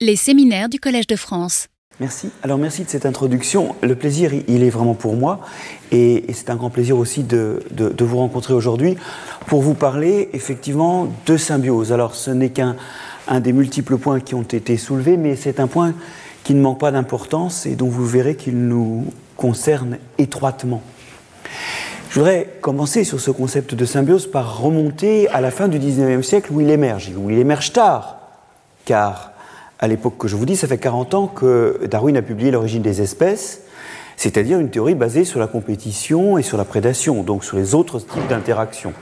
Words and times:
Les 0.00 0.14
séminaires 0.14 0.68
du 0.68 0.78
Collège 0.78 1.08
de 1.08 1.16
France. 1.16 1.66
Merci. 1.98 2.30
Alors 2.44 2.56
merci 2.56 2.84
de 2.84 2.88
cette 2.88 3.04
introduction. 3.04 3.74
Le 3.82 3.96
plaisir, 3.96 4.30
il 4.46 4.62
est 4.62 4.70
vraiment 4.70 4.94
pour 4.94 5.16
moi. 5.16 5.40
Et, 5.90 6.24
c'est 6.34 6.50
un 6.50 6.54
grand 6.54 6.70
plaisir 6.70 6.96
aussi 6.96 7.24
de, 7.24 7.64
vous 7.98 8.16
rencontrer 8.16 8.54
aujourd'hui 8.54 8.96
pour 9.48 9.60
vous 9.60 9.74
parler 9.74 10.28
effectivement 10.34 11.12
de 11.26 11.36
symbiose. 11.36 11.92
Alors 11.92 12.14
ce 12.14 12.30
n'est 12.30 12.50
qu'un 12.50 12.76
un 13.26 13.40
des 13.40 13.52
multiples 13.52 13.98
points 13.98 14.20
qui 14.20 14.36
ont 14.36 14.42
été 14.42 14.76
soulevés, 14.76 15.16
mais 15.16 15.34
c'est 15.34 15.58
un 15.58 15.66
point 15.66 15.94
qui 16.44 16.54
ne 16.54 16.60
manque 16.60 16.78
pas 16.78 16.92
d'importance 16.92 17.66
et 17.66 17.74
dont 17.74 17.88
vous 17.88 18.06
verrez 18.06 18.36
qu'il 18.36 18.56
nous 18.56 19.04
concerne 19.36 19.98
étroitement. 20.16 20.80
Je 22.10 22.20
voudrais 22.20 22.48
commencer 22.60 23.02
sur 23.02 23.18
ce 23.18 23.32
concept 23.32 23.74
de 23.74 23.84
symbiose 23.84 24.30
par 24.30 24.60
remonter 24.60 25.26
à 25.30 25.40
la 25.40 25.50
fin 25.50 25.66
du 25.66 25.80
XIXe 25.80 26.24
siècle 26.24 26.52
où 26.52 26.60
il 26.60 26.70
émerge, 26.70 27.10
où 27.16 27.30
il 27.30 27.38
émerge 27.38 27.72
tard, 27.72 28.18
car 28.84 29.32
à 29.78 29.88
l'époque 29.88 30.18
que 30.18 30.28
je 30.28 30.36
vous 30.36 30.46
dis, 30.46 30.56
ça 30.56 30.66
fait 30.66 30.78
40 30.78 31.14
ans 31.14 31.26
que 31.26 31.80
Darwin 31.88 32.16
a 32.16 32.22
publié 32.22 32.50
L'origine 32.50 32.82
des 32.82 33.00
espèces, 33.00 33.62
c'est-à-dire 34.16 34.58
une 34.58 34.70
théorie 34.70 34.94
basée 34.94 35.24
sur 35.24 35.38
la 35.38 35.46
compétition 35.46 36.38
et 36.38 36.42
sur 36.42 36.58
la 36.58 36.64
prédation, 36.64 37.22
donc 37.22 37.44
sur 37.44 37.56
les 37.56 37.74
autres 37.74 38.00
types 38.00 38.26
d'interactions. 38.28 38.92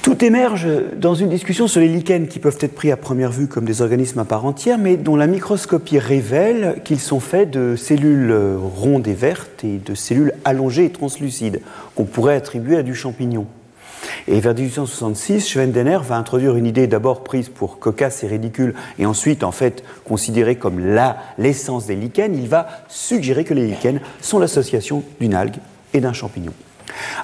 Tout 0.00 0.24
émerge 0.24 0.66
dans 0.96 1.14
une 1.14 1.28
discussion 1.28 1.68
sur 1.68 1.82
les 1.82 1.88
lichens 1.88 2.28
qui 2.28 2.38
peuvent 2.38 2.56
être 2.62 2.74
pris 2.74 2.90
à 2.90 2.96
première 2.96 3.30
vue 3.30 3.46
comme 3.46 3.66
des 3.66 3.82
organismes 3.82 4.20
à 4.20 4.24
part 4.24 4.46
entière, 4.46 4.78
mais 4.78 4.96
dont 4.96 5.16
la 5.16 5.26
microscopie 5.26 5.98
révèle 5.98 6.80
qu'ils 6.82 7.00
sont 7.00 7.20
faits 7.20 7.50
de 7.50 7.76
cellules 7.76 8.34
rondes 8.56 9.06
et 9.06 9.12
vertes 9.12 9.64
et 9.64 9.76
de 9.76 9.94
cellules 9.94 10.32
allongées 10.46 10.86
et 10.86 10.90
translucides, 10.90 11.60
qu'on 11.94 12.04
pourrait 12.04 12.36
attribuer 12.36 12.78
à 12.78 12.82
du 12.82 12.94
champignon. 12.94 13.46
Et 14.26 14.40
vers 14.40 14.54
1866, 14.54 15.48
Schwendener 15.48 15.98
va 16.02 16.16
introduire 16.16 16.56
une 16.56 16.66
idée 16.66 16.86
d'abord 16.86 17.24
prise 17.24 17.48
pour 17.48 17.78
cocasse 17.78 18.22
et 18.24 18.26
ridicule, 18.26 18.74
et 18.98 19.06
ensuite 19.06 19.44
en 19.44 19.52
fait 19.52 19.84
considérée 20.04 20.56
comme 20.56 20.80
l'essence 21.38 21.86
des 21.86 21.96
lichens. 21.96 22.34
Il 22.34 22.48
va 22.48 22.68
suggérer 22.88 23.44
que 23.44 23.54
les 23.54 23.66
lichens 23.66 24.00
sont 24.20 24.38
l'association 24.38 25.02
d'une 25.20 25.34
algue 25.34 25.58
et 25.94 26.00
d'un 26.00 26.12
champignon. 26.12 26.52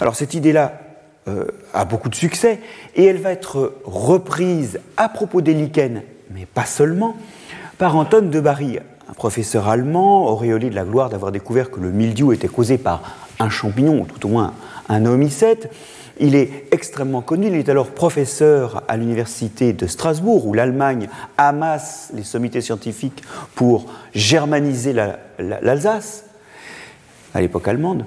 Alors 0.01 0.17
cette 0.17 0.35
idée-là 0.35 0.81
euh, 1.29 1.47
a 1.73 1.85
beaucoup 1.85 2.09
de 2.09 2.15
succès, 2.15 2.61
et 2.95 3.05
elle 3.05 3.19
va 3.19 3.33
être 3.33 3.75
reprise 3.85 4.81
à 4.97 5.09
propos 5.09 5.41
des 5.41 5.55
lichens, 5.55 6.03
mais 6.31 6.47
pas 6.47 6.67
seulement, 6.67 7.17
par 7.79 7.97
Anton 7.97 8.29
de 8.31 8.41
Barry, 8.41 8.79
un 9.09 9.13
professeur 9.15 9.69
allemand, 9.69 10.27
auréolé 10.29 10.71
de 10.71 10.75
la 10.75 10.85
gloire 10.85 11.09
d'avoir 11.09 11.33
découvert 11.33 11.71
que 11.71 11.81
le 11.81 11.91
mildiou 11.91 12.33
était 12.33 12.49
causé 12.49 12.79
par 12.79 13.03
un 13.39 13.49
champignon, 13.49 14.03
ou 14.03 14.05
tout 14.05 14.27
au 14.27 14.31
moins 14.31 14.55
un 14.89 15.07
homicète. 15.07 15.73
Il 16.21 16.37
est 16.37 16.67
extrêmement 16.71 17.23
connu, 17.23 17.49
il 17.49 17.55
est 17.55 17.69
alors 17.69 17.91
professeur 17.91 18.83
à 18.87 18.97
l'université 18.97 19.73
de 19.73 19.87
Strasbourg, 19.87 20.47
où 20.47 20.55
l'Allemagne 20.55 21.09
amasse 21.37 22.11
les 22.15 22.23
sommités 22.23 22.61
scientifiques 22.61 23.23
pour 23.55 23.87
germaniser 24.15 24.93
l'Alsace, 25.39 26.25
à 27.35 27.41
l'époque 27.41 27.67
allemande. 27.67 28.05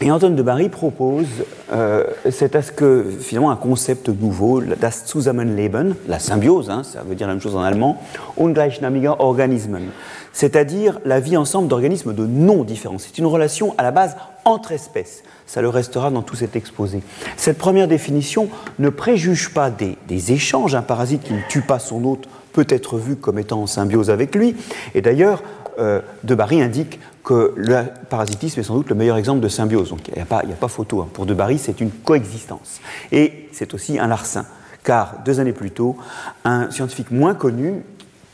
Et 0.00 0.12
Anton 0.12 0.30
de 0.30 0.42
Barry 0.42 0.68
propose, 0.68 1.26
euh, 1.72 2.04
c'est 2.30 2.54
à 2.54 2.62
ce 2.62 2.70
que 2.70 3.04
finalement 3.18 3.50
un 3.50 3.56
concept 3.56 4.08
nouveau, 4.08 4.60
das 4.60 5.04
Zusammenleben, 5.06 5.96
la 6.06 6.20
symbiose, 6.20 6.70
hein, 6.70 6.84
ça 6.84 7.02
veut 7.02 7.16
dire 7.16 7.26
la 7.26 7.32
même 7.32 7.42
chose 7.42 7.56
en 7.56 7.62
allemand, 7.62 8.00
ungleichnamiger 8.40 9.14
Organismen, 9.18 9.88
c'est-à-dire 10.32 11.00
la 11.04 11.18
vie 11.18 11.36
ensemble 11.36 11.66
d'organismes 11.66 12.14
de 12.14 12.26
non 12.26 12.62
différents. 12.62 12.98
C'est 12.98 13.18
une 13.18 13.26
relation 13.26 13.74
à 13.76 13.82
la 13.82 13.90
base 13.90 14.14
entre 14.44 14.70
espèces. 14.70 15.24
Ça 15.46 15.62
le 15.62 15.68
restera 15.68 16.10
dans 16.10 16.22
tout 16.22 16.36
cet 16.36 16.54
exposé. 16.54 17.02
Cette 17.36 17.58
première 17.58 17.88
définition 17.88 18.48
ne 18.78 18.90
préjuge 18.90 19.52
pas 19.52 19.70
des, 19.70 19.96
échanges. 20.32 20.76
Un 20.76 20.82
parasite 20.82 21.22
qui 21.24 21.32
ne 21.32 21.40
tue 21.48 21.62
pas 21.62 21.80
son 21.80 22.04
hôte 22.04 22.28
peut 22.52 22.66
être 22.68 22.98
vu 22.98 23.16
comme 23.16 23.38
étant 23.38 23.62
en 23.62 23.66
symbiose 23.66 24.10
avec 24.10 24.34
lui. 24.34 24.54
Et 24.94 25.00
d'ailleurs, 25.00 25.42
De 25.78 26.34
Barry 26.34 26.60
indique 26.60 26.98
que 27.22 27.52
le 27.56 27.84
parasitisme 28.10 28.58
est 28.60 28.64
sans 28.64 28.74
doute 28.74 28.88
le 28.88 28.96
meilleur 28.96 29.16
exemple 29.16 29.40
de 29.40 29.48
symbiose. 29.48 29.90
Donc 29.90 30.08
il 30.08 30.14
n'y 30.14 30.20
a, 30.20 30.36
a, 30.38 30.56
pas 30.58 30.68
photo. 30.68 31.02
Hein. 31.02 31.08
Pour 31.12 31.24
De 31.24 31.34
Barry, 31.34 31.58
c'est 31.58 31.80
une 31.80 31.90
coexistence. 31.90 32.80
Et 33.12 33.48
c'est 33.52 33.74
aussi 33.74 33.98
un 33.98 34.08
larcin. 34.08 34.46
Car 34.82 35.18
deux 35.24 35.38
années 35.38 35.52
plus 35.52 35.70
tôt, 35.70 35.96
un 36.44 36.70
scientifique 36.70 37.10
moins 37.10 37.34
connu, 37.34 37.82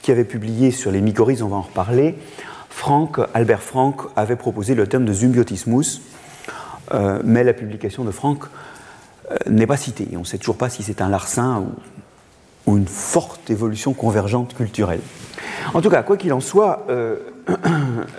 qui 0.05 0.13
avait 0.13 0.25
publié 0.25 0.71
sur 0.71 0.91
les 0.91 1.01
mycorhizes, 1.01 1.41
on 1.41 1.49
va 1.49 1.57
en 1.57 1.63
reparler, 1.63 2.15
Frank, 2.69 3.21
Albert 3.33 3.63
Frank 3.63 4.03
avait 4.17 4.37
proposé 4.37 4.75
le 4.75 4.87
terme 4.87 5.07
de 5.07 5.15
symbiotismus, 5.15 6.03
euh, 6.93 7.21
mais 7.25 7.43
la 7.43 7.55
publication 7.55 8.05
de 8.05 8.11
Frank 8.11 8.45
euh, 9.31 9.37
n'est 9.49 9.67
pas 9.67 9.79
citée. 9.79 10.07
on 10.15 10.19
ne 10.19 10.25
sait 10.25 10.37
toujours 10.37 10.59
pas 10.59 10.69
si 10.69 10.83
c'est 10.83 11.01
un 11.01 11.09
larcin 11.09 11.65
ou, 12.67 12.77
une 12.77 12.87
forte 12.87 13.49
évolution 13.49 13.95
convergente 13.95 14.55
culturelle. 14.55 15.01
En 15.73 15.81
tout 15.81 15.89
cas, 15.89 16.03
quoi 16.03 16.19
qu'il 16.19 16.35
en 16.35 16.41
soit, 16.41 16.85
euh, 16.91 17.17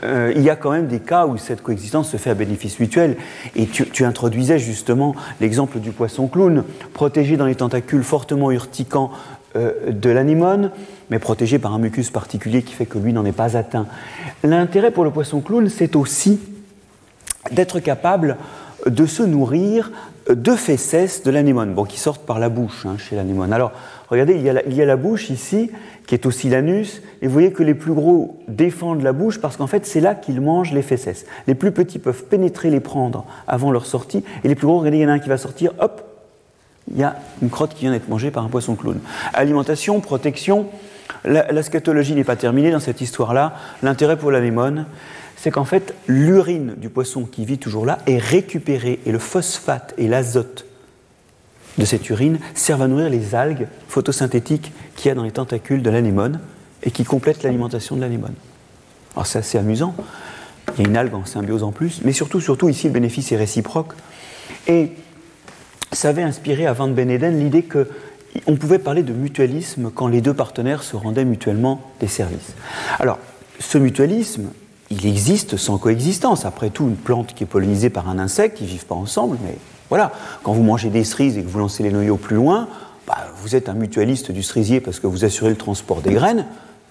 il 0.03 0.41
y 0.41 0.50
a 0.50 0.56
quand 0.56 0.72
même 0.72 0.88
des 0.88 1.00
cas 1.00 1.25
où 1.25 1.38
cette 1.38 1.62
coexistence 1.62 2.09
se 2.09 2.18
fait 2.18 2.30
à 2.30 2.34
bénéfice 2.36 2.80
mutuel. 2.80 3.18
Et 3.56 3.66
tu, 3.66 4.06
introduisais 4.06 4.59
justement 4.59 5.16
l'exemple 5.41 5.80
du 5.80 5.91
poisson 5.91 6.28
clown, 6.28 6.63
protégé 6.94 7.38
dans 7.38 7.46
les 7.46 7.56
tentacules 7.56 8.03
fortement 8.03 8.52
urticants 8.52 9.12
de 9.56 10.09
l'anémone, 10.09 10.72
mais 11.09 11.19
protégé 11.19 11.59
par 11.59 11.74
un 11.74 11.80
mucus 11.80 12.12
particulier 12.12 12.62
qui 12.62 12.74
fait 12.74 12.86
que 12.86 13.00
lui 13.00 13.13
n'en 13.13 13.25
est 13.25 13.31
pas 13.31 13.58
atteint. 13.58 13.88
L'intérêt 14.44 14.91
pour 14.91 15.03
le 15.03 15.12
poisson 15.12 15.42
clown, 15.42 15.69
c'est 15.69 15.96
aussi 15.96 16.40
d'être 17.52 17.80
capable 17.80 18.38
de 18.86 19.06
se 19.06 19.24
nourrir 19.24 19.92
de 20.30 20.52
fesses 20.56 21.24
de 21.24 21.31
l'anémone, 21.31 21.74
bon, 21.74 21.86
qui 21.86 22.00
sortent 22.00 22.25
par 22.25 22.40
la 22.40 22.50
bouche 22.50 22.86
hein, 22.86 22.97
chez 22.97 23.16
l'anémone. 23.16 23.53
Alors, 23.53 23.72
regardez, 24.09 24.34
il 24.34 24.42
y, 24.42 24.81
a 24.81 24.86
la, 24.86 24.96
bouche 24.96 25.30
ici, 25.30 25.72
qui 26.08 26.16
est 26.16 26.26
aussi 26.26 26.50
l'anus, 26.50 27.02
et 27.22 27.28
vous 27.28 27.34
voyez 27.34 27.52
que 27.52 27.64
les 27.64 27.74
plus 27.74 27.94
gros 27.94 28.40
défendent 28.48 29.02
la 29.02 29.14
bouche 29.14 29.40
parce 29.42 29.58
qu'en 29.58 29.68
fait, 29.68 29.86
c'est 29.86 30.02
là 30.02 30.14
qu'ils 30.14 30.40
mangent 30.40 30.72
les 30.72 30.84
fesses. 30.84 31.26
Les 31.48 31.56
plus 31.56 31.72
petits 31.72 32.00
peuvent 32.00 32.26
pénétrer, 32.26 32.70
les 32.70 32.80
prendre 32.80 33.26
avant 33.48 33.72
leur 33.72 33.86
sortie, 33.86 34.24
et 34.44 34.48
les 34.48 34.56
plus 34.56 34.68
gros, 34.68 34.80
regardez, 34.80 34.98
il 34.98 35.02
y 35.02 35.06
en 35.06 35.10
a 35.10 35.14
un 35.14 35.20
qui 35.20 35.30
va 35.30 35.38
sortir, 35.38 35.72
hop, 35.80 36.04
il 36.92 37.00
y 37.00 37.04
a 37.04 37.16
une 37.42 37.50
crotte 37.50 37.74
qui 37.74 37.82
vient 37.82 37.92
d'être 37.92 38.10
mangée 38.10 38.30
par 38.30 38.46
un 38.46 38.50
poisson 38.50 38.76
clown. 38.76 39.00
Alimentation, 39.34 40.00
protection, 40.02 40.68
la, 41.24 41.64
scatologie 41.64 42.14
n'est 42.14 42.24
pas 42.24 42.36
terminée 42.36 42.72
dans 42.72 42.80
cette 42.80 43.02
histoire-là. 43.02 43.56
L'intérêt 43.82 44.18
pour 44.18 44.32
l'anémone, 44.32 44.86
c'est 45.36 45.52
qu'en 45.52 45.66
fait, 45.66 45.96
l'urine 46.08 46.76
du 46.78 46.90
poisson 46.90 47.24
qui 47.24 47.46
vit 47.46 47.58
toujours 47.58 47.86
là 47.86 48.00
est 48.06 48.20
récupérée 48.20 49.00
et 49.06 49.12
le 49.12 49.20
phosphate 49.20 49.94
et 49.98 50.08
l'azote 50.08 50.66
de 51.78 51.86
cette 51.86 52.10
urine 52.10 52.40
servent 52.54 52.84
à 52.84 52.88
nourrir 52.88 53.10
les 53.10 53.36
algues 53.36 53.68
photosynthétiques 53.88 54.72
qu'il 54.95 55.09
y 55.09 55.11
a 55.11 55.16
dans 55.16 55.23
les 55.23 55.31
tentacules 55.31 55.81
de 55.81 55.89
l'anémone 55.89 56.39
et 56.83 56.91
qui 56.91 57.03
complètent 57.03 57.44
l'alimentation 57.44 57.95
de 57.95 58.01
l'anémone. 58.01 58.35
Alors 59.16 59.28
c'est 59.28 59.39
assez 59.39 59.57
amusant. 59.57 59.95
Il 60.78 60.83
y 60.83 60.85
a 60.85 60.89
une 60.89 60.97
algue 60.97 61.13
en 61.13 61.25
symbiose 61.25 61.63
en 61.63 61.72
plus, 61.72 62.01
mais 62.03 62.11
surtout, 62.11 62.41
surtout 62.41 62.69
ici, 62.69 62.88
le 62.88 62.94
bénéfice 62.94 63.31
est 63.31 63.38
réciproque. 63.38 63.94
Et 64.67 64.91
ça 65.91 66.09
avait 66.09 66.23
inspiré 66.23 66.66
à 66.66 66.73
Van 66.73 66.88
Beneden 66.88 67.39
l'idée 67.39 67.63
que 67.63 67.88
on 68.47 68.56
pouvait 68.57 68.79
parler 68.79 69.03
de 69.03 69.13
mutualisme 69.13 69.91
quand 69.94 70.07
les 70.07 70.19
deux 70.22 70.33
partenaires 70.33 70.83
se 70.83 70.95
rendaient 70.95 71.23
mutuellement 71.23 71.81
des 72.01 72.07
services. 72.07 72.53
Alors, 73.00 73.17
ce 73.59 73.77
mutualisme, 73.77 74.50
il 74.89 75.06
existe 75.06 75.56
sans 75.56 75.77
coexistence. 75.77 76.45
Après 76.45 76.69
tout, 76.69 76.85
une 76.85 76.97
plante 76.97 77.33
qui 77.33 77.44
est 77.44 77.47
pollinisée 77.47 77.89
par 77.89 78.09
un 78.09 78.19
insecte, 78.19 78.59
ils 78.59 78.66
ne 78.66 78.69
vivent 78.69 78.85
pas 78.85 78.95
ensemble, 78.95 79.38
mais 79.44 79.56
voilà. 79.89 80.12
Quand 80.44 80.53
vous 80.53 80.63
mangez 80.63 80.89
des 80.89 81.03
cerises 81.03 81.38
et 81.38 81.44
que 81.44 81.47
vous 81.47 81.59
lancez 81.59 81.83
les 81.83 81.91
noyaux 81.91 82.17
plus 82.17 82.35
loin, 82.35 82.67
bah, 83.08 83.28
vous 83.42 83.56
êtes 83.56 83.70
un 83.70 83.74
mutualiste 83.74 84.32
du 84.32 84.44
cerisier 84.44 84.80
parce 84.80 85.00
que 85.00 85.08
vous 85.08 85.26
assurez 85.26 85.50
le 85.50 85.56
transport 85.56 86.02
des 86.02 86.14
graines. 86.14 86.46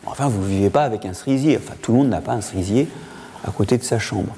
Enfin, 0.07 0.29
vous 0.29 0.43
ne 0.43 0.47
vivez 0.47 0.71
pas 0.71 0.85
avec 0.85 1.05
un 1.07 1.13
cerisier. 1.13 1.57
Enfin, 1.57 1.75
tout 1.81 1.93
le 1.93 1.99
monde 1.99 2.09
n'a 2.09 2.21
pas 2.21 2.33
un 2.33 2.41
cerisier 2.41 2.89
à 3.45 3.51
côté 3.51 3.79
de 3.79 3.83
sa 3.83 3.99
chambre. 3.99 4.35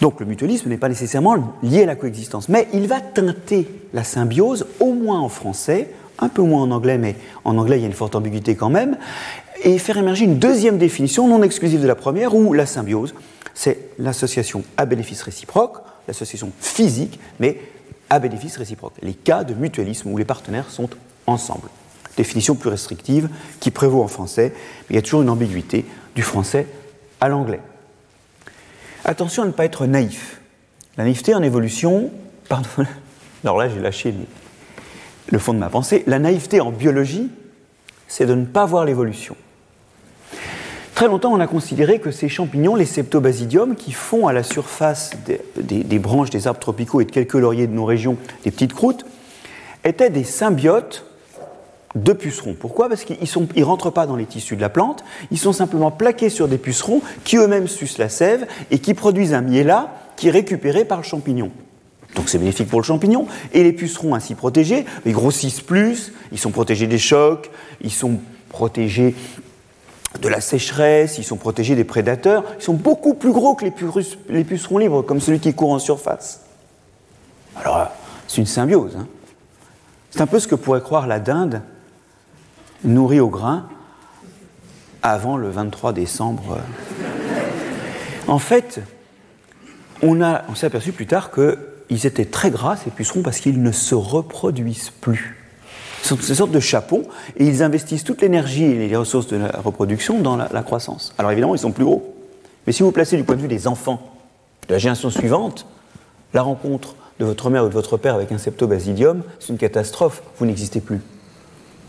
Donc 0.00 0.20
le 0.20 0.26
mutualisme 0.26 0.68
n'est 0.68 0.76
pas 0.76 0.88
nécessairement 0.88 1.54
lié 1.62 1.84
à 1.84 1.86
la 1.86 1.96
coexistence, 1.96 2.48
mais 2.48 2.68
il 2.72 2.86
va 2.88 3.00
teinter 3.00 3.68
la 3.92 4.04
symbiose, 4.04 4.66
au 4.80 4.92
moins 4.92 5.20
en 5.20 5.28
français, 5.28 5.90
un 6.18 6.28
peu 6.28 6.42
moins 6.42 6.62
en 6.62 6.70
anglais, 6.72 6.98
mais 6.98 7.16
en 7.44 7.56
anglais 7.56 7.78
il 7.78 7.82
y 7.82 7.84
a 7.84 7.86
une 7.86 7.94
forte 7.94 8.14
ambiguïté 8.14 8.54
quand 8.54 8.70
même, 8.70 8.98
et 9.62 9.78
faire 9.78 9.96
émerger 9.96 10.24
une 10.24 10.38
deuxième 10.38 10.78
définition 10.78 11.28
non 11.28 11.42
exclusive 11.42 11.80
de 11.80 11.86
la 11.86 11.94
première, 11.94 12.34
où 12.34 12.52
la 12.52 12.66
symbiose, 12.66 13.14
c'est 13.54 13.90
l'association 13.98 14.64
à 14.76 14.84
bénéfice 14.84 15.22
réciproque, 15.22 15.78
l'association 16.08 16.50
physique, 16.60 17.18
mais 17.38 17.58
à 18.10 18.18
bénéfice 18.18 18.56
réciproque. 18.56 18.94
Les 19.02 19.14
cas 19.14 19.44
de 19.44 19.54
mutualisme 19.54 20.10
où 20.10 20.16
les 20.16 20.24
partenaires 20.24 20.70
sont 20.70 20.88
ensemble. 21.26 21.68
Définition 22.16 22.54
plus 22.54 22.70
restrictive 22.70 23.28
qui 23.60 23.70
prévaut 23.70 24.02
en 24.02 24.08
français, 24.08 24.52
mais 24.54 24.94
il 24.94 24.96
y 24.96 24.98
a 24.98 25.02
toujours 25.02 25.22
une 25.22 25.30
ambiguïté 25.30 25.84
du 26.14 26.22
français 26.22 26.66
à 27.20 27.28
l'anglais. 27.28 27.60
Attention 29.04 29.42
à 29.42 29.46
ne 29.46 29.52
pas 29.52 29.64
être 29.64 29.86
naïf. 29.86 30.40
La 30.96 31.04
naïveté 31.04 31.34
en 31.34 31.42
évolution, 31.42 32.10
pardon, 32.48 32.68
alors 33.42 33.58
là 33.58 33.68
j'ai 33.68 33.80
lâché 33.80 34.14
le 35.30 35.38
fond 35.38 35.54
de 35.54 35.58
ma 35.58 35.70
pensée, 35.70 36.04
la 36.06 36.18
naïveté 36.18 36.60
en 36.60 36.70
biologie, 36.70 37.30
c'est 38.08 38.26
de 38.26 38.34
ne 38.34 38.44
pas 38.44 38.66
voir 38.66 38.84
l'évolution. 38.84 39.36
Très 40.94 41.08
longtemps, 41.08 41.32
on 41.32 41.40
a 41.40 41.48
considéré 41.48 41.98
que 41.98 42.12
ces 42.12 42.28
champignons, 42.28 42.76
les 42.76 42.84
septobasidium, 42.84 43.74
qui 43.74 43.90
font 43.90 44.28
à 44.28 44.32
la 44.32 44.44
surface 44.44 45.10
des, 45.56 45.98
branches 45.98 46.30
des 46.30 46.46
arbres 46.46 46.60
tropicaux 46.60 47.00
et 47.00 47.04
de 47.04 47.10
quelques 47.10 47.34
lauriers 47.34 47.66
de 47.66 47.72
nos 47.72 47.84
régions 47.84 48.16
des 48.44 48.52
petites 48.52 48.74
croûtes, 48.74 49.04
étaient 49.82 50.10
des 50.10 50.22
symbiotes 50.22 51.04
de 51.96 52.12
pucerons. 52.12 52.54
Pourquoi? 52.54 52.88
Parce 52.88 53.02
qu'ils 53.02 53.18
ne 53.20 53.64
rentrent 53.64 53.90
pas 53.90 54.06
dans 54.06 54.14
les 54.14 54.24
tissus 54.24 54.54
de 54.54 54.60
la 54.60 54.68
plante, 54.68 55.04
ils 55.32 55.38
sont 55.38 55.52
simplement 55.52 55.90
plaqués 55.90 56.28
sur 56.28 56.46
des 56.46 56.58
pucerons 56.58 57.02
qui 57.24 57.38
eux-mêmes 57.38 57.68
sucent 57.68 57.98
la 57.98 58.08
sève 58.08 58.46
et 58.70 58.78
qui 58.78 58.94
produisent 58.94 59.34
un 59.34 59.42
miella 59.42 59.92
qui 60.16 60.28
est 60.28 60.32
récupéré 60.32 60.84
par 60.84 60.98
le 60.98 61.04
champignon. 61.04 61.50
Donc 62.14 62.28
c'est 62.28 62.38
bénéfique 62.38 62.68
pour 62.68 62.80
le 62.80 62.84
champignon. 62.84 63.26
Et 63.52 63.64
les 63.64 63.72
pucerons 63.72 64.14
ainsi 64.14 64.36
protégés, 64.36 64.84
ils 65.04 65.12
grossissent 65.12 65.60
plus, 65.60 66.12
ils 66.30 66.38
sont 66.38 66.52
protégés 66.52 66.86
des 66.86 66.98
chocs, 66.98 67.50
ils 67.80 67.92
sont 67.92 68.20
protégés 68.48 69.16
de 70.20 70.28
la 70.28 70.40
sécheresse, 70.40 71.18
ils 71.18 71.24
sont 71.24 71.36
protégés 71.36 71.74
des 71.74 71.84
prédateurs, 71.84 72.44
ils 72.58 72.62
sont 72.62 72.74
beaucoup 72.74 73.14
plus 73.14 73.32
gros 73.32 73.54
que 73.54 73.64
les, 74.28 74.44
pucerons 74.44 74.78
libres, 74.78 75.02
comme 75.02 75.20
celui 75.20 75.40
qui 75.40 75.54
court 75.54 75.72
en 75.72 75.78
surface. 75.78 76.40
Alors, 77.56 77.88
c'est 78.26 78.38
une 78.38 78.46
symbiose. 78.46 78.96
Hein. 78.96 79.06
C'est 80.10 80.20
un 80.20 80.26
peu 80.26 80.38
ce 80.38 80.48
que 80.48 80.54
pourrait 80.54 80.80
croire 80.80 81.06
la 81.06 81.18
dinde 81.18 81.62
nourrie 82.84 83.20
au 83.20 83.28
grain 83.28 83.66
avant 85.02 85.36
le 85.36 85.50
23 85.50 85.92
décembre. 85.92 86.58
En 88.26 88.38
fait, 88.38 88.80
on, 90.02 90.20
on 90.22 90.54
s'est 90.54 90.66
aperçu 90.66 90.92
plus 90.92 91.06
tard 91.06 91.30
qu'ils 91.30 92.06
étaient 92.06 92.24
très 92.24 92.50
gras, 92.50 92.76
ces 92.76 92.90
pucerons, 92.90 93.22
parce 93.22 93.40
qu'ils 93.40 93.62
ne 93.62 93.72
se 93.72 93.94
reproduisent 93.94 94.90
plus. 95.00 95.43
Sont 96.04 96.18
ces 96.18 96.34
sortes 96.34 96.50
de 96.50 96.60
chapons 96.60 97.04
et 97.38 97.46
ils 97.46 97.62
investissent 97.62 98.04
toute 98.04 98.20
l'énergie 98.20 98.64
et 98.64 98.88
les 98.88 98.94
ressources 98.94 99.26
de 99.26 99.38
la 99.38 99.48
reproduction 99.48 100.20
dans 100.20 100.36
la, 100.36 100.62
croissance. 100.62 101.14
Alors 101.16 101.32
évidemment, 101.32 101.54
ils 101.54 101.60
sont 101.60 101.72
plus 101.72 101.86
gros. 101.86 102.14
Mais 102.66 102.74
si 102.74 102.82
vous 102.82 102.92
placez 102.92 103.16
du 103.16 103.24
point 103.24 103.36
de 103.36 103.40
vue 103.40 103.48
des 103.48 103.66
enfants, 103.66 104.02
de 104.68 104.74
la 104.74 104.78
génération 104.78 105.08
suivante, 105.08 105.66
la 106.34 106.42
rencontre 106.42 106.94
de 107.18 107.24
votre 107.24 107.48
mère 107.48 107.64
ou 107.64 107.68
de 107.68 107.72
votre 107.72 107.96
père 107.96 108.14
avec 108.14 108.32
un 108.32 108.38
septobasidium, 108.38 109.22
c'est 109.40 109.48
une 109.48 109.56
catastrophe, 109.56 110.22
vous 110.38 110.44
n'existez 110.44 110.82
plus. 110.82 111.00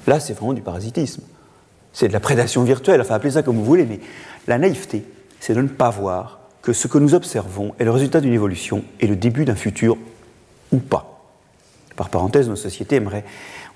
Là, 0.08 0.22
c'est 0.22 0.34
vraiment 0.34 0.54
du 0.54 0.62
parasitisme. 0.62 1.22
C'est 1.92 2.08
de 2.08 2.14
la 2.14 2.22
prédation 2.22 2.64
virtuelle, 2.64 3.02
enfin 3.02 3.16
appelez 3.16 3.32
ça 3.32 3.44
comme 3.44 3.58
vous 3.58 3.66
voulez, 3.66 3.86
mais 3.86 4.00
la 4.48 4.58
naïveté, 4.58 5.04
c'est 5.42 5.56
de 5.56 5.62
ne 5.62 5.68
pas 5.68 5.90
voir 5.90 6.40
que 6.62 6.72
ce 6.72 6.88
que 6.88 6.98
nous 6.98 7.16
observons 7.16 7.76
est 7.80 7.84
le 7.84 7.92
résultat 7.92 8.22
d'une 8.22 8.34
évolution 8.34 8.86
et 9.02 9.08
le 9.08 9.18
début 9.18 9.44
d'un 9.44 9.56
futur 9.56 9.98
ou 10.72 10.78
pas. 10.78 11.16
Par 11.96 12.10
parenthèse, 12.10 12.50
nos 12.50 12.56
sociétés 12.56 12.98
aimeraient 12.98 13.26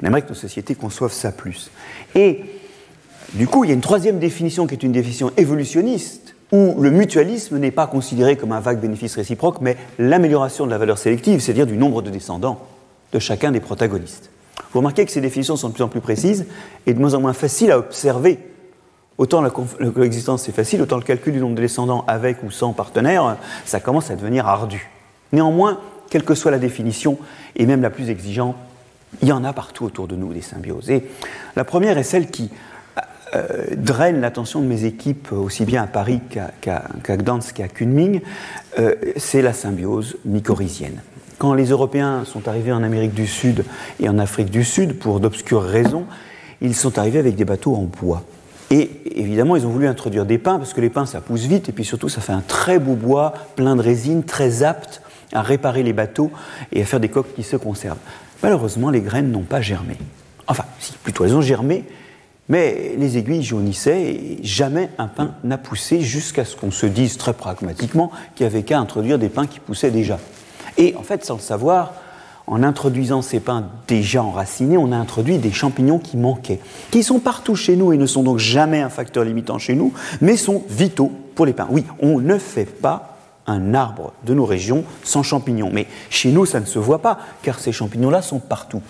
on 0.01 0.05
aimerait 0.05 0.21
que 0.21 0.29
nos 0.29 0.35
sociétés 0.35 0.75
conçoivent 0.75 1.13
ça 1.13 1.31
plus. 1.31 1.71
Et 2.15 2.41
du 3.33 3.47
coup, 3.47 3.63
il 3.63 3.67
y 3.67 3.71
a 3.71 3.73
une 3.73 3.81
troisième 3.81 4.19
définition 4.19 4.65
qui 4.65 4.73
est 4.73 4.83
une 4.83 4.91
définition 4.91 5.31
évolutionniste, 5.37 6.35
où 6.51 6.75
le 6.81 6.89
mutualisme 6.89 7.57
n'est 7.57 7.71
pas 7.71 7.85
considéré 7.85 8.35
comme 8.35 8.51
un 8.51 8.59
vague 8.59 8.79
bénéfice 8.79 9.15
réciproque, 9.15 9.61
mais 9.61 9.77
l'amélioration 9.99 10.65
de 10.65 10.71
la 10.71 10.77
valeur 10.77 10.97
sélective, 10.97 11.39
c'est-à-dire 11.41 11.67
du 11.67 11.77
nombre 11.77 12.01
de 12.01 12.09
descendants 12.09 12.59
de 13.13 13.19
chacun 13.19 13.51
des 13.51 13.59
protagonistes. 13.59 14.31
Vous 14.71 14.79
remarquez 14.79 15.05
que 15.05 15.11
ces 15.11 15.21
définitions 15.21 15.55
sont 15.55 15.69
de 15.69 15.73
plus 15.73 15.83
en 15.83 15.89
plus 15.89 16.01
précises 16.01 16.45
et 16.85 16.93
de 16.93 16.99
moins 16.99 17.13
en 17.13 17.21
moins 17.21 17.33
faciles 17.33 17.71
à 17.71 17.77
observer. 17.77 18.39
Autant 19.17 19.41
la, 19.41 19.49
coexistence 19.49 20.47
est 20.47 20.53
facile, 20.53 20.81
autant 20.81 20.95
le 20.95 21.03
calcul 21.03 21.33
du 21.33 21.39
nombre 21.39 21.55
de 21.55 21.61
descendants 21.61 22.05
avec 22.07 22.41
ou 22.43 22.51
sans 22.51 22.73
partenaire, 22.73 23.37
ça 23.65 23.79
commence 23.79 24.09
à 24.09 24.15
devenir 24.15 24.47
ardu. 24.47 24.89
Néanmoins, 25.33 25.79
quelle 26.09 26.23
que 26.23 26.35
soit 26.35 26.51
la 26.51 26.57
définition, 26.57 27.17
et 27.55 27.65
même 27.65 27.81
la 27.81 27.89
plus 27.89 28.09
exigeante, 28.09 28.55
il 29.21 29.27
y 29.27 29.31
en 29.31 29.43
a 29.43 29.53
partout 29.53 29.85
autour 29.85 30.07
de 30.07 30.15
nous 30.15 30.33
des 30.33 30.41
symbioses. 30.41 30.89
Et 30.89 31.07
la 31.55 31.63
première 31.63 31.97
est 31.97 32.03
celle 32.03 32.29
qui 32.29 32.49
euh, 33.35 33.75
draine 33.75 34.21
l'attention 34.21 34.61
de 34.61 34.65
mes 34.65 34.85
équipes 34.85 35.31
aussi 35.31 35.65
bien 35.65 35.83
à 35.83 35.87
Paris 35.87 36.19
qu'à 36.29 36.83
Gdansk 37.07 37.53
qu'à 37.53 37.67
Kunming, 37.67 38.21
euh, 38.79 38.95
c'est 39.17 39.41
la 39.41 39.53
symbiose 39.53 40.17
mycorhizienne. 40.25 41.01
Quand 41.37 41.53
les 41.53 41.69
Européens 41.69 42.25
sont 42.25 42.47
arrivés 42.47 42.71
en 42.71 42.83
Amérique 42.83 43.13
du 43.13 43.27
Sud 43.27 43.63
et 43.99 44.09
en 44.09 44.17
Afrique 44.19 44.49
du 44.49 44.63
Sud, 44.63 44.97
pour 44.97 45.19
d'obscures 45.19 45.63
raisons, 45.63 46.05
ils 46.61 46.75
sont 46.75 46.97
arrivés 46.97 47.19
avec 47.19 47.35
des 47.35 47.45
bateaux 47.45 47.75
en 47.75 47.83
bois. 47.83 48.23
Et 48.71 48.91
évidemment, 49.15 49.55
ils 49.55 49.65
ont 49.65 49.69
voulu 49.69 49.87
introduire 49.87 50.25
des 50.25 50.37
pins, 50.37 50.57
parce 50.57 50.73
que 50.73 50.81
les 50.81 50.89
pins, 50.89 51.05
ça 51.05 51.21
pousse 51.21 51.45
vite, 51.45 51.69
et 51.69 51.71
puis 51.71 51.85
surtout, 51.85 52.09
ça 52.09 52.21
fait 52.21 52.33
un 52.33 52.43
très 52.45 52.77
beau 52.77 52.93
bois, 52.93 53.33
plein 53.55 53.75
de 53.75 53.81
résine, 53.81 54.23
très 54.23 54.63
apte 54.63 55.01
à 55.33 55.41
réparer 55.41 55.81
les 55.83 55.93
bateaux 55.93 56.31
et 56.71 56.81
à 56.81 56.85
faire 56.85 56.99
des 56.99 57.09
coques 57.09 57.33
qui 57.35 57.43
se 57.43 57.55
conservent. 57.55 57.97
Malheureusement, 58.43 58.89
les 58.89 59.01
graines 59.01 59.31
n'ont 59.31 59.43
pas 59.43 59.61
germé. 59.61 59.97
Enfin, 60.47 60.65
si, 60.79 60.93
plutôt 60.93 61.25
elles 61.25 61.35
ont 61.35 61.41
germé, 61.41 61.83
mais 62.47 62.95
les 62.97 63.17
aiguilles 63.17 63.43
jaunissaient 63.43 64.01
et 64.01 64.39
jamais 64.43 64.89
un 64.97 65.07
pain 65.07 65.35
n'a 65.43 65.57
poussé 65.57 66.01
jusqu'à 66.01 66.45
ce 66.45 66.55
qu'on 66.55 66.71
se 66.71 66.87
dise 66.87 67.17
très 67.17 67.33
pragmatiquement 67.33 68.11
qu'il 68.35 68.47
n'y 68.47 68.51
avait 68.51 68.63
qu'à 68.63 68.79
introduire 68.79 69.19
des 69.19 69.29
pins 69.29 69.45
qui 69.45 69.59
poussaient 69.59 69.91
déjà. 69.91 70.19
Et 70.77 70.95
en 70.97 71.03
fait, 71.03 71.23
sans 71.23 71.35
le 71.35 71.41
savoir, 71.41 71.93
en 72.47 72.63
introduisant 72.63 73.21
ces 73.21 73.39
pins 73.39 73.69
déjà 73.87 74.23
enracinés, 74.23 74.77
on 74.77 74.91
a 74.91 74.97
introduit 74.97 75.37
des 75.37 75.51
champignons 75.51 75.99
qui 75.99 76.17
manquaient, 76.17 76.59
qui 76.89 77.03
sont 77.03 77.19
partout 77.19 77.55
chez 77.55 77.75
nous 77.75 77.93
et 77.93 77.97
ne 77.97 78.07
sont 78.07 78.23
donc 78.23 78.39
jamais 78.39 78.81
un 78.81 78.89
facteur 78.89 79.23
limitant 79.23 79.59
chez 79.59 79.75
nous, 79.75 79.93
mais 80.19 80.35
sont 80.35 80.63
vitaux 80.67 81.11
pour 81.35 81.45
les 81.45 81.53
pins. 81.53 81.67
Oui, 81.69 81.85
on 81.99 82.19
ne 82.19 82.39
fait 82.39 82.65
pas 82.65 83.18
un 83.49 83.73
arbre 83.73 84.13
de 84.25 84.33
nos 84.33 84.45
régions 84.45 84.83
sans 85.03 85.23
champignons. 85.23 85.69
Mais 85.73 85.87
chez 86.09 86.31
nous, 86.31 86.45
ça 86.45 86.59
ne 86.59 86.65
se 86.65 86.79
voit 86.79 87.01
pas, 87.01 87.19
car 87.41 87.59
ces 87.59 87.71
champignons-là 87.71 88.21
sont 88.21 88.39
partout. 88.39 88.81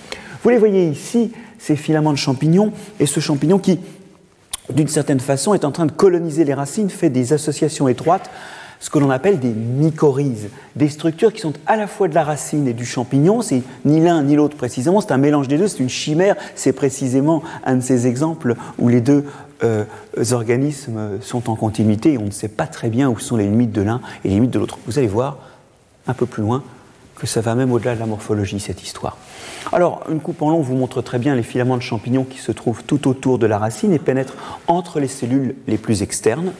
Vous 0.43 0.49
les 0.49 0.57
voyez 0.57 0.87
ici, 0.87 1.31
ces 1.57 1.75
filaments 1.75 2.13
de 2.13 2.17
champignons, 2.17 2.71
et 2.99 3.05
ce 3.05 3.19
champignon 3.19 3.59
qui, 3.59 3.79
d'une 4.69 4.87
certaine 4.87 5.19
façon, 5.19 5.53
est 5.53 5.65
en 5.65 5.71
train 5.71 5.85
de 5.85 5.91
coloniser 5.91 6.43
les 6.43 6.53
racines, 6.53 6.89
fait 6.89 7.09
des 7.09 7.33
associations 7.33 7.87
étroites, 7.87 8.29
ce 8.79 8.89
que 8.89 8.97
l'on 8.97 9.09
appelle 9.09 9.39
des 9.39 9.49
mycorhizes, 9.49 10.49
des 10.75 10.87
structures 10.87 11.33
qui 11.33 11.41
sont 11.41 11.53
à 11.65 11.75
la 11.75 11.85
fois 11.85 12.07
de 12.07 12.15
la 12.15 12.23
racine 12.23 12.67
et 12.67 12.73
du 12.73 12.85
champignon, 12.85 13.41
c'est 13.41 13.61
ni 13.83 13.99
l'un 13.99 14.23
ni 14.23 14.35
l'autre 14.35 14.55
précisément, 14.55 15.01
c'est 15.01 15.11
un 15.11 15.17
mélange 15.17 15.49
des 15.49 15.57
deux, 15.57 15.67
c'est 15.67 15.79
une 15.79 15.89
chimère, 15.89 16.35
c'est 16.55 16.71
précisément 16.71 17.43
un 17.65 17.75
de 17.75 17.81
ces 17.81 18.07
exemples 18.07 18.55
où 18.77 18.87
les 18.87 19.01
deux 19.01 19.25
euh, 19.63 19.85
organismes 20.31 21.21
sont 21.21 21.49
en 21.49 21.55
continuité 21.55 22.13
et 22.13 22.17
on 22.17 22.25
ne 22.25 22.31
sait 22.31 22.47
pas 22.47 22.67
très 22.67 22.89
bien 22.89 23.09
où 23.09 23.19
sont 23.19 23.37
les 23.37 23.45
limites 23.45 23.71
de 23.71 23.81
l'un 23.81 24.01
et 24.23 24.29
les 24.29 24.35
limites 24.35 24.51
de 24.51 24.59
l'autre. 24.59 24.77
Vous 24.85 24.97
allez 24.97 25.07
voir 25.07 25.37
un 26.07 26.13
peu 26.13 26.25
plus 26.25 26.43
loin 26.43 26.63
que 27.15 27.27
ça 27.27 27.41
va 27.41 27.53
même 27.53 27.71
au-delà 27.71 27.95
de 27.95 27.99
la 27.99 28.05
morphologie, 28.05 28.59
cette 28.59 28.81
histoire. 28.81 29.17
Alors, 29.71 30.03
une 30.09 30.21
coupe 30.21 30.41
en 30.41 30.49
long 30.49 30.61
vous 30.61 30.75
montre 30.75 31.01
très 31.01 31.19
bien 31.19 31.35
les 31.35 31.43
filaments 31.43 31.77
de 31.77 31.81
champignons 31.81 32.23
qui 32.23 32.39
se 32.39 32.51
trouvent 32.51 32.83
tout 32.83 33.07
autour 33.07 33.37
de 33.37 33.45
la 33.45 33.57
racine 33.57 33.91
et 33.93 33.99
pénètrent 33.99 34.37
entre 34.67 34.99
les 34.99 35.07
cellules 35.07 35.55
les 35.67 35.77
plus 35.77 36.01
externes. 36.01 36.53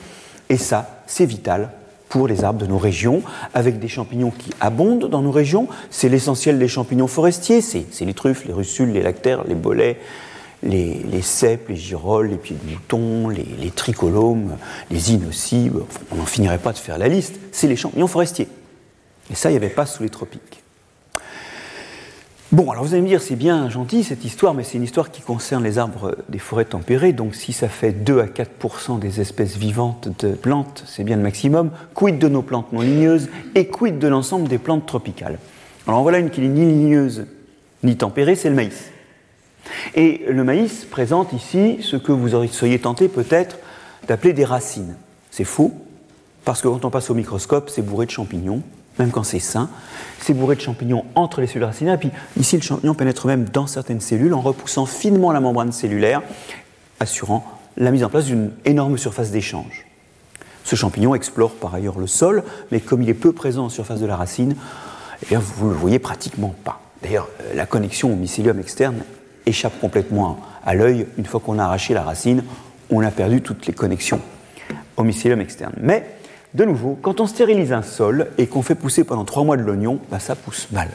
Et 0.48 0.58
ça, 0.58 1.02
c'est 1.06 1.26
vital 1.26 1.70
pour 2.08 2.28
les 2.28 2.44
arbres 2.44 2.60
de 2.60 2.66
nos 2.66 2.76
régions, 2.78 3.22
avec 3.54 3.78
des 3.78 3.88
champignons 3.88 4.32
qui 4.36 4.50
abondent 4.60 5.08
dans 5.08 5.22
nos 5.22 5.30
régions. 5.30 5.68
C'est 5.90 6.08
l'essentiel 6.08 6.58
des 6.58 6.68
champignons 6.68 7.06
forestiers, 7.06 7.60
c'est 7.62 7.86
les 8.00 8.14
truffes, 8.14 8.44
les 8.44 8.52
russules, 8.52 8.92
les 8.92 9.02
lactaires, 9.02 9.44
les 9.46 9.54
bolets, 9.54 9.98
les, 10.62 11.22
cèpes, 11.22 11.68
les 11.68 11.76
girolles, 11.76 12.28
les 12.28 12.36
pieds 12.36 12.56
de 12.62 12.70
mouton, 12.70 13.28
les, 13.28 13.46
les 13.60 13.70
tricolomes, 13.70 14.56
les 14.90 15.12
inocibes, 15.12 15.78
on 16.10 16.16
n'en 16.16 16.26
finirait 16.26 16.58
pas 16.58 16.72
de 16.72 16.78
faire 16.78 16.98
la 16.98 17.08
liste, 17.08 17.36
c'est 17.52 17.68
les 17.68 17.76
champignons 17.76 18.06
forestiers. 18.06 18.48
Et 19.30 19.34
ça, 19.34 19.50
il 19.50 19.52
n'y 19.52 19.58
avait 19.58 19.68
pas 19.68 19.86
sous 19.86 20.02
les 20.02 20.10
tropiques. 20.10 20.60
Bon, 22.52 22.68
alors 22.72 22.82
vous 22.82 22.94
allez 22.94 23.02
me 23.02 23.06
dire, 23.06 23.22
c'est 23.22 23.36
bien 23.36 23.70
gentil 23.70 24.02
cette 24.02 24.24
histoire, 24.24 24.54
mais 24.54 24.64
c'est 24.64 24.76
une 24.76 24.82
histoire 24.82 25.12
qui 25.12 25.22
concerne 25.22 25.62
les 25.62 25.78
arbres 25.78 26.16
des 26.28 26.40
forêts 26.40 26.64
tempérées, 26.64 27.12
donc 27.12 27.36
si 27.36 27.52
ça 27.52 27.68
fait 27.68 27.92
2 27.92 28.18
à 28.18 28.26
4% 28.26 28.98
des 28.98 29.20
espèces 29.20 29.56
vivantes 29.56 30.08
de 30.18 30.32
plantes, 30.32 30.82
c'est 30.84 31.04
bien 31.04 31.14
le 31.14 31.22
maximum. 31.22 31.70
Quid 31.94 32.18
de 32.18 32.26
nos 32.26 32.42
plantes 32.42 32.72
non 32.72 32.80
ligneuses 32.80 33.28
et 33.54 33.68
quid 33.68 34.00
de 34.00 34.08
l'ensemble 34.08 34.48
des 34.48 34.58
plantes 34.58 34.84
tropicales? 34.84 35.38
Alors 35.86 36.02
voilà 36.02 36.18
une 36.18 36.30
qui 36.30 36.40
n'est 36.40 36.48
ni 36.48 36.66
ligneuse 36.66 37.26
ni 37.84 37.96
tempérée, 37.96 38.34
c'est 38.34 38.50
le 38.50 38.56
maïs. 38.56 38.90
Et 39.94 40.22
le 40.28 40.44
maïs 40.44 40.84
présente 40.84 41.32
ici 41.32 41.78
ce 41.82 41.96
que 41.96 42.12
vous 42.12 42.28
seriez 42.48 42.78
tenté 42.78 43.08
peut-être 43.08 43.58
d'appeler 44.08 44.32
des 44.32 44.44
racines. 44.44 44.94
C'est 45.30 45.44
faux, 45.44 45.72
parce 46.44 46.62
que 46.62 46.68
quand 46.68 46.84
on 46.84 46.90
passe 46.90 47.10
au 47.10 47.14
microscope, 47.14 47.70
c'est 47.70 47.82
bourré 47.82 48.06
de 48.06 48.10
champignons, 48.10 48.62
même 48.98 49.10
quand 49.10 49.22
c'est 49.22 49.38
sain. 49.38 49.68
C'est 50.20 50.34
bourré 50.34 50.56
de 50.56 50.60
champignons 50.60 51.04
entre 51.14 51.40
les 51.40 51.46
cellules 51.46 51.64
racinaires. 51.64 51.94
Et 51.94 51.98
puis 51.98 52.10
ici, 52.38 52.56
le 52.56 52.62
champignon 52.62 52.94
pénètre 52.94 53.26
même 53.26 53.44
dans 53.44 53.66
certaines 53.66 54.00
cellules 54.00 54.34
en 54.34 54.40
repoussant 54.40 54.86
finement 54.86 55.32
la 55.32 55.40
membrane 55.40 55.72
cellulaire, 55.72 56.22
assurant 56.98 57.44
la 57.76 57.90
mise 57.90 58.04
en 58.04 58.08
place 58.08 58.26
d'une 58.26 58.50
énorme 58.64 58.98
surface 58.98 59.30
d'échange. 59.30 59.86
Ce 60.64 60.76
champignon 60.76 61.14
explore 61.14 61.52
par 61.52 61.74
ailleurs 61.74 61.98
le 61.98 62.06
sol, 62.06 62.44
mais 62.70 62.80
comme 62.80 63.02
il 63.02 63.08
est 63.08 63.14
peu 63.14 63.32
présent 63.32 63.64
en 63.64 63.68
surface 63.68 64.00
de 64.00 64.06
la 64.06 64.16
racine, 64.16 64.54
eh 65.30 65.36
vous 65.36 65.68
ne 65.68 65.72
le 65.72 65.78
voyez 65.78 65.98
pratiquement 65.98 66.54
pas. 66.64 66.80
D'ailleurs, 67.02 67.28
euh, 67.40 67.54
la 67.54 67.66
connexion 67.66 68.12
au 68.12 68.16
mycélium 68.16 68.58
externe 68.58 69.02
échappe 69.50 69.78
complètement 69.80 70.40
à 70.64 70.74
l'œil. 70.74 71.06
Une 71.18 71.26
fois 71.26 71.40
qu'on 71.40 71.58
a 71.58 71.64
arraché 71.64 71.94
la 71.94 72.02
racine, 72.02 72.42
on 72.90 73.02
a 73.02 73.10
perdu 73.10 73.42
toutes 73.42 73.66
les 73.66 73.72
connexions 73.72 74.20
au 74.96 75.02
mycélium 75.02 75.40
externe. 75.40 75.72
Mais, 75.80 76.06
de 76.54 76.64
nouveau, 76.64 76.98
quand 77.00 77.20
on 77.20 77.26
stérilise 77.26 77.72
un 77.72 77.82
sol 77.82 78.28
et 78.38 78.46
qu'on 78.46 78.62
fait 78.62 78.74
pousser 78.74 79.04
pendant 79.04 79.24
trois 79.24 79.44
mois 79.44 79.56
de 79.56 79.62
l'oignon, 79.62 80.00
bah, 80.10 80.18
ça 80.18 80.34
pousse 80.34 80.68
mal. 80.72 80.88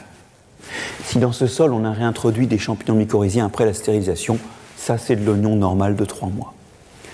Si 1.04 1.18
dans 1.18 1.32
ce 1.32 1.46
sol 1.46 1.72
on 1.72 1.84
a 1.84 1.92
réintroduit 1.92 2.46
des 2.46 2.58
champignons 2.58 2.96
mycorhiziens 2.96 3.46
après 3.46 3.64
la 3.64 3.72
stérilisation, 3.72 4.38
ça 4.76 4.98
c'est 4.98 5.16
de 5.16 5.24
l'oignon 5.24 5.56
normal 5.56 5.94
de 5.96 6.04
trois 6.04 6.28
mois. 6.28 6.54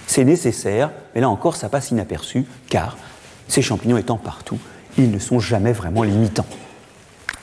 C'est 0.07 0.25
nécessaire, 0.25 0.91
mais 1.15 1.21
là 1.21 1.29
encore 1.29 1.57
ça 1.57 1.69
passe 1.69 1.91
inaperçu, 1.91 2.47
car 2.69 2.97
ces 3.49 3.63
champignons 3.63 3.99
étant 3.99 4.17
partout, 4.17 4.59
ils 4.97 5.11
ne 5.11 5.19
sont 5.19 5.39
jamais 5.39 5.73
vraiment 5.73 6.03
limitants. 6.03 6.47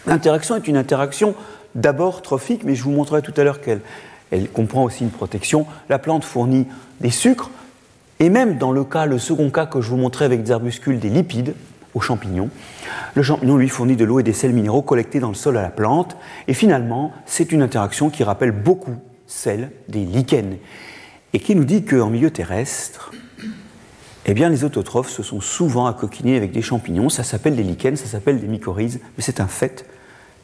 L'interaction 0.07 0.55
est 0.55 0.67
une 0.67 0.77
interaction 0.77 1.35
d'abord 1.75 2.21
trophique, 2.21 2.63
mais 2.63 2.75
je 2.75 2.83
vous 2.83 2.91
montrerai 2.91 3.21
tout 3.21 3.33
à 3.37 3.43
l'heure 3.43 3.61
qu'elle 3.61 3.81
Elle 4.31 4.49
comprend 4.49 4.83
aussi 4.83 5.03
une 5.03 5.11
protection. 5.11 5.65
La 5.89 5.99
plante 5.99 6.23
fournit 6.23 6.67
des 7.01 7.11
sucres, 7.11 7.49
et 8.19 8.29
même 8.29 8.57
dans 8.57 8.71
le 8.71 8.83
cas, 8.83 9.05
le 9.05 9.17
second 9.17 9.49
cas 9.49 9.65
que 9.65 9.81
je 9.81 9.89
vous 9.89 9.97
montrais 9.97 10.25
avec 10.25 10.43
des 10.43 10.51
arbuscules, 10.51 10.99
des 10.99 11.09
lipides 11.09 11.55
aux 11.93 12.01
champignons. 12.01 12.49
Le 13.15 13.23
champignon 13.23 13.57
lui 13.57 13.69
fournit 13.69 13.95
de 13.95 14.05
l'eau 14.05 14.19
et 14.19 14.23
des 14.23 14.33
sels 14.33 14.53
minéraux 14.53 14.81
collectés 14.81 15.19
dans 15.19 15.29
le 15.29 15.35
sol 15.35 15.57
à 15.57 15.61
la 15.61 15.69
plante. 15.69 16.17
Et 16.47 16.53
finalement, 16.53 17.13
c'est 17.25 17.51
une 17.51 17.61
interaction 17.61 18.09
qui 18.09 18.23
rappelle 18.23 18.51
beaucoup 18.51 18.95
celle 19.25 19.71
des 19.87 20.05
lichens 20.05 20.57
et 21.33 21.39
qui 21.39 21.55
nous 21.55 21.63
dit 21.63 21.83
qu'en 21.83 22.09
milieu 22.09 22.31
terrestre, 22.31 23.11
eh 24.25 24.33
bien, 24.33 24.49
les 24.49 24.63
autotrophes 24.63 25.09
se 25.09 25.23
sont 25.23 25.41
souvent 25.41 25.87
accoquinés 25.87 26.35
avec 26.35 26.51
des 26.51 26.61
champignons. 26.61 27.09
Ça 27.09 27.23
s'appelle 27.23 27.55
des 27.55 27.63
lichens, 27.63 27.95
ça 27.95 28.05
s'appelle 28.05 28.39
des 28.39 28.47
mycorhizes, 28.47 28.99
mais 29.17 29.23
c'est 29.23 29.39
un 29.39 29.47
fait. 29.47 29.85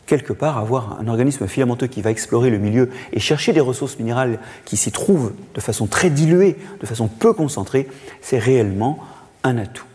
Quelque 0.05 0.33
part, 0.33 0.57
avoir 0.57 0.99
un 0.99 1.07
organisme 1.07 1.47
filamenteux 1.47 1.87
qui 1.87 2.01
va 2.01 2.11
explorer 2.11 2.51
le 2.51 2.59
milieu 2.59 2.91
et 3.11 3.19
chercher 3.19 3.53
des 3.53 3.59
ressources 3.59 3.97
minérales 3.97 4.39
qui 4.63 4.77
s'y 4.77 4.91
trouvent 4.91 5.33
de 5.55 5.61
façon 5.61 5.87
très 5.87 6.11
diluée, 6.11 6.57
de 6.79 6.85
façon 6.85 7.07
peu 7.07 7.33
concentrée, 7.33 7.87
c'est 8.21 8.37
réellement 8.37 8.99
un 9.43 9.57
atout. 9.57 9.85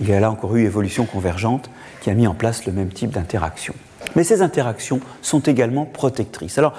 Il 0.00 0.08
y 0.08 0.12
a 0.12 0.18
là 0.18 0.30
encore 0.30 0.56
eu 0.56 0.64
évolution 0.64 1.04
convergente 1.04 1.70
qui 2.00 2.10
a 2.10 2.14
mis 2.14 2.26
en 2.26 2.34
place 2.34 2.66
le 2.66 2.72
même 2.72 2.88
type 2.88 3.10
d'interaction. 3.10 3.74
Mais 4.16 4.24
ces 4.24 4.42
interactions 4.42 5.00
sont 5.20 5.40
également 5.40 5.84
protectrices. 5.84 6.58
Alors, 6.58 6.74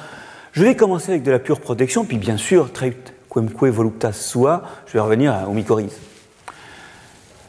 je 0.52 0.64
vais 0.64 0.76
commencer 0.76 1.12
avec 1.12 1.24
de 1.24 1.32
la 1.32 1.40
pure 1.40 1.62
protection, 1.62 2.04
puis 2.04 2.18
bien 2.18 2.38
sûr, 2.38 2.74
très 2.74 2.96
quemque 3.30 3.64
voluptas 3.64 4.12
sua, 4.12 4.64
je 4.88 4.94
vais 4.94 5.00
revenir 5.00 5.46
aux 5.48 5.54
mycorhizes. 5.54 5.98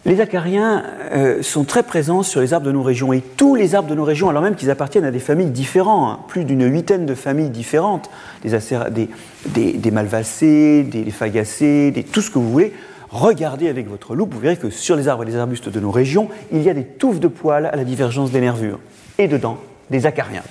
Les 0.07 0.21
acariens 0.21 0.85
euh, 1.13 1.43
sont 1.43 1.65
très 1.65 1.83
présents 1.83 2.23
sur 2.23 2.43
les 2.43 2.53
arbres 2.53 2.67
de 2.67 2.73
nos 2.73 2.83
régions 2.83 3.15
et 3.15 3.23
tous 3.23 3.55
les 3.55 3.75
arbres 3.75 3.89
de 3.89 3.95
nos 3.95 4.05
régions, 4.05 4.29
alors 4.29 4.43
même 4.43 4.55
qu'ils 4.55 4.71
appartiennent 4.71 5.07
à 5.07 5.11
des 5.11 5.19
familles 5.19 5.51
différentes, 5.51 6.19
hein, 6.19 6.23
plus 6.29 6.45
d'une 6.45 6.71
huitaine 6.71 7.07
de 7.07 7.15
familles 7.15 7.49
différentes, 7.49 8.11
des, 8.45 9.09
des, 9.47 9.91
malvacées, 9.91 10.83
des, 10.83 11.11
fagacées, 11.11 11.91
des, 11.91 12.03
tout 12.03 12.21
ce 12.21 12.31
que 12.31 12.39
vous 12.39 12.51
voulez, 12.51 12.75
regardez 13.09 13.69
avec 13.69 13.89
votre 13.89 14.15
loupe, 14.15 14.35
vous 14.35 14.41
verrez 14.41 14.59
que 14.59 14.69
sur 14.69 14.95
les 14.95 15.09
arbres 15.09 15.23
et 15.23 15.27
les 15.27 15.37
arbustes 15.37 15.71
de 15.71 15.81
nos 15.81 15.91
régions, 15.91 16.29
il 16.53 16.63
y 16.63 16.69
a 16.69 16.75
des 16.75 16.85
touffes 16.85 17.21
de 17.21 17.29
poils 17.29 17.65
à 17.65 17.75
la 17.75 17.85
divergence 17.85 18.31
des 18.31 18.41
nervures 18.43 18.81
et 19.17 19.27
dedans 19.27 19.57
des 19.89 20.05
acariens. 20.05 20.43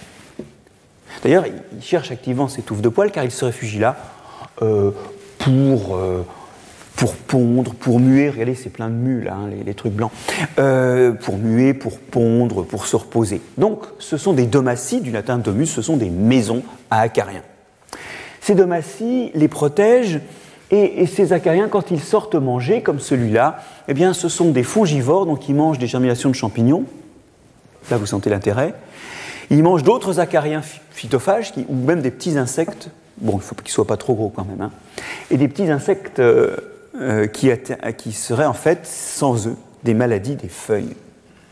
D'ailleurs, 1.24 1.46
ils 1.46 1.84
cherchent 1.84 2.12
activement 2.12 2.48
ces 2.48 2.64
touffes 2.64 2.82
de 2.82 2.90
poils 2.90 3.12
car 3.12 3.24
ils 3.24 3.32
se 3.32 3.46
réfugient 3.46 3.80
là 3.80 3.98
euh, 4.64 4.92
pour, 5.38 5.96
euh, 5.96 6.24
pour 6.96 7.16
pondre, 7.16 7.74
pour 7.74 8.00
muer. 8.00 8.30
Regardez, 8.30 8.56
c'est 8.56 8.70
plein 8.70 8.90
de 8.90 8.96
mules, 8.96 9.28
hein, 9.28 9.50
les, 9.66 9.74
trucs 9.74 9.94
blancs. 9.94 10.12
Euh, 10.60 11.12
pour 11.12 11.38
muer, 11.38 11.74
pour 11.74 12.00
pondre, 12.00 12.64
pour 12.64 12.86
se 12.86 12.96
reposer. 12.96 13.42
Donc, 13.58 13.84
ce 14.00 14.18
sont 14.18 14.34
des 14.34 14.46
domaties, 14.46 15.02
du 15.02 15.12
latin 15.12 15.38
domus, 15.38 15.68
ce 15.68 15.82
sont 15.82 15.98
des 15.98 16.10
maisons 16.10 16.64
à 16.92 17.02
acariens. 17.02 17.44
Ces 18.42 18.56
domaties 18.56 19.32
les 19.34 19.48
protègent 19.48 20.22
et, 20.72 21.06
ces 21.06 21.34
acariens, 21.34 21.68
quand 21.68 21.92
ils 21.92 22.02
sortent 22.02 22.36
manger, 22.36 22.82
comme 22.82 23.00
celui-là, 23.00 23.60
eh 23.88 23.94
bien, 23.94 24.14
ce 24.14 24.28
sont 24.28 24.50
des 24.50 24.64
fongivores, 24.64 25.26
donc 25.26 25.48
ils 25.48 25.56
mangent 25.56 25.78
des 25.78 25.88
germinations 25.88 26.30
de 26.30 26.36
champignons. 26.36 26.86
Là, 27.92 27.98
vous 27.98 28.08
sentez 28.08 28.30
l'intérêt. 28.30 28.74
Ils 29.52 29.62
mangent 29.62 29.84
d'autres 29.84 30.20
acariens 30.20 30.62
phytophages, 30.92 31.54
ou 31.68 31.76
même 31.76 32.02
des 32.02 32.12
petits 32.12 32.38
insectes 32.38 32.90
Bon, 33.18 33.36
il 33.36 33.42
faut 33.42 33.56
qu'ils 33.56 33.72
soient 33.72 33.88
pas 33.88 33.98
trop 33.98 34.16
gros 34.16 34.30
quand 34.30 34.46
même. 34.46 34.62
Hein. 34.62 34.72
Et 35.30 35.38
des 35.38 35.48
petits 35.48 35.70
insectes 35.70 36.20
euh, 36.20 36.58
euh, 36.96 37.28
qui, 37.28 37.50
qui, 37.98 38.12
seraient 38.12 38.46
en 38.46 38.54
fait, 38.54 38.86
sans 38.86 39.48
eux, 39.48 39.56
des 39.84 39.94
maladies 39.94 40.36
des 40.36 40.50
feuilles. 40.50 40.96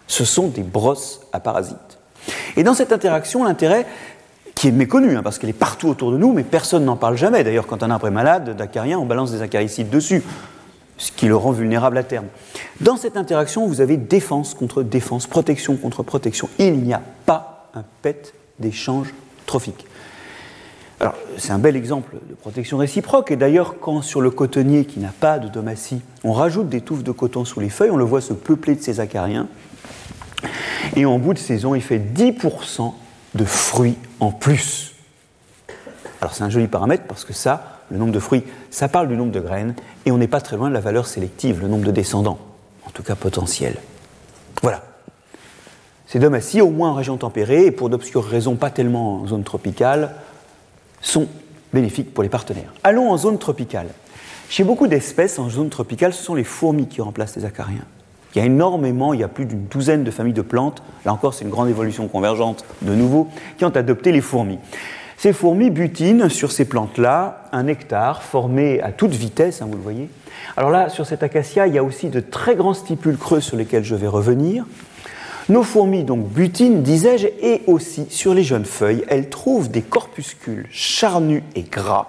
Ce 0.07 0.25
sont 0.25 0.47
des 0.47 0.63
brosses 0.63 1.21
à 1.33 1.39
parasites. 1.39 1.99
Et 2.57 2.63
dans 2.63 2.73
cette 2.73 2.91
interaction, 2.91 3.43
l'intérêt, 3.43 3.85
qui 4.55 4.67
est 4.67 4.71
méconnu, 4.71 5.15
hein, 5.15 5.23
parce 5.23 5.39
qu'elle 5.39 5.49
est 5.49 5.53
partout 5.53 5.87
autour 5.87 6.11
de 6.11 6.17
nous, 6.17 6.33
mais 6.33 6.43
personne 6.43 6.85
n'en 6.85 6.95
parle 6.95 7.17
jamais. 7.17 7.43
D'ailleurs, 7.43 7.65
quand 7.65 7.81
un 7.83 7.89
arbre 7.89 8.07
est 8.07 8.11
malade 8.11 8.55
d'acarien, 8.55 8.99
on 8.99 9.05
balance 9.05 9.31
des 9.31 9.41
acaricides 9.41 9.89
dessus, 9.89 10.21
ce 10.97 11.11
qui 11.11 11.25
le 11.25 11.35
rend 11.35 11.51
vulnérable 11.51 11.97
à 11.97 12.03
terme. 12.03 12.27
Dans 12.79 12.97
cette 12.97 13.17
interaction, 13.17 13.65
vous 13.65 13.81
avez 13.81 13.97
défense 13.97 14.53
contre 14.53 14.83
défense, 14.83 15.25
protection 15.25 15.75
contre 15.77 16.03
protection. 16.03 16.47
Il 16.59 16.77
n'y 16.79 16.93
a 16.93 17.01
pas 17.25 17.69
un 17.73 17.83
pet 18.01 18.33
d'échange 18.59 19.13
trophique. 19.47 19.87
C'est 21.37 21.51
un 21.51 21.59
bel 21.59 21.75
exemple 21.75 22.15
de 22.29 22.35
protection 22.35 22.77
réciproque. 22.77 23.31
Et 23.31 23.35
d'ailleurs, 23.35 23.75
quand 23.79 24.01
sur 24.01 24.21
le 24.21 24.29
cotonnier 24.29 24.85
qui 24.85 24.99
n'a 24.99 25.13
pas 25.19 25.39
de 25.39 25.47
domatie, 25.47 26.01
on 26.23 26.33
rajoute 26.33 26.69
des 26.69 26.81
touffes 26.81 27.03
de 27.03 27.11
coton 27.11 27.45
sous 27.45 27.59
les 27.59 27.69
feuilles, 27.69 27.91
on 27.91 27.97
le 27.97 28.03
voit 28.03 28.21
se 28.21 28.33
peupler 28.33 28.75
de 28.75 28.81
ces 28.81 28.99
acariens. 28.99 29.47
Et 30.95 31.05
en 31.05 31.17
bout 31.17 31.33
de 31.33 31.39
saison, 31.39 31.73
il 31.75 31.81
fait 31.81 31.99
10% 31.99 32.93
de 33.35 33.45
fruits 33.45 33.97
en 34.19 34.31
plus. 34.31 34.95
Alors, 36.19 36.33
c'est 36.33 36.43
un 36.43 36.49
joli 36.49 36.67
paramètre 36.67 37.03
parce 37.07 37.25
que 37.25 37.33
ça, 37.33 37.79
le 37.89 37.97
nombre 37.97 38.11
de 38.11 38.19
fruits, 38.19 38.43
ça 38.69 38.87
parle 38.87 39.07
du 39.07 39.15
nombre 39.15 39.31
de 39.31 39.39
graines. 39.39 39.75
Et 40.05 40.11
on 40.11 40.17
n'est 40.17 40.27
pas 40.27 40.41
très 40.41 40.57
loin 40.57 40.69
de 40.69 40.73
la 40.73 40.81
valeur 40.81 41.07
sélective, 41.07 41.61
le 41.61 41.67
nombre 41.67 41.85
de 41.85 41.91
descendants, 41.91 42.39
en 42.85 42.91
tout 42.91 43.03
cas 43.03 43.15
potentiel. 43.15 43.77
Voilà. 44.61 44.83
Ces 46.05 46.19
domaties, 46.19 46.61
au 46.61 46.69
moins 46.69 46.89
en 46.89 46.93
région 46.93 47.17
tempérée, 47.17 47.65
et 47.65 47.71
pour 47.71 47.89
d'obscures 47.89 48.25
raisons 48.25 48.55
pas 48.55 48.69
tellement 48.69 49.21
en 49.21 49.27
zone 49.27 49.43
tropicale, 49.43 50.13
sont 51.01 51.27
bénéfiques 51.73 52.13
pour 52.13 52.23
les 52.23 52.29
partenaires. 52.29 52.73
Allons 52.83 53.09
en 53.11 53.17
zone 53.17 53.37
tropicale. 53.37 53.87
Chez 54.49 54.63
beaucoup 54.63 54.87
d'espèces 54.87 55.39
en 55.39 55.49
zone 55.49 55.69
tropicale, 55.69 56.13
ce 56.13 56.23
sont 56.23 56.35
les 56.35 56.43
fourmis 56.43 56.87
qui 56.87 57.01
remplacent 57.01 57.35
les 57.37 57.45
acariens. 57.45 57.85
Il 58.33 58.39
y 58.39 58.41
a 58.41 58.45
énormément, 58.45 59.13
il 59.13 59.19
y 59.19 59.23
a 59.23 59.27
plus 59.27 59.45
d'une 59.45 59.65
douzaine 59.65 60.03
de 60.03 60.11
familles 60.11 60.33
de 60.33 60.41
plantes, 60.41 60.81
là 61.05 61.13
encore 61.13 61.33
c'est 61.33 61.43
une 61.43 61.51
grande 61.51 61.69
évolution 61.69 62.07
convergente 62.07 62.63
de 62.81 62.93
nouveau, 62.93 63.27
qui 63.57 63.65
ont 63.65 63.75
adopté 63.75 64.11
les 64.11 64.21
fourmis. 64.21 64.59
Ces 65.17 65.33
fourmis 65.33 65.69
butinent 65.69 66.29
sur 66.29 66.51
ces 66.51 66.65
plantes-là 66.65 67.43
un 67.51 67.63
nectar 67.63 68.23
formé 68.23 68.81
à 68.81 68.91
toute 68.91 69.11
vitesse, 69.11 69.61
hein, 69.61 69.67
vous 69.69 69.77
le 69.77 69.83
voyez. 69.83 70.09
Alors 70.57 70.71
là, 70.71 70.89
sur 70.89 71.05
cet 71.05 71.23
acacia, 71.23 71.67
il 71.67 71.73
y 71.73 71.77
a 71.77 71.83
aussi 71.83 72.09
de 72.09 72.19
très 72.19 72.55
grands 72.55 72.73
stipules 72.73 73.17
creux 73.17 73.39
sur 73.39 73.55
lesquels 73.55 73.83
je 73.83 73.95
vais 73.95 74.07
revenir. 74.07 74.65
Nos 75.51 75.63
fourmis 75.63 76.05
donc 76.05 76.29
butinent, 76.29 76.81
disais-je, 76.81 77.27
et 77.27 77.61
aussi 77.67 78.05
sur 78.09 78.33
les 78.33 78.41
jeunes 78.41 78.63
feuilles, 78.63 79.03
elles 79.09 79.27
trouvent 79.27 79.69
des 79.69 79.81
corpuscules 79.81 80.65
charnus 80.71 81.43
et 81.55 81.63
gras 81.63 82.07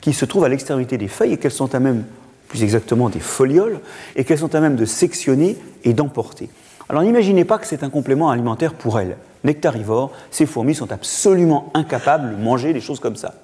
qui 0.00 0.12
se 0.12 0.24
trouvent 0.24 0.42
à 0.42 0.48
l'extrémité 0.48 0.98
des 0.98 1.06
feuilles 1.06 1.34
et 1.34 1.36
qu'elles 1.36 1.52
sont 1.52 1.72
à 1.72 1.78
même, 1.78 2.04
plus 2.48 2.64
exactement 2.64 3.10
des 3.10 3.20
folioles, 3.20 3.78
et 4.16 4.24
qu'elles 4.24 4.40
sont 4.40 4.56
à 4.56 4.60
même 4.60 4.74
de 4.74 4.84
sectionner 4.84 5.56
et 5.84 5.92
d'emporter. 5.92 6.50
Alors 6.88 7.04
n'imaginez 7.04 7.44
pas 7.44 7.58
que 7.58 7.66
c'est 7.68 7.84
un 7.84 7.90
complément 7.90 8.28
alimentaire 8.28 8.74
pour 8.74 8.98
elles. 8.98 9.18
Nectarivores, 9.44 10.10
ces 10.32 10.44
fourmis 10.44 10.74
sont 10.74 10.90
absolument 10.90 11.70
incapables 11.74 12.36
de 12.36 12.42
manger 12.42 12.72
des 12.72 12.80
choses 12.80 12.98
comme 12.98 13.14
ça. 13.14 13.34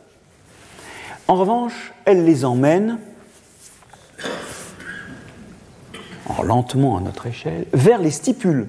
En 1.29 1.37
revanche, 1.37 1.93
elles 2.05 2.25
les 2.25 2.45
emmènent 2.45 2.99
lentement 6.43 6.97
à 6.97 7.01
notre 7.01 7.29
échelle, 7.29 7.67
vers 7.73 8.01
les 8.01 8.11
stipules, 8.11 8.67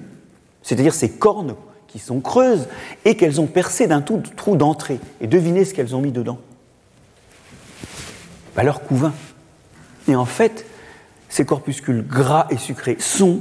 c'est-à-dire 0.70 0.94
ces 0.94 1.08
cornes 1.10 1.56
qui 1.88 1.98
sont 1.98 2.20
creuses 2.20 2.68
et 3.04 3.16
qu'elles 3.16 3.40
ont 3.40 3.48
percé 3.48 3.88
d'un 3.88 4.00
tout 4.00 4.22
trou 4.36 4.54
d'entrée. 4.54 5.00
Et 5.20 5.26
devinez 5.26 5.64
ce 5.64 5.74
qu'elles 5.74 5.96
ont 5.96 6.00
mis 6.00 6.12
dedans 6.12 6.38
bah, 8.54 8.62
Leur 8.62 8.82
couvain. 8.82 9.12
Et 10.06 10.14
en 10.14 10.26
fait, 10.26 10.64
ces 11.28 11.44
corpuscules 11.44 12.06
gras 12.06 12.46
et 12.50 12.56
sucrés 12.56 12.96
sont 13.00 13.40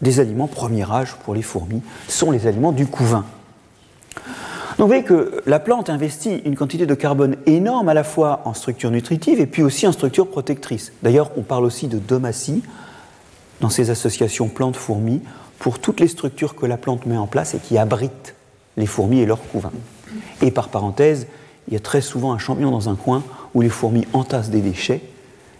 des 0.00 0.18
aliments 0.18 0.46
premier 0.46 0.90
âge 0.90 1.16
pour 1.16 1.34
les 1.34 1.42
fourmis, 1.42 1.82
sont 2.08 2.30
les 2.30 2.46
aliments 2.46 2.72
du 2.72 2.86
couvain. 2.86 3.26
Donc 4.14 4.24
vous 4.78 4.86
voyez 4.86 5.04
que 5.04 5.42
la 5.44 5.58
plante 5.58 5.90
investit 5.90 6.36
une 6.46 6.56
quantité 6.56 6.86
de 6.86 6.94
carbone 6.94 7.36
énorme 7.44 7.90
à 7.90 7.94
la 7.94 8.04
fois 8.04 8.40
en 8.46 8.54
structure 8.54 8.90
nutritive 8.90 9.38
et 9.38 9.46
puis 9.46 9.62
aussi 9.62 9.86
en 9.86 9.92
structure 9.92 10.30
protectrice. 10.30 10.92
D'ailleurs, 11.02 11.30
on 11.36 11.42
parle 11.42 11.66
aussi 11.66 11.88
de 11.88 11.98
domatie 11.98 12.62
dans 13.60 13.68
ces 13.68 13.90
associations 13.90 14.48
plantes-fourmis 14.48 15.20
pour 15.58 15.78
toutes 15.78 16.00
les 16.00 16.08
structures 16.08 16.54
que 16.54 16.66
la 16.66 16.76
plante 16.76 17.06
met 17.06 17.16
en 17.16 17.26
place 17.26 17.54
et 17.54 17.58
qui 17.58 17.78
abritent 17.78 18.34
les 18.76 18.86
fourmis 18.86 19.20
et 19.20 19.26
leurs 19.26 19.42
couvains. 19.48 19.72
Et 20.42 20.50
par 20.50 20.68
parenthèse, 20.68 21.26
il 21.68 21.74
y 21.74 21.76
a 21.76 21.80
très 21.80 22.00
souvent 22.00 22.32
un 22.32 22.38
champignon 22.38 22.70
dans 22.70 22.88
un 22.88 22.94
coin 22.94 23.22
où 23.54 23.60
les 23.60 23.68
fourmis 23.68 24.06
entassent 24.12 24.50
des 24.50 24.60
déchets 24.60 25.00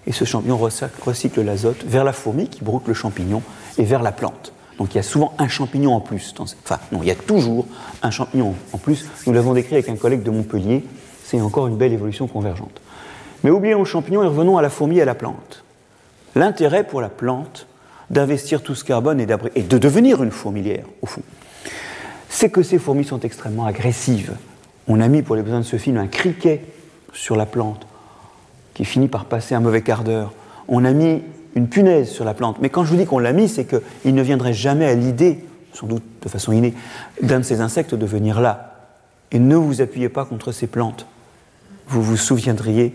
et 0.06 0.12
ce 0.12 0.24
champignon 0.24 0.56
recycle 0.58 1.42
l'azote 1.42 1.84
vers 1.84 2.04
la 2.04 2.12
fourmi 2.12 2.48
qui 2.48 2.62
broute 2.62 2.86
le 2.86 2.94
champignon 2.94 3.42
et 3.78 3.84
vers 3.84 4.02
la 4.02 4.12
plante. 4.12 4.52
Donc 4.78 4.94
il 4.94 4.98
y 4.98 5.00
a 5.00 5.02
souvent 5.02 5.32
un 5.38 5.48
champignon 5.48 5.94
en 5.94 6.00
plus. 6.00 6.34
Enfin, 6.38 6.78
non, 6.92 7.00
il 7.02 7.08
y 7.08 7.10
a 7.10 7.16
toujours 7.16 7.66
un 8.02 8.10
champignon 8.10 8.54
en 8.72 8.78
plus. 8.78 9.06
Nous 9.26 9.32
l'avons 9.32 9.54
décrit 9.54 9.74
avec 9.74 9.88
un 9.88 9.96
collègue 9.96 10.22
de 10.22 10.30
Montpellier. 10.30 10.84
C'est 11.24 11.40
encore 11.40 11.66
une 11.66 11.76
belle 11.76 11.92
évolution 11.92 12.28
convergente. 12.28 12.80
Mais 13.42 13.50
oublions 13.50 13.80
le 13.80 13.84
champignon 13.84 14.22
et 14.22 14.26
revenons 14.26 14.58
à 14.58 14.62
la 14.62 14.70
fourmi 14.70 14.98
et 14.98 15.02
à 15.02 15.06
la 15.06 15.14
plante. 15.14 15.64
L'intérêt 16.34 16.84
pour 16.84 17.00
la 17.00 17.08
plante, 17.08 17.66
d'investir 18.10 18.62
tout 18.62 18.74
ce 18.74 18.84
carbone 18.84 19.20
et, 19.20 19.26
et 19.54 19.62
de 19.62 19.78
devenir 19.78 20.22
une 20.22 20.30
fourmilière, 20.30 20.84
au 21.02 21.06
fond, 21.06 21.22
c'est 22.28 22.50
que 22.50 22.62
ces 22.62 22.78
fourmis 22.78 23.04
sont 23.04 23.20
extrêmement 23.20 23.66
agressives. 23.66 24.34
On 24.88 25.00
a 25.00 25.08
mis 25.08 25.22
pour 25.22 25.36
les 25.36 25.42
besoins 25.42 25.60
de 25.60 25.64
ce 25.64 25.76
film 25.76 25.96
un 25.96 26.06
criquet 26.06 26.64
sur 27.12 27.36
la 27.36 27.46
plante 27.46 27.86
qui 28.74 28.84
finit 28.84 29.08
par 29.08 29.24
passer 29.24 29.54
un 29.54 29.60
mauvais 29.60 29.80
quart 29.80 30.04
d'heure. 30.04 30.32
On 30.68 30.84
a 30.84 30.92
mis 30.92 31.22
une 31.54 31.68
punaise 31.68 32.10
sur 32.10 32.24
la 32.24 32.34
plante. 32.34 32.58
Mais 32.60 32.68
quand 32.68 32.84
je 32.84 32.90
vous 32.90 32.96
dis 32.96 33.06
qu'on 33.06 33.18
l'a 33.18 33.32
mis, 33.32 33.48
c'est 33.48 33.64
qu'il 33.64 34.14
ne 34.14 34.22
viendrait 34.22 34.52
jamais 34.52 34.84
à 34.84 34.94
l'idée, 34.94 35.42
sans 35.72 35.86
doute 35.86 36.04
de 36.22 36.28
façon 36.28 36.52
innée, 36.52 36.74
d'un 37.22 37.38
de 37.38 37.44
ces 37.44 37.62
insectes 37.62 37.94
de 37.94 38.06
venir 38.06 38.40
là. 38.40 38.74
Et 39.32 39.38
ne 39.38 39.56
vous 39.56 39.80
appuyez 39.80 40.10
pas 40.10 40.26
contre 40.26 40.52
ces 40.52 40.66
plantes. 40.66 41.06
vous 41.88 42.02
vous 42.02 42.16
souviendriez 42.18 42.94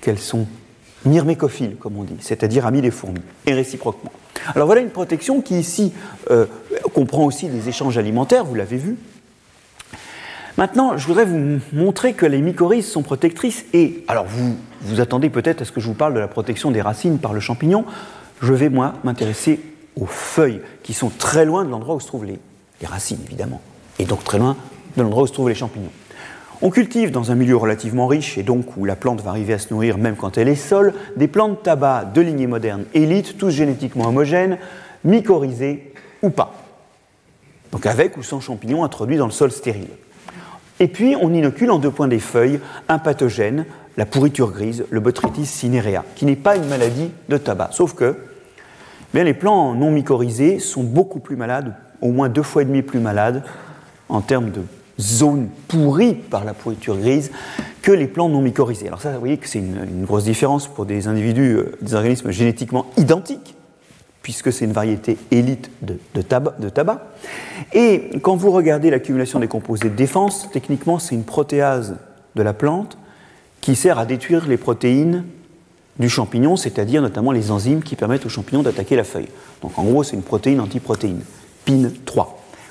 qu'elles 0.00 0.18
sont 0.18 0.46
myrmécophiles, 1.04 1.76
comme 1.76 1.96
on 1.96 2.04
dit, 2.04 2.16
c'est-à-dire 2.20 2.66
amies 2.66 2.82
des 2.82 2.90
fourmis, 2.90 3.22
et 3.46 3.54
réciproquement. 3.54 4.12
Alors 4.54 4.66
voilà 4.66 4.80
une 4.80 4.90
protection 4.90 5.40
qui 5.40 5.58
ici 5.58 5.92
euh, 6.30 6.46
comprend 6.94 7.24
aussi 7.24 7.48
des 7.48 7.68
échanges 7.68 7.98
alimentaires, 7.98 8.44
vous 8.44 8.54
l'avez 8.54 8.76
vu. 8.76 8.96
Maintenant, 10.56 10.96
je 10.96 11.06
voudrais 11.06 11.24
vous 11.24 11.58
montrer 11.72 12.12
que 12.12 12.26
les 12.26 12.42
mycorhizes 12.42 12.86
sont 12.86 13.02
protectrices 13.02 13.64
et, 13.72 14.04
alors 14.08 14.26
vous 14.26 14.56
vous 14.82 15.00
attendez 15.00 15.30
peut-être 15.30 15.62
à 15.62 15.64
ce 15.64 15.72
que 15.72 15.80
je 15.80 15.86
vous 15.86 15.94
parle 15.94 16.14
de 16.14 16.18
la 16.18 16.28
protection 16.28 16.70
des 16.70 16.82
racines 16.82 17.18
par 17.18 17.32
le 17.32 17.40
champignon, 17.40 17.84
je 18.42 18.52
vais 18.52 18.68
moi 18.68 18.94
m'intéresser 19.04 19.60
aux 19.96 20.06
feuilles 20.06 20.60
qui 20.82 20.92
sont 20.92 21.08
très 21.10 21.44
loin 21.44 21.64
de 21.64 21.70
l'endroit 21.70 21.94
où 21.94 22.00
se 22.00 22.06
trouvent 22.06 22.24
les, 22.24 22.38
les 22.80 22.86
racines 22.86 23.20
évidemment, 23.26 23.60
et 23.98 24.04
donc 24.04 24.24
très 24.24 24.38
loin 24.38 24.56
de 24.96 25.02
l'endroit 25.02 25.22
où 25.22 25.26
se 25.26 25.32
trouvent 25.32 25.48
les 25.48 25.54
champignons. 25.54 25.92
On 26.62 26.68
cultive 26.68 27.10
dans 27.10 27.30
un 27.30 27.36
milieu 27.36 27.56
relativement 27.56 28.06
riche 28.06 28.36
et 28.36 28.42
donc 28.42 28.76
où 28.76 28.84
la 28.84 28.94
plante 28.94 29.22
va 29.22 29.30
arriver 29.30 29.54
à 29.54 29.58
se 29.58 29.72
nourrir 29.72 29.96
même 29.96 30.14
quand 30.14 30.36
elle 30.36 30.48
est 30.48 30.54
seule, 30.54 30.92
des 31.16 31.26
plantes 31.26 31.62
tabac 31.62 32.10
de 32.14 32.20
lignée 32.20 32.46
moderne 32.46 32.84
élite, 32.92 33.38
tous 33.38 33.48
génétiquement 33.48 34.08
homogènes, 34.08 34.58
mycorhizés 35.02 35.94
ou 36.20 36.28
pas. 36.28 36.52
Donc 37.72 37.86
avec 37.86 38.18
ou 38.18 38.22
sans 38.22 38.40
champignons 38.40 38.84
introduits 38.84 39.16
dans 39.16 39.24
le 39.24 39.32
sol 39.32 39.50
stérile. 39.50 39.88
Et 40.80 40.88
puis 40.88 41.16
on 41.18 41.32
inocule 41.32 41.70
en 41.70 41.78
deux 41.78 41.90
points 41.90 42.08
des 42.08 42.18
feuilles 42.18 42.60
un 42.88 42.98
pathogène, 42.98 43.64
la 43.96 44.04
pourriture 44.04 44.50
grise, 44.50 44.84
le 44.90 45.00
Botrytis 45.00 45.46
cinerea, 45.46 46.04
qui 46.14 46.26
n'est 46.26 46.36
pas 46.36 46.56
une 46.56 46.68
maladie 46.68 47.10
de 47.30 47.38
tabac. 47.38 47.70
Sauf 47.72 47.94
que 47.94 48.16
eh 48.18 49.16
bien, 49.16 49.24
les 49.24 49.34
plants 49.34 49.74
non 49.74 49.90
mycorhizés 49.90 50.58
sont 50.58 50.84
beaucoup 50.84 51.20
plus 51.20 51.36
malades, 51.36 51.74
au 52.02 52.12
moins 52.12 52.28
deux 52.28 52.42
fois 52.42 52.62
et 52.62 52.64
demi 52.66 52.82
plus 52.82 53.00
malades 53.00 53.42
en 54.10 54.20
termes 54.20 54.50
de 54.50 54.60
zone 55.00 55.48
pourrie 55.68 56.14
par 56.14 56.44
la 56.44 56.54
pourriture 56.54 56.96
grise 56.96 57.30
que 57.82 57.92
les 57.92 58.06
plantes 58.06 58.32
non 58.32 58.42
mycorhizées. 58.42 58.86
Alors 58.86 59.00
ça, 59.00 59.12
vous 59.12 59.20
voyez 59.20 59.38
que 59.38 59.48
c'est 59.48 59.58
une, 59.58 60.04
grosse 60.04 60.24
différence 60.24 60.68
pour 60.68 60.86
des 60.86 61.08
individus, 61.08 61.56
euh, 61.56 61.76
des 61.80 61.94
organismes 61.94 62.30
génétiquement 62.30 62.86
identiques, 62.96 63.54
puisque 64.22 64.52
c'est 64.52 64.64
une 64.64 64.72
variété 64.72 65.16
élite 65.30 65.70
de, 65.82 66.22
tabac, 66.22 66.54
de, 66.58 66.68
tabac, 66.68 67.06
Et 67.72 68.10
quand 68.22 68.36
vous 68.36 68.50
regardez 68.50 68.90
l'accumulation 68.90 69.40
des 69.40 69.48
composés 69.48 69.88
de 69.88 69.96
défense, 69.96 70.48
techniquement, 70.52 70.98
c'est 70.98 71.14
une 71.14 71.24
protéase 71.24 71.96
de 72.36 72.42
la 72.42 72.52
plante 72.52 72.98
qui 73.60 73.74
sert 73.74 73.98
à 73.98 74.06
détruire 74.06 74.46
les 74.46 74.56
protéines 74.56 75.24
du 75.98 76.08
champignon, 76.08 76.56
c'est-à-dire 76.56 77.02
notamment 77.02 77.32
les 77.32 77.50
enzymes 77.50 77.82
qui 77.82 77.96
permettent 77.96 78.26
au 78.26 78.30
champignon 78.30 78.62
d'attaquer 78.62 78.96
la 78.96 79.04
feuille. 79.04 79.28
Donc 79.62 79.78
en 79.78 79.84
gros, 79.84 80.02
c'est 80.02 80.16
une 80.16 80.22
protéine 80.22 80.60
antiprotéine, 80.60 81.22
PIN3. 81.66 82.26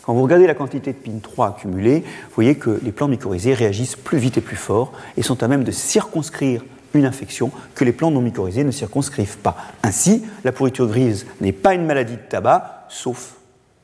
Quand 0.10 0.16
vous 0.16 0.24
regardez 0.24 0.48
la 0.48 0.56
quantité 0.56 0.92
de 0.92 0.98
PIN3 0.98 1.50
accumulée, 1.50 2.00
vous 2.00 2.34
voyez 2.34 2.56
que 2.56 2.80
les 2.82 2.92
plantes 2.92 3.12
mycorhizées 3.12 3.54
réagissent 3.54 3.96
plus 3.96 4.18
vite 4.18 4.40
et 4.40 4.42
plus 4.42 4.56
fort 4.56 4.92
et 5.18 5.22
sont 5.22 5.44
à 5.44 5.48
même 5.48 5.64
de 5.64 5.70
circonscrire 5.70 6.66
une 6.96 7.06
infection 7.06 7.52
que 7.76 7.86
les 7.86 7.92
plantes 7.92 8.16
non 8.16 8.22
mycorhizées 8.22 8.64
ne 8.64 8.72
circonscrivent 8.72 9.38
pas. 9.38 9.56
Ainsi, 9.84 10.26
la 10.44 10.52
pourriture 10.52 10.88
grise 10.88 11.28
n'est 11.42 11.52
pas 11.52 11.76
une 11.76 11.86
maladie 11.86 12.16
de 12.16 12.28
tabac, 12.28 12.88
sauf 12.90 13.36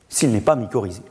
s'il 0.09 0.31
n'est 0.31 0.41
pas 0.41 0.55
mycorhizé. 0.55 1.03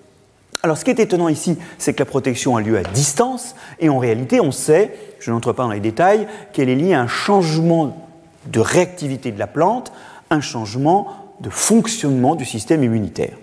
Alors 0.65 0.77
ce 0.77 0.85
qui 0.85 0.91
est 0.91 0.99
étonnant 0.99 1.29
ici, 1.29 1.59
c'est 1.79 1.95
que 1.95 2.01
la 2.01 2.07
protection 2.07 2.57
a 2.57 2.61
lieu 2.61 2.77
à 2.77 2.83
distance, 2.83 3.55
et 3.79 3.89
en 3.89 4.01
réalité, 4.01 4.41
on 4.41 4.51
sait, 4.51 4.99
je 5.21 5.31
n'entre 5.31 5.53
pas 5.53 5.63
dans 5.63 5.71
les 5.71 5.79
détails, 5.79 6.27
qu'elle 6.53 6.69
est 6.69 6.75
liée 6.75 6.95
à 6.95 7.01
un 7.01 7.07
changement 7.07 8.09
de 8.47 8.59
réactivité 8.59 9.31
de 9.31 9.39
la 9.39 9.47
plante, 9.47 9.93
un 10.31 10.41
changement 10.41 11.37
de 11.39 11.51
fonctionnement 11.51 12.35
du 12.35 12.45
système 12.45 12.83
immunitaire. 12.83 13.37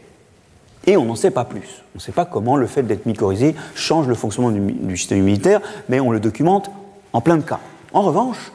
Et 0.88 0.98
on 0.98 1.06
n'en 1.06 1.16
sait 1.16 1.32
pas 1.32 1.46
plus. 1.46 1.84
On 1.94 1.98
ne 1.98 2.02
sait 2.02 2.12
pas 2.12 2.26
comment 2.26 2.58
le 2.58 2.68
fait 2.68 2.84
d'être 2.84 3.06
mycorhizé 3.06 3.56
change 3.76 4.08
le 4.08 4.16
fonctionnement 4.16 4.52
du, 4.52 4.98
système 4.98 5.20
immunitaire, 5.20 5.62
mais 5.90 6.00
on 6.00 6.12
le 6.12 6.20
documente 6.20 6.72
en 7.14 7.22
plein 7.22 7.38
de 7.38 7.44
cas. 7.44 7.60
En 7.94 8.02
revanche, 8.02 8.52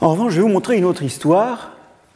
en 0.00 0.10
revanche, 0.10 0.32
je 0.32 0.36
vais 0.36 0.42
vous 0.42 0.52
montrer 0.52 0.76
une 0.76 0.84
autre 0.84 1.02
histoire 1.02 1.72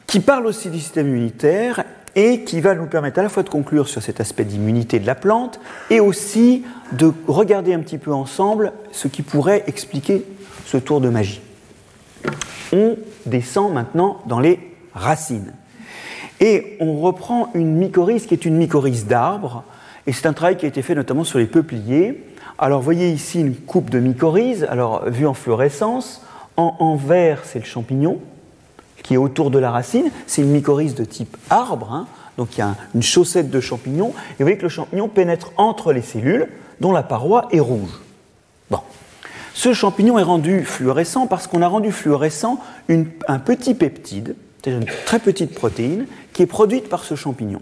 qui 0.07 0.19
parle 0.19 0.47
aussi 0.47 0.69
du 0.69 0.79
système 0.79 1.07
immunitaire 1.07 1.83
et 2.15 2.43
qui 2.43 2.61
va 2.61 2.73
nous 2.73 2.87
permettre 2.87 3.19
à 3.19 3.23
la 3.23 3.29
fois 3.29 3.43
de 3.43 3.49
conclure 3.49 3.87
sur 3.87 4.01
cet 4.01 4.19
aspect 4.19 4.43
d'immunité 4.43 4.99
de 4.99 5.05
la 5.05 5.15
plante 5.15 5.59
et 5.89 5.99
aussi 5.99 6.63
de 6.91 7.13
regarder 7.27 7.73
un 7.73 7.79
petit 7.79 7.99
peu 7.99 8.11
ensemble 8.11 8.73
ce 8.91 9.07
qui 9.07 9.21
pourrait 9.21 9.63
expliquer 9.67 10.25
ce 10.65 10.77
tour 10.77 11.01
de 11.01 11.09
magie. 11.09 11.41
On 12.73 12.97
descend 13.25 13.73
maintenant 13.73 14.21
dans 14.25 14.39
les 14.39 14.75
racines. 14.93 15.53
Et 16.39 16.77
on 16.79 16.99
reprend 16.99 17.49
une 17.53 17.75
mycorhize 17.75 18.25
qui 18.25 18.33
est 18.33 18.45
une 18.45 18.55
mycorhize 18.55 19.05
d'arbre, 19.05 19.63
et 20.07 20.13
c'est 20.13 20.25
un 20.25 20.33
travail 20.33 20.57
qui 20.57 20.65
a 20.65 20.69
été 20.69 20.81
fait 20.81 20.95
notamment 20.95 21.23
sur 21.23 21.39
les 21.39 21.45
peupliers. 21.45 22.23
Alors, 22.57 22.81
voyez 22.81 23.09
ici 23.11 23.41
une 23.41 23.55
coupe 23.55 23.89
de 23.89 23.99
mycorhize, 23.99 24.65
alors 24.69 25.05
vue 25.09 25.27
en 25.27 25.33
fluorescence. 25.33 26.25
En, 26.57 26.95
vert, 26.97 27.43
c'est 27.45 27.59
le 27.59 27.65
champignon 27.65 28.19
qui 29.01 29.13
est 29.13 29.17
autour 29.17 29.49
de 29.49 29.59
la 29.59 29.71
racine. 29.71 30.11
C'est 30.27 30.41
une 30.41 30.49
mycorhize 30.49 30.93
de 30.93 31.05
type 31.05 31.37
arbre, 31.49 31.93
hein. 31.93 32.07
donc 32.37 32.57
il 32.57 32.59
y 32.59 32.63
a 32.63 32.75
une 32.95 33.01
chaussette 33.01 33.49
de 33.49 33.61
champignons. 33.61 34.09
Et 34.09 34.39
vous 34.39 34.45
voyez 34.45 34.57
que 34.57 34.63
le 34.63 34.69
champignon 34.69 35.07
pénètre 35.07 35.53
entre 35.55 35.93
les 35.93 36.01
cellules, 36.01 36.49
dont 36.81 36.91
la 36.91 37.03
paroi 37.03 37.47
est 37.51 37.61
rouge. 37.61 38.01
Bon. 38.69 38.79
Ce 39.53 39.73
champignon 39.73 40.19
est 40.19 40.23
rendu 40.23 40.65
fluorescent 40.65 41.27
parce 41.27 41.47
qu'on 41.47 41.61
a 41.61 41.67
rendu 41.67 41.91
fluorescent 41.91 42.59
un 42.89 43.39
petit 43.39 43.73
peptide 43.73 44.35
c'est 44.63 44.71
une 44.71 44.85
très 44.85 45.19
petite 45.19 45.53
protéine 45.53 46.05
qui 46.33 46.43
est 46.43 46.47
produite 46.47 46.89
par 46.89 47.03
ce 47.03 47.15
champignon. 47.15 47.61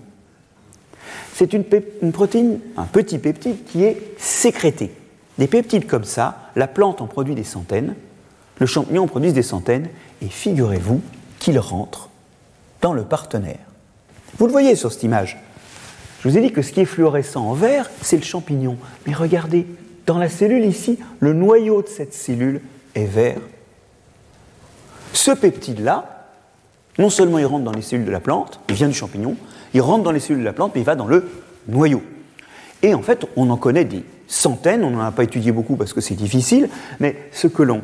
C'est 1.33 1.53
une, 1.53 1.63
protéine, 2.11 2.59
un 2.77 2.85
petit 2.85 3.19
peptide 3.19 3.63
qui 3.65 3.83
est 3.83 4.01
sécrété. 4.17 4.91
Des 5.37 5.47
peptides 5.47 5.85
comme 5.85 6.03
ça, 6.03 6.49
la 6.55 6.67
plante 6.67 7.01
en 7.01 7.05
produit 7.05 7.35
des 7.35 7.43
centaines, 7.43 7.95
le 8.59 8.65
champignon 8.65 9.03
en 9.03 9.07
produit 9.07 9.33
des 9.33 9.43
centaines, 9.43 9.89
et 10.23 10.29
figurez-vous 10.29 11.01
qu'il 11.37 11.59
rentre 11.59 12.09
dans 12.81 12.93
le 12.93 13.03
partenaire. 13.03 13.59
Vous 14.39 14.47
le 14.47 14.51
voyez 14.51 14.75
sur 14.75 14.91
cette 14.91 15.03
image. 15.03 15.37
Je 16.21 16.29
vous 16.29 16.37
ai 16.37 16.41
dit 16.41 16.51
que 16.51 16.63
ce 16.63 16.71
qui 16.71 16.81
est 16.81 16.85
fluorescent 16.85 17.47
en 17.47 17.53
vert, 17.53 17.89
c'est 18.01 18.17
le 18.17 18.23
champignon. 18.23 18.77
Mais 19.05 19.13
regardez, 19.13 19.67
dans 20.07 20.17
la 20.17 20.29
cellule 20.29 20.65
ici, 20.65 20.97
le 21.19 21.33
noyau 21.33 21.83
de 21.83 21.87
cette 21.87 22.15
cellule 22.15 22.61
est 22.95 23.05
vert. 23.05 23.41
Ce 25.13 25.31
peptide-là, 25.31 26.16
non 26.97 27.09
seulement 27.09 27.37
il 27.37 27.45
rentre 27.45 27.63
dans 27.63 27.71
les 27.71 27.81
cellules 27.81 28.05
de 28.05 28.11
la 28.11 28.19
plante, 28.19 28.59
il 28.69 28.75
vient 28.75 28.87
du 28.87 28.93
champignon, 28.93 29.35
il 29.73 29.81
rentre 29.81 30.03
dans 30.03 30.11
les 30.11 30.19
cellules 30.19 30.41
de 30.41 30.45
la 30.45 30.53
plante, 30.53 30.71
mais 30.75 30.81
il 30.81 30.85
va 30.85 30.95
dans 30.95 31.07
le 31.07 31.29
noyau. 31.67 32.01
Et 32.83 32.93
en 32.93 33.01
fait, 33.01 33.25
on 33.35 33.49
en 33.49 33.57
connaît 33.57 33.85
des 33.85 34.03
centaines, 34.27 34.83
on 34.83 34.91
n'en 34.91 35.01
a 35.01 35.11
pas 35.11 35.23
étudié 35.23 35.51
beaucoup 35.51 35.75
parce 35.75 35.93
que 35.93 36.01
c'est 36.01 36.15
difficile, 36.15 36.69
mais 36.99 37.15
ce 37.31 37.47
que 37.47 37.63
l'on 37.63 37.81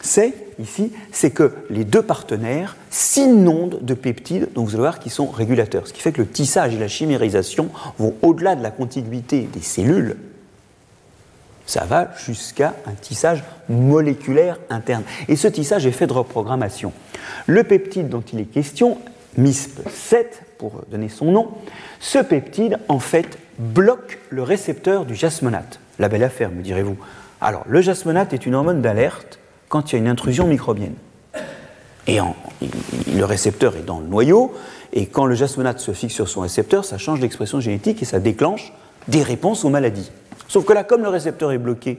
sait 0.00 0.34
ici, 0.58 0.92
c'est 1.12 1.30
que 1.30 1.52
les 1.68 1.84
deux 1.84 2.02
partenaires 2.02 2.76
s'inondent 2.90 3.78
de 3.82 3.94
peptides, 3.94 4.48
dont 4.54 4.64
vous 4.64 4.70
allez 4.70 4.80
voir, 4.80 4.98
qui 4.98 5.10
sont 5.10 5.26
régulateurs. 5.26 5.86
Ce 5.86 5.92
qui 5.92 6.00
fait 6.00 6.12
que 6.12 6.22
le 6.22 6.28
tissage 6.28 6.74
et 6.74 6.78
la 6.78 6.88
chimérisation 6.88 7.70
vont 7.98 8.14
au-delà 8.22 8.56
de 8.56 8.62
la 8.62 8.70
contiguïté 8.70 9.48
des 9.52 9.60
cellules 9.60 10.16
ça 11.66 11.84
va 11.84 12.10
jusqu'à 12.24 12.74
un 12.86 12.92
tissage 12.92 13.44
moléculaire 13.68 14.58
interne. 14.70 15.02
Et 15.28 15.36
ce 15.36 15.48
tissage 15.48 15.86
est 15.86 15.92
fait 15.92 16.06
de 16.06 16.12
reprogrammation. 16.12 16.92
Le 17.46 17.64
peptide 17.64 18.08
dont 18.08 18.22
il 18.32 18.40
est 18.40 18.44
question, 18.44 18.98
MISP7 19.38 20.24
pour 20.58 20.82
donner 20.90 21.08
son 21.08 21.32
nom, 21.32 21.48
ce 22.00 22.18
peptide 22.18 22.78
en 22.88 23.00
fait 23.00 23.38
bloque 23.58 24.18
le 24.30 24.42
récepteur 24.42 25.04
du 25.04 25.14
jasmonate. 25.14 25.80
La 25.98 26.08
belle 26.08 26.24
affaire, 26.24 26.50
me 26.50 26.62
direz-vous. 26.62 26.96
Alors, 27.40 27.64
le 27.66 27.80
jasmonate 27.80 28.32
est 28.32 28.46
une 28.46 28.54
hormone 28.54 28.80
d'alerte 28.80 29.38
quand 29.68 29.92
il 29.92 29.96
y 29.96 29.98
a 29.98 29.98
une 29.98 30.08
intrusion 30.08 30.46
microbienne. 30.46 30.94
Et 32.06 32.18
le 33.12 33.24
récepteur 33.24 33.76
est 33.76 33.84
dans 33.84 33.98
le 33.98 34.06
noyau, 34.06 34.54
et 34.92 35.06
quand 35.06 35.26
le 35.26 35.34
jasmonate 35.34 35.80
se 35.80 35.92
fixe 35.92 36.14
sur 36.14 36.28
son 36.28 36.42
récepteur, 36.42 36.84
ça 36.84 36.98
change 36.98 37.20
l'expression 37.20 37.60
génétique 37.60 38.00
et 38.00 38.04
ça 38.04 38.20
déclenche 38.20 38.72
des 39.08 39.22
réponses 39.22 39.64
aux 39.64 39.70
maladies. 39.70 40.10
Sauf 40.48 40.64
que 40.64 40.72
là, 40.72 40.84
comme 40.84 41.02
le 41.02 41.08
récepteur 41.08 41.52
est 41.52 41.58
bloqué, 41.58 41.98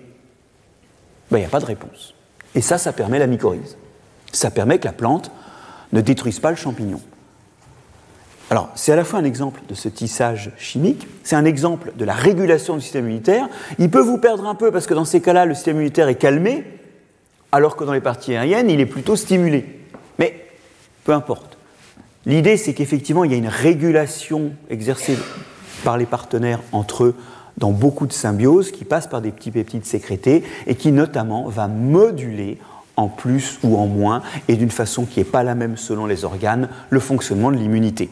ben, 1.32 1.38
il 1.38 1.42
n'y 1.42 1.46
a 1.46 1.50
pas 1.50 1.60
de 1.60 1.66
réponse. 1.66 2.14
Et 2.56 2.62
ça, 2.62 2.78
ça 2.78 2.94
permet 2.94 3.20
la 3.20 3.28
mycorhize. 3.28 3.78
Ça 4.32 4.52
permet 4.52 4.80
que 4.80 4.86
la 4.86 4.94
plante 4.94 5.32
ne 5.94 6.02
détruise 6.02 6.40
pas 6.40 6.50
le 6.50 6.56
champignon. 6.56 7.02
Alors, 8.50 8.70
c'est 8.76 8.94
à 8.94 8.96
la 8.96 9.04
fois 9.04 9.20
un 9.20 9.26
exemple 9.26 9.62
de 9.68 9.76
ce 9.76 9.90
tissage 9.90 10.52
chimique, 10.58 11.06
c'est 11.24 11.36
un 11.36 11.44
exemple 11.44 11.92
de 11.98 12.06
la 12.06 12.14
régulation 12.14 12.76
du 12.76 12.82
système 12.82 13.06
immunitaire. 13.06 13.50
Il 13.78 13.90
peut 13.90 14.02
vous 14.02 14.18
perdre 14.18 14.48
un 14.48 14.56
peu 14.56 14.72
parce 14.72 14.88
que 14.88 14.94
dans 14.94 15.04
ces 15.04 15.20
cas-là, 15.20 15.46
le 15.46 15.54
système 15.54 15.76
immunitaire 15.76 16.08
est 16.08 16.16
calmé, 16.16 16.64
alors 17.52 17.76
que 17.76 17.84
dans 17.84 17.92
les 17.92 18.02
parties 18.02 18.36
aériennes, 18.36 18.70
il 18.70 18.80
est 18.80 18.86
plutôt 18.86 19.18
stimulé. 19.18 19.84
Mais 20.18 20.46
peu 21.04 21.12
importe. 21.12 21.58
L'idée, 22.26 22.56
c'est 22.56 22.74
qu'effectivement, 22.74 23.26
il 23.26 23.32
y 23.32 23.36
a 23.36 23.38
une 23.38 23.48
régulation 23.48 24.52
exercée 24.70 25.18
par 25.84 25.98
les 25.98 26.06
partenaires 26.06 26.62
entre 26.72 27.04
eux 27.04 27.16
dans 27.58 27.72
beaucoup 27.72 28.08
de 28.08 28.14
symbioses 28.14 28.72
qui 28.72 28.86
passent 28.86 29.08
par 29.08 29.22
des 29.22 29.32
petits 29.32 29.52
peptides 29.52 29.86
sécrétés 29.86 30.44
et 30.68 30.76
qui 30.76 30.92
notamment 30.92 31.50
va 31.50 31.68
moduler 31.68 32.58
en 32.96 33.08
plus 33.08 33.60
ou 33.64 33.78
en 33.78 33.88
moins 33.88 34.22
et 34.48 34.56
d'une 34.56 34.72
façon 34.72 35.06
qui 35.06 35.20
n'est 35.20 35.26
pas 35.26 35.44
la 35.44 35.56
même 35.56 35.78
selon 35.78 36.06
les 36.06 36.26
organes 36.26 36.70
le 36.90 37.00
fonctionnement 37.00 37.52
de 37.52 37.58
l'immunité. 37.58 38.10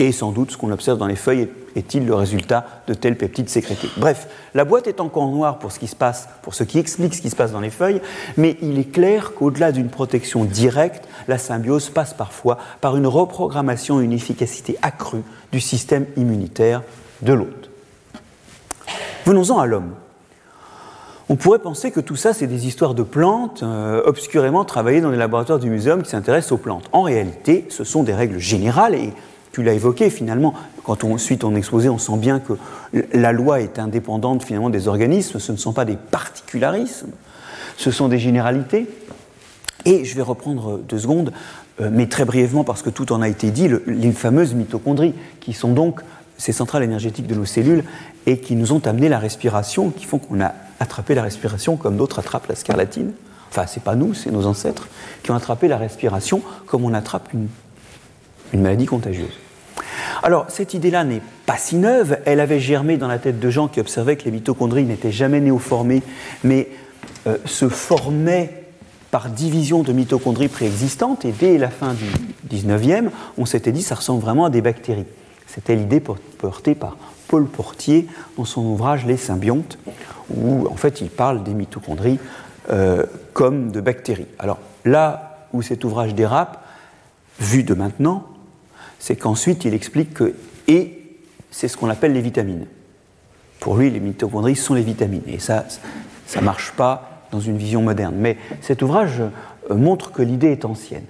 Et 0.00 0.10
sans 0.10 0.32
doute, 0.32 0.50
ce 0.50 0.56
qu'on 0.56 0.72
observe 0.72 0.98
dans 0.98 1.06
les 1.06 1.16
feuilles 1.16 1.48
est-il 1.76 2.06
le 2.06 2.14
résultat 2.14 2.66
de 2.86 2.94
tels 2.94 3.16
peptides 3.16 3.48
sécrétés. 3.48 3.88
Bref, 3.96 4.28
la 4.54 4.64
boîte 4.64 4.86
est 4.86 5.00
encore 5.00 5.28
noire 5.28 5.58
pour 5.58 5.72
ce 5.72 5.78
qui 5.78 5.86
se 5.86 5.96
passe, 5.96 6.28
pour 6.42 6.54
ce 6.54 6.64
qui 6.64 6.78
explique 6.78 7.14
ce 7.14 7.22
qui 7.22 7.30
se 7.30 7.36
passe 7.36 7.52
dans 7.52 7.60
les 7.60 7.70
feuilles, 7.70 8.00
mais 8.36 8.56
il 8.62 8.78
est 8.78 8.90
clair 8.90 9.34
qu'au-delà 9.34 9.72
d'une 9.72 9.88
protection 9.88 10.44
directe, 10.44 11.08
la 11.28 11.38
symbiose 11.38 11.90
passe 11.90 12.14
parfois 12.14 12.58
par 12.80 12.96
une 12.96 13.06
reprogrammation 13.06 14.00
et 14.00 14.04
une 14.04 14.12
efficacité 14.12 14.76
accrue 14.82 15.22
du 15.52 15.60
système 15.60 16.06
immunitaire 16.16 16.82
de 17.22 17.32
l'hôte. 17.32 17.63
Venons-en 19.24 19.58
à 19.58 19.66
l'homme. 19.66 19.94
On 21.30 21.36
pourrait 21.36 21.58
penser 21.58 21.90
que 21.90 22.00
tout 22.00 22.16
ça, 22.16 22.34
c'est 22.34 22.46
des 22.46 22.66
histoires 22.66 22.94
de 22.94 23.02
plantes 23.02 23.62
euh, 23.62 24.02
obscurément 24.04 24.66
travaillées 24.66 25.00
dans 25.00 25.10
les 25.10 25.16
laboratoires 25.16 25.58
du 25.58 25.70
muséum 25.70 26.02
qui 26.02 26.10
s'intéressent 26.10 26.52
aux 26.52 26.58
plantes. 26.58 26.90
En 26.92 27.00
réalité, 27.00 27.64
ce 27.70 27.84
sont 27.84 28.02
des 28.02 28.12
règles 28.12 28.38
générales 28.38 28.94
et 28.94 29.14
tu 29.50 29.62
l'as 29.62 29.72
évoqué 29.72 30.10
finalement, 30.10 30.52
quand 30.82 31.04
on 31.04 31.16
suit 31.16 31.38
ton 31.38 31.54
exposé, 31.54 31.88
on 31.88 31.96
sent 31.96 32.18
bien 32.18 32.40
que 32.40 32.52
la 33.14 33.32
loi 33.32 33.62
est 33.62 33.78
indépendante 33.78 34.42
finalement 34.42 34.68
des 34.68 34.88
organismes, 34.88 35.38
ce 35.38 35.52
ne 35.52 35.56
sont 35.56 35.72
pas 35.72 35.86
des 35.86 35.96
particularismes, 35.96 37.12
ce 37.78 37.90
sont 37.90 38.08
des 38.08 38.18
généralités. 38.18 38.86
Et 39.86 40.04
je 40.04 40.14
vais 40.16 40.22
reprendre 40.22 40.78
deux 40.78 40.98
secondes, 40.98 41.32
euh, 41.80 41.88
mais 41.90 42.08
très 42.08 42.26
brièvement 42.26 42.64
parce 42.64 42.82
que 42.82 42.90
tout 42.90 43.12
en 43.12 43.22
a 43.22 43.28
été 43.28 43.50
dit, 43.50 43.70
les 43.86 44.12
fameuses 44.12 44.52
mitochondries, 44.52 45.14
qui 45.40 45.54
sont 45.54 45.72
donc 45.72 46.02
ces 46.38 46.52
centrales 46.52 46.82
énergétiques 46.82 47.26
de 47.26 47.34
nos 47.34 47.44
cellules 47.44 47.84
et 48.26 48.38
qui 48.38 48.56
nous 48.56 48.72
ont 48.72 48.84
amené 48.86 49.08
la 49.08 49.18
respiration, 49.18 49.90
qui 49.90 50.04
font 50.04 50.18
qu'on 50.18 50.40
a 50.40 50.52
attrapé 50.80 51.14
la 51.14 51.22
respiration 51.22 51.76
comme 51.76 51.96
d'autres 51.96 52.18
attrapent 52.18 52.48
la 52.48 52.54
scarlatine. 52.54 53.12
Enfin, 53.50 53.66
c'est 53.66 53.82
pas 53.82 53.94
nous, 53.94 54.14
c'est 54.14 54.30
nos 54.30 54.46
ancêtres 54.46 54.88
qui 55.22 55.30
ont 55.30 55.36
attrapé 55.36 55.68
la 55.68 55.76
respiration 55.76 56.42
comme 56.66 56.84
on 56.84 56.92
attrape 56.92 57.32
une 57.32 58.60
maladie 58.60 58.86
contagieuse. 58.86 59.32
Alors, 60.24 60.46
cette 60.48 60.72
idée-là 60.72 61.04
n'est 61.04 61.20
pas 61.44 61.58
si 61.58 61.76
neuve. 61.76 62.18
Elle 62.24 62.40
avait 62.40 62.58
germé 62.58 62.96
dans 62.96 63.08
la 63.08 63.18
tête 63.18 63.38
de 63.40 63.50
gens 63.50 63.68
qui 63.68 63.78
observaient 63.78 64.16
que 64.16 64.24
les 64.24 64.30
mitochondries 64.30 64.84
n'étaient 64.84 65.12
jamais 65.12 65.38
néoformées, 65.38 66.02
mais 66.42 66.68
euh, 67.26 67.36
se 67.44 67.68
formaient 67.68 68.64
par 69.10 69.28
division 69.28 69.82
de 69.82 69.92
mitochondries 69.92 70.48
préexistantes. 70.48 71.26
Et 71.26 71.32
dès 71.32 71.58
la 71.58 71.68
fin 71.68 71.94
du 71.94 72.06
19e, 72.56 73.10
on 73.36 73.44
s'était 73.44 73.70
dit 73.70 73.82
que 73.82 73.86
ça 73.86 73.96
ressemble 73.96 74.22
vraiment 74.22 74.46
à 74.46 74.50
des 74.50 74.62
bactéries. 74.62 75.04
C'était 75.46 75.76
l'idée 75.76 76.00
portée 76.00 76.74
par 76.74 76.96
Paul 77.28 77.46
Portier 77.46 78.08
dans 78.36 78.44
son 78.44 78.62
ouvrage 78.62 79.06
Les 79.06 79.16
symbiontes, 79.16 79.78
où 80.34 80.66
en 80.66 80.76
fait 80.76 81.00
il 81.00 81.10
parle 81.10 81.42
des 81.42 81.54
mitochondries 81.54 82.18
euh, 82.70 83.04
comme 83.32 83.70
de 83.70 83.80
bactéries. 83.80 84.26
Alors 84.38 84.58
là 84.84 85.46
où 85.52 85.62
cet 85.62 85.84
ouvrage 85.84 86.14
dérape, 86.14 86.64
vu 87.40 87.62
de 87.62 87.74
maintenant, 87.74 88.24
c'est 88.98 89.16
qu'ensuite 89.16 89.64
il 89.64 89.74
explique 89.74 90.14
que, 90.14 90.34
et 90.68 91.18
c'est 91.50 91.68
ce 91.68 91.76
qu'on 91.76 91.90
appelle 91.90 92.12
les 92.12 92.20
vitamines. 92.20 92.66
Pour 93.60 93.76
lui, 93.76 93.90
les 93.90 94.00
mitochondries 94.00 94.56
sont 94.56 94.74
les 94.74 94.82
vitamines. 94.82 95.22
Et 95.26 95.38
ça, 95.38 95.64
ça 96.26 96.40
ne 96.40 96.44
marche 96.44 96.72
pas 96.72 97.26
dans 97.30 97.40
une 97.40 97.56
vision 97.56 97.82
moderne. 97.82 98.14
Mais 98.16 98.36
cet 98.60 98.82
ouvrage 98.82 99.20
euh, 99.70 99.74
montre 99.74 100.12
que 100.12 100.22
l'idée 100.22 100.48
est 100.48 100.64
ancienne. 100.64 101.04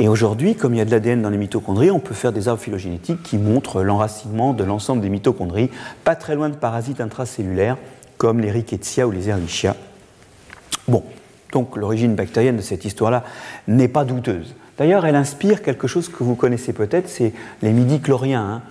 Et 0.00 0.06
aujourd'hui, 0.06 0.54
comme 0.54 0.74
il 0.74 0.78
y 0.78 0.80
a 0.80 0.84
de 0.84 0.92
l'ADN 0.92 1.22
dans 1.22 1.28
les 1.28 1.36
mitochondries, 1.36 1.90
on 1.90 1.98
peut 1.98 2.14
faire 2.14 2.32
des 2.32 2.46
arbres 2.46 2.62
phylogénétiques 2.62 3.20
qui 3.24 3.36
montrent 3.36 3.82
l'enracinement 3.82 4.52
de 4.52 4.62
l'ensemble 4.62 5.02
des 5.02 5.08
mitochondries, 5.08 5.70
pas 6.04 6.14
très 6.14 6.36
loin 6.36 6.48
de 6.48 6.54
parasites 6.54 7.00
intracellulaires 7.00 7.76
comme 8.16 8.38
les 8.38 8.52
Rickettsia 8.52 9.08
ou 9.08 9.10
les 9.10 9.28
Ehrlichia. 9.28 9.74
Bon, 10.86 11.02
donc 11.52 11.76
l'origine 11.76 12.14
bactérienne 12.14 12.56
de 12.56 12.62
cette 12.62 12.84
histoire-là 12.84 13.24
n'est 13.66 13.88
pas 13.88 14.04
douteuse. 14.04 14.54
D'ailleurs, 14.78 15.04
elle 15.04 15.16
inspire 15.16 15.62
quelque 15.62 15.88
chose 15.88 16.08
que 16.08 16.22
vous 16.22 16.36
connaissez 16.36 16.72
peut-être, 16.72 17.08
c'est 17.08 17.32
les 17.62 17.72
midi-chloriens. 17.72 18.40
Hein. 18.40 18.62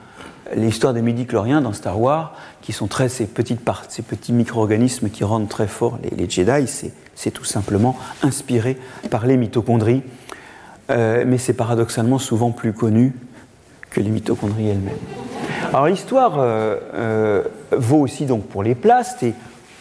L'histoire 0.55 0.93
des 0.93 1.01
midi-chloriens 1.01 1.59
dans 1.59 1.73
Star 1.73 1.99
Wars, 1.99 2.35
qui 2.61 2.71
sont 2.71 2.87
très 2.87 3.09
ces, 3.09 3.25
petits 3.25 4.31
micro-organismes 4.31 5.09
qui 5.09 5.25
rendent 5.25 5.49
très 5.49 5.67
forts 5.67 5.99
les, 6.17 6.29
Jedi, 6.29 6.67
c'est 7.15 7.31
tout 7.31 7.43
simplement 7.43 7.97
inspiré 8.23 8.77
par 9.09 9.25
les 9.25 9.35
mitochondries, 9.35 10.03
euh, 10.89 11.23
mais 11.25 11.37
c'est 11.37 11.53
paradoxalement 11.53 12.19
souvent 12.19 12.51
plus 12.51 12.73
connu 12.73 13.13
que 13.89 13.99
les 13.99 14.09
mitochondries 14.09 14.69
elles-mêmes. 14.69 14.95
Alors 15.73 15.87
l'histoire 15.87 16.39
euh, 16.39 16.77
euh, 16.93 17.43
vaut 17.71 17.99
aussi 17.99 18.25
donc 18.25 18.45
pour 18.45 18.63
les 18.63 18.75
plastes, 18.75 19.23
et 19.23 19.33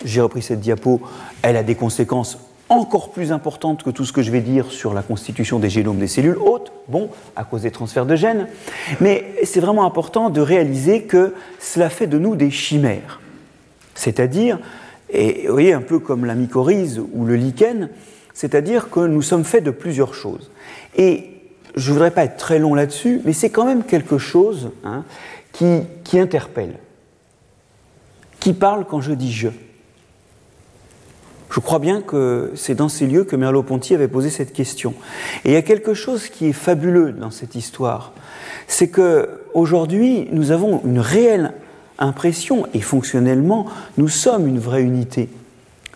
j'ai 0.04 0.20
repris 0.20 0.42
cette 0.42 0.60
diapo, 0.60 1.00
elle 1.42 1.56
a 1.56 1.62
des 1.62 1.74
conséquences 1.74 2.38
encore 2.68 3.10
plus 3.10 3.30
importante 3.30 3.84
que 3.84 3.90
tout 3.90 4.04
ce 4.04 4.12
que 4.12 4.22
je 4.22 4.32
vais 4.32 4.40
dire 4.40 4.72
sur 4.72 4.92
la 4.92 5.02
constitution 5.02 5.60
des 5.60 5.70
génomes 5.70 5.98
des 5.98 6.08
cellules 6.08 6.38
hôtes, 6.38 6.72
bon, 6.88 7.10
à 7.36 7.44
cause 7.44 7.62
des 7.62 7.70
transferts 7.70 8.06
de 8.06 8.16
gènes, 8.16 8.48
mais 9.00 9.24
c'est 9.44 9.60
vraiment 9.60 9.86
important 9.86 10.30
de 10.30 10.40
réaliser 10.40 11.02
que 11.02 11.34
cela 11.60 11.88
fait 11.88 12.08
de 12.08 12.18
nous 12.18 12.34
des 12.34 12.50
chimères. 12.50 13.20
C'est-à-dire, 13.94 14.58
et 15.10 15.46
vous 15.46 15.52
voyez, 15.52 15.72
un 15.72 15.80
peu 15.80 16.00
comme 16.00 16.24
la 16.24 16.34
mycorhize 16.34 17.00
ou 17.12 17.24
le 17.24 17.36
lichen, 17.36 17.88
c'est-à-dire 18.34 18.90
que 18.90 19.00
nous 19.00 19.22
sommes 19.22 19.44
faits 19.44 19.64
de 19.64 19.70
plusieurs 19.70 20.14
choses. 20.14 20.50
Et 20.96 21.30
je 21.76 21.88
ne 21.88 21.92
voudrais 21.94 22.10
pas 22.10 22.24
être 22.24 22.36
très 22.36 22.58
long 22.58 22.74
là-dessus, 22.74 23.20
mais 23.24 23.32
c'est 23.32 23.50
quand 23.50 23.66
même 23.66 23.84
quelque 23.84 24.18
chose 24.18 24.70
hein, 24.84 25.04
qui, 25.52 26.18
interpelle, 26.18 26.78
qui 28.40 28.52
parle 28.52 28.84
quand 28.86 29.00
je 29.00 29.12
dis 29.12 29.32
je. 29.32 29.48
Je 31.50 31.60
crois 31.60 31.78
bien 31.78 32.02
que 32.02 32.52
c'est 32.54 32.74
dans 32.74 32.88
ces 32.88 33.06
lieux 33.06 33.24
que 33.24 33.36
Merleau-Ponty 33.36 33.94
avait 33.94 34.08
posé 34.08 34.30
cette 34.30 34.52
question. 34.52 34.94
Et 35.44 35.50
il 35.50 35.52
y 35.52 35.56
a 35.56 35.62
quelque 35.62 35.94
chose 35.94 36.28
qui 36.28 36.48
est 36.48 36.52
fabuleux 36.52 37.12
dans 37.12 37.30
cette 37.30 37.54
histoire, 37.54 38.12
c'est 38.66 38.88
que 38.88 39.42
aujourd'hui 39.54 40.28
nous 40.32 40.50
avons 40.50 40.82
une 40.84 40.98
réelle 40.98 41.52
impression 41.98 42.66
et 42.74 42.80
fonctionnellement 42.80 43.66
nous 43.96 44.08
sommes 44.08 44.46
une 44.48 44.58
vraie 44.58 44.82
unité. 44.82 45.28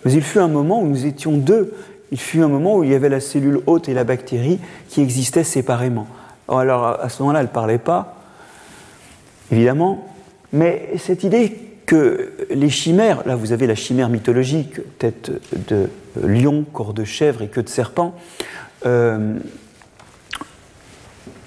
Mais 0.05 0.13
il 0.13 0.23
fut 0.23 0.39
un 0.39 0.49
moment 0.49 0.81
où 0.81 0.87
nous 0.87 1.05
étions 1.05 1.37
deux. 1.37 1.75
Il 2.13 2.19
fut 2.19 2.43
un 2.43 2.49
moment 2.49 2.77
où 2.77 2.85
il 2.85 2.91
y 2.91 2.95
avait 2.95 3.09
la 3.09 3.21
cellule 3.21 3.61
hôte 3.67 3.89
et 3.89 3.95
la 3.95 4.05
bactérie 4.05 4.59
qui 4.89 5.01
existaient 5.01 5.45
séparément. 5.45 6.07
Alors 6.49 6.85
à 6.85 7.09
ce 7.09 7.23
moment-là, 7.23 7.41
elle 7.41 7.47
ne 7.47 7.51
parlait 7.51 7.79
pas, 7.79 8.17
évidemment, 9.53 10.09
mais 10.53 10.91
cette 10.99 11.23
idée 11.23 11.57
que 11.87 12.33
les 12.51 12.71
chimères, 12.71 13.23
là 13.27 13.37
vous 13.37 13.53
avez 13.53 13.67
la 13.67 13.75
chimère 13.75 14.09
mythologique, 14.09 14.81
tête 14.99 15.31
de 15.69 15.89
lion, 16.21 16.65
corps 16.73 16.95
de 16.95 17.05
chèvre 17.05 17.43
et 17.43 17.49
queue 17.49 17.63
de 17.63 17.69
serpent, 17.69 18.15
euh, 18.87 19.39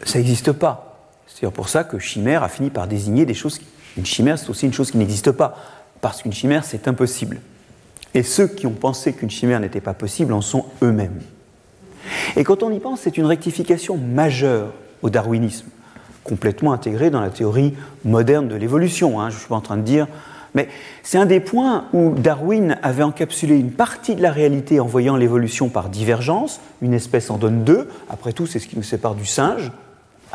ça 0.03 0.19
n'existe 0.19 0.51
pas. 0.51 1.09
C'est 1.27 1.49
pour 1.51 1.67
ça 1.67 1.83
que 1.83 1.99
chimère 1.99 2.43
a 2.43 2.49
fini 2.49 2.69
par 2.69 2.87
désigner 2.87 3.25
des 3.25 3.33
choses. 3.33 3.59
Une 3.97 4.05
chimère, 4.05 4.37
c'est 4.37 4.49
aussi 4.49 4.65
une 4.65 4.73
chose 4.73 4.91
qui 4.91 4.97
n'existe 4.97 5.31
pas, 5.31 5.57
parce 6.01 6.21
qu'une 6.21 6.33
chimère, 6.33 6.63
c'est 6.63 6.87
impossible. 6.87 7.41
Et 8.13 8.23
ceux 8.23 8.47
qui 8.47 8.67
ont 8.67 8.73
pensé 8.73 9.13
qu'une 9.13 9.29
chimère 9.29 9.59
n'était 9.59 9.81
pas 9.81 9.93
possible 9.93 10.33
en 10.33 10.41
sont 10.41 10.65
eux-mêmes. 10.81 11.21
Et 12.35 12.43
quand 12.43 12.63
on 12.63 12.71
y 12.71 12.79
pense, 12.79 13.01
c'est 13.01 13.17
une 13.17 13.25
rectification 13.25 13.97
majeure 13.97 14.73
au 15.01 15.09
darwinisme, 15.09 15.67
complètement 16.23 16.73
intégrée 16.73 17.09
dans 17.09 17.21
la 17.21 17.29
théorie 17.29 17.73
moderne 18.05 18.47
de 18.47 18.55
l'évolution. 18.55 19.19
Hein. 19.19 19.29
Je 19.29 19.35
ne 19.35 19.39
suis 19.39 19.49
pas 19.49 19.55
en 19.55 19.61
train 19.61 19.77
de 19.77 19.83
dire 19.83 20.07
mais 20.55 20.67
c'est 21.01 21.17
un 21.17 21.25
des 21.25 21.39
points 21.39 21.85
où 21.93 22.11
Darwin 22.11 22.77
avait 22.83 23.03
encapsulé 23.03 23.57
une 23.57 23.71
partie 23.71 24.15
de 24.15 24.21
la 24.21 24.31
réalité 24.31 24.79
en 24.79 24.85
voyant 24.85 25.15
l'évolution 25.15 25.69
par 25.69 25.89
divergence. 25.89 26.59
Une 26.81 26.93
espèce 26.93 27.29
en 27.29 27.37
donne 27.37 27.63
deux. 27.63 27.89
Après 28.09 28.33
tout, 28.33 28.45
c'est 28.45 28.59
ce 28.59 28.67
qui 28.67 28.77
nous 28.77 28.83
sépare 28.83 29.15
du 29.15 29.25
singe. 29.25 29.71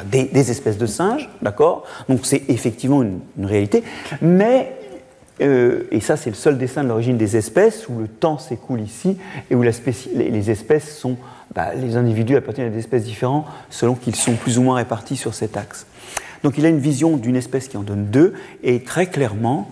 Des, 0.05 0.51
espèces 0.53 0.79
de 0.79 0.87
singes, 0.87 1.29
d'accord? 1.43 1.85
Donc 2.09 2.21
c'est 2.23 2.45
effectivement 2.49 3.03
une, 3.03 3.21
réalité. 3.45 3.83
Mais, 4.23 4.78
euh, 5.41 5.85
et 5.91 6.01
ça 6.01 6.17
c'est 6.17 6.31
le 6.31 6.37
seul 6.37 6.59
dessin 6.59 6.83
de 6.83 6.89
l'origine 6.89 7.17
des 7.17 7.37
espèces, 7.37 7.89
où 7.89 7.99
le 7.99 8.09
temps 8.09 8.39
s'écoule 8.39 8.81
ici, 8.81 9.17
et 9.51 9.55
où 9.55 9.63
les, 9.63 10.51
espèces 10.51 10.99
sont... 10.99 11.17
Bah, 11.55 11.75
les 11.75 11.97
individus 11.97 12.37
appartiennent 12.37 12.69
à 12.69 12.71
des 12.71 12.79
espèces 12.79 13.05
différentes 13.05 13.47
selon 13.71 13.95
qu'ils 13.95 14.17
sont 14.17 14.35
plus 14.35 14.59
ou 14.59 14.63
moins 14.63 14.77
répartis 14.77 15.17
sur 15.17 15.35
cet 15.35 15.57
axe. 15.57 15.87
Donc 16.43 16.59
il 16.59 16.67
a 16.67 16.69
une 16.69 16.79
vision 16.79 17.17
d'une 17.17 17.37
espèce 17.37 17.69
qui 17.69 17.77
en 17.77 17.83
donne 17.83 18.07
deux, 18.07 18.35
et 18.63 18.83
très 18.83 19.07
clairement, 19.07 19.71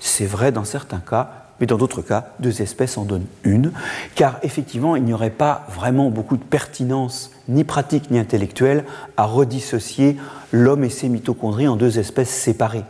c'est 0.00 0.26
vrai 0.26 0.52
dans 0.52 0.64
certains 0.64 1.00
cas, 1.00 1.44
mais 1.60 1.66
dans 1.66 1.76
d'autres 1.76 2.02
cas, 2.02 2.32
deux 2.40 2.62
espèces 2.62 2.98
en 2.98 3.04
donnent 3.04 3.26
une, 3.44 3.72
car 4.14 4.38
effectivement, 4.42 4.96
il 4.96 5.04
n'y 5.04 5.12
aurait 5.12 5.30
pas 5.30 5.66
vraiment 5.70 6.10
beaucoup 6.10 6.36
de 6.36 6.42
pertinence, 6.42 7.30
ni 7.48 7.64
pratique 7.64 8.10
ni 8.10 8.18
intellectuelle, 8.18 8.84
à 9.16 9.24
redissocier 9.24 10.16
l'homme 10.52 10.84
et 10.84 10.90
ses 10.90 11.08
mitochondries 11.08 11.68
en 11.68 11.76
deux 11.76 11.98
espèces 11.98 12.30
séparées. 12.30 12.84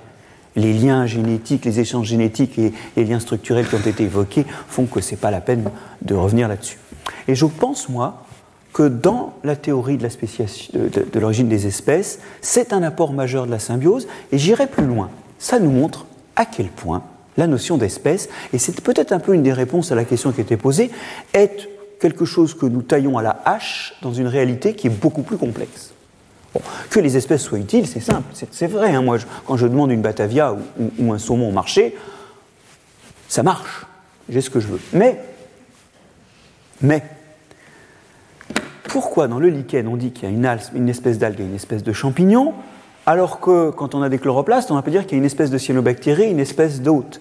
Les 0.57 0.73
liens 0.73 1.07
génétiques, 1.07 1.64
les 1.64 1.81
échanges 1.81 2.07
génétiques 2.07 2.59
et 2.59 2.73
les 2.97 3.05
liens 3.05 3.21
structurels 3.21 3.69
qui 3.69 3.75
ont 3.75 3.79
été 3.79 4.05
évoqués 4.05 4.47
font 4.69 4.87
que 4.87 5.01
ce 5.01 5.12
n'est 5.12 5.17
pas 5.17 5.31
la 5.31 5.40
peine 5.40 5.64
de 6.03 6.14
revenir 6.14 6.49
là-dessus. 6.49 6.79
Et 7.27 7.35
je 7.35 7.47
pense, 7.47 7.88
moi, 7.88 8.25
que 8.73 8.88
dans 8.88 9.35
la 9.45 9.57
théorie 9.57 9.97
de 9.99 11.19
l'origine 11.21 11.49
des 11.49 11.67
espèces, 11.67 12.19
c'est 12.40 12.73
un 12.73 12.83
apport 12.83 13.12
majeur 13.12 13.47
de 13.47 13.51
la 13.53 13.61
symbiose, 13.61 14.09
et 14.33 14.38
j'irai 14.38 14.67
plus 14.67 14.85
loin. 14.85 15.11
Ça 15.38 15.61
nous 15.61 15.71
montre 15.71 16.07
à 16.37 16.45
quel 16.45 16.67
point 16.67 17.03
la 17.37 17.47
notion 17.47 17.79
d'espèce, 17.79 18.29
et 18.53 18.59
c'est 18.59 18.81
peut-être 18.81 19.12
un 19.12 19.21
peu 19.21 19.35
une 19.35 19.43
des 19.43 19.53
réponses 19.53 19.93
à 19.93 19.95
la 19.95 20.05
question 20.05 20.33
qui 20.33 20.40
était 20.40 20.57
posée, 20.57 20.90
est 21.33 21.69
quelque 22.01 22.25
chose 22.25 22.55
que 22.55 22.67
nous 22.67 22.83
taillons 22.83 23.17
à 23.17 23.23
la 23.23 23.40
hache 23.45 23.95
dans 24.03 24.12
une 24.12 24.27
réalité 24.27 24.75
qui 24.75 24.88
est 24.88 24.90
beaucoup 24.90 25.23
plus 25.23 25.37
complexe. 25.37 25.93
Que 26.90 27.01
les 27.01 27.17
espèces 27.17 27.43
soient 27.43 27.59
utiles, 27.59 27.87
c'est 27.87 28.01
simple, 28.01 28.29
c'est 28.51 28.67
vrai. 28.67 28.95
Hein. 28.95 29.03
Moi, 29.03 29.19
quand 29.47 29.57
je 29.57 29.67
demande 29.67 29.90
une 29.90 30.03
Batavia 30.03 30.57
ou, 30.99 31.12
un 31.12 31.19
saumon 31.19 31.49
au 31.49 31.53
marché, 31.53 31.97
ça 33.29 33.43
marche, 33.43 33.87
j'ai 34.29 34.40
ce 34.40 34.51
que 34.51 34.61
je 34.61 34.69
veux. 34.69 34.81
Mais, 34.93 35.21
mais, 36.81 37.03
pourquoi 38.85 39.27
dans 39.27 39.40
le 39.40 39.49
lichen 39.49 39.88
on 39.88 39.97
dit 39.97 40.12
qu'il 40.12 40.29
y 40.29 40.33
a 40.33 40.57
une, 40.75 40.88
espèce 40.88 41.19
d'algue 41.19 41.40
et 41.40 41.45
une 41.45 41.57
espèce 41.57 41.83
de 41.83 41.93
champignon, 41.93 42.55
alors 43.07 43.40
que 43.40 43.71
quand 43.71 43.95
on 43.95 44.03
a 44.03 44.09
des 44.09 44.19
chloroplastes, 44.19 44.71
on 44.71 44.81
va 44.81 44.83
dire 44.83 45.03
qu'il 45.03 45.12
y 45.12 45.14
a 45.17 45.19
une 45.19 45.25
espèce 45.25 45.51
de 45.51 45.59
cyanobactérie, 45.59 46.31
une 46.31 46.40
espèce 46.40 46.81
d'hôte? 46.81 47.21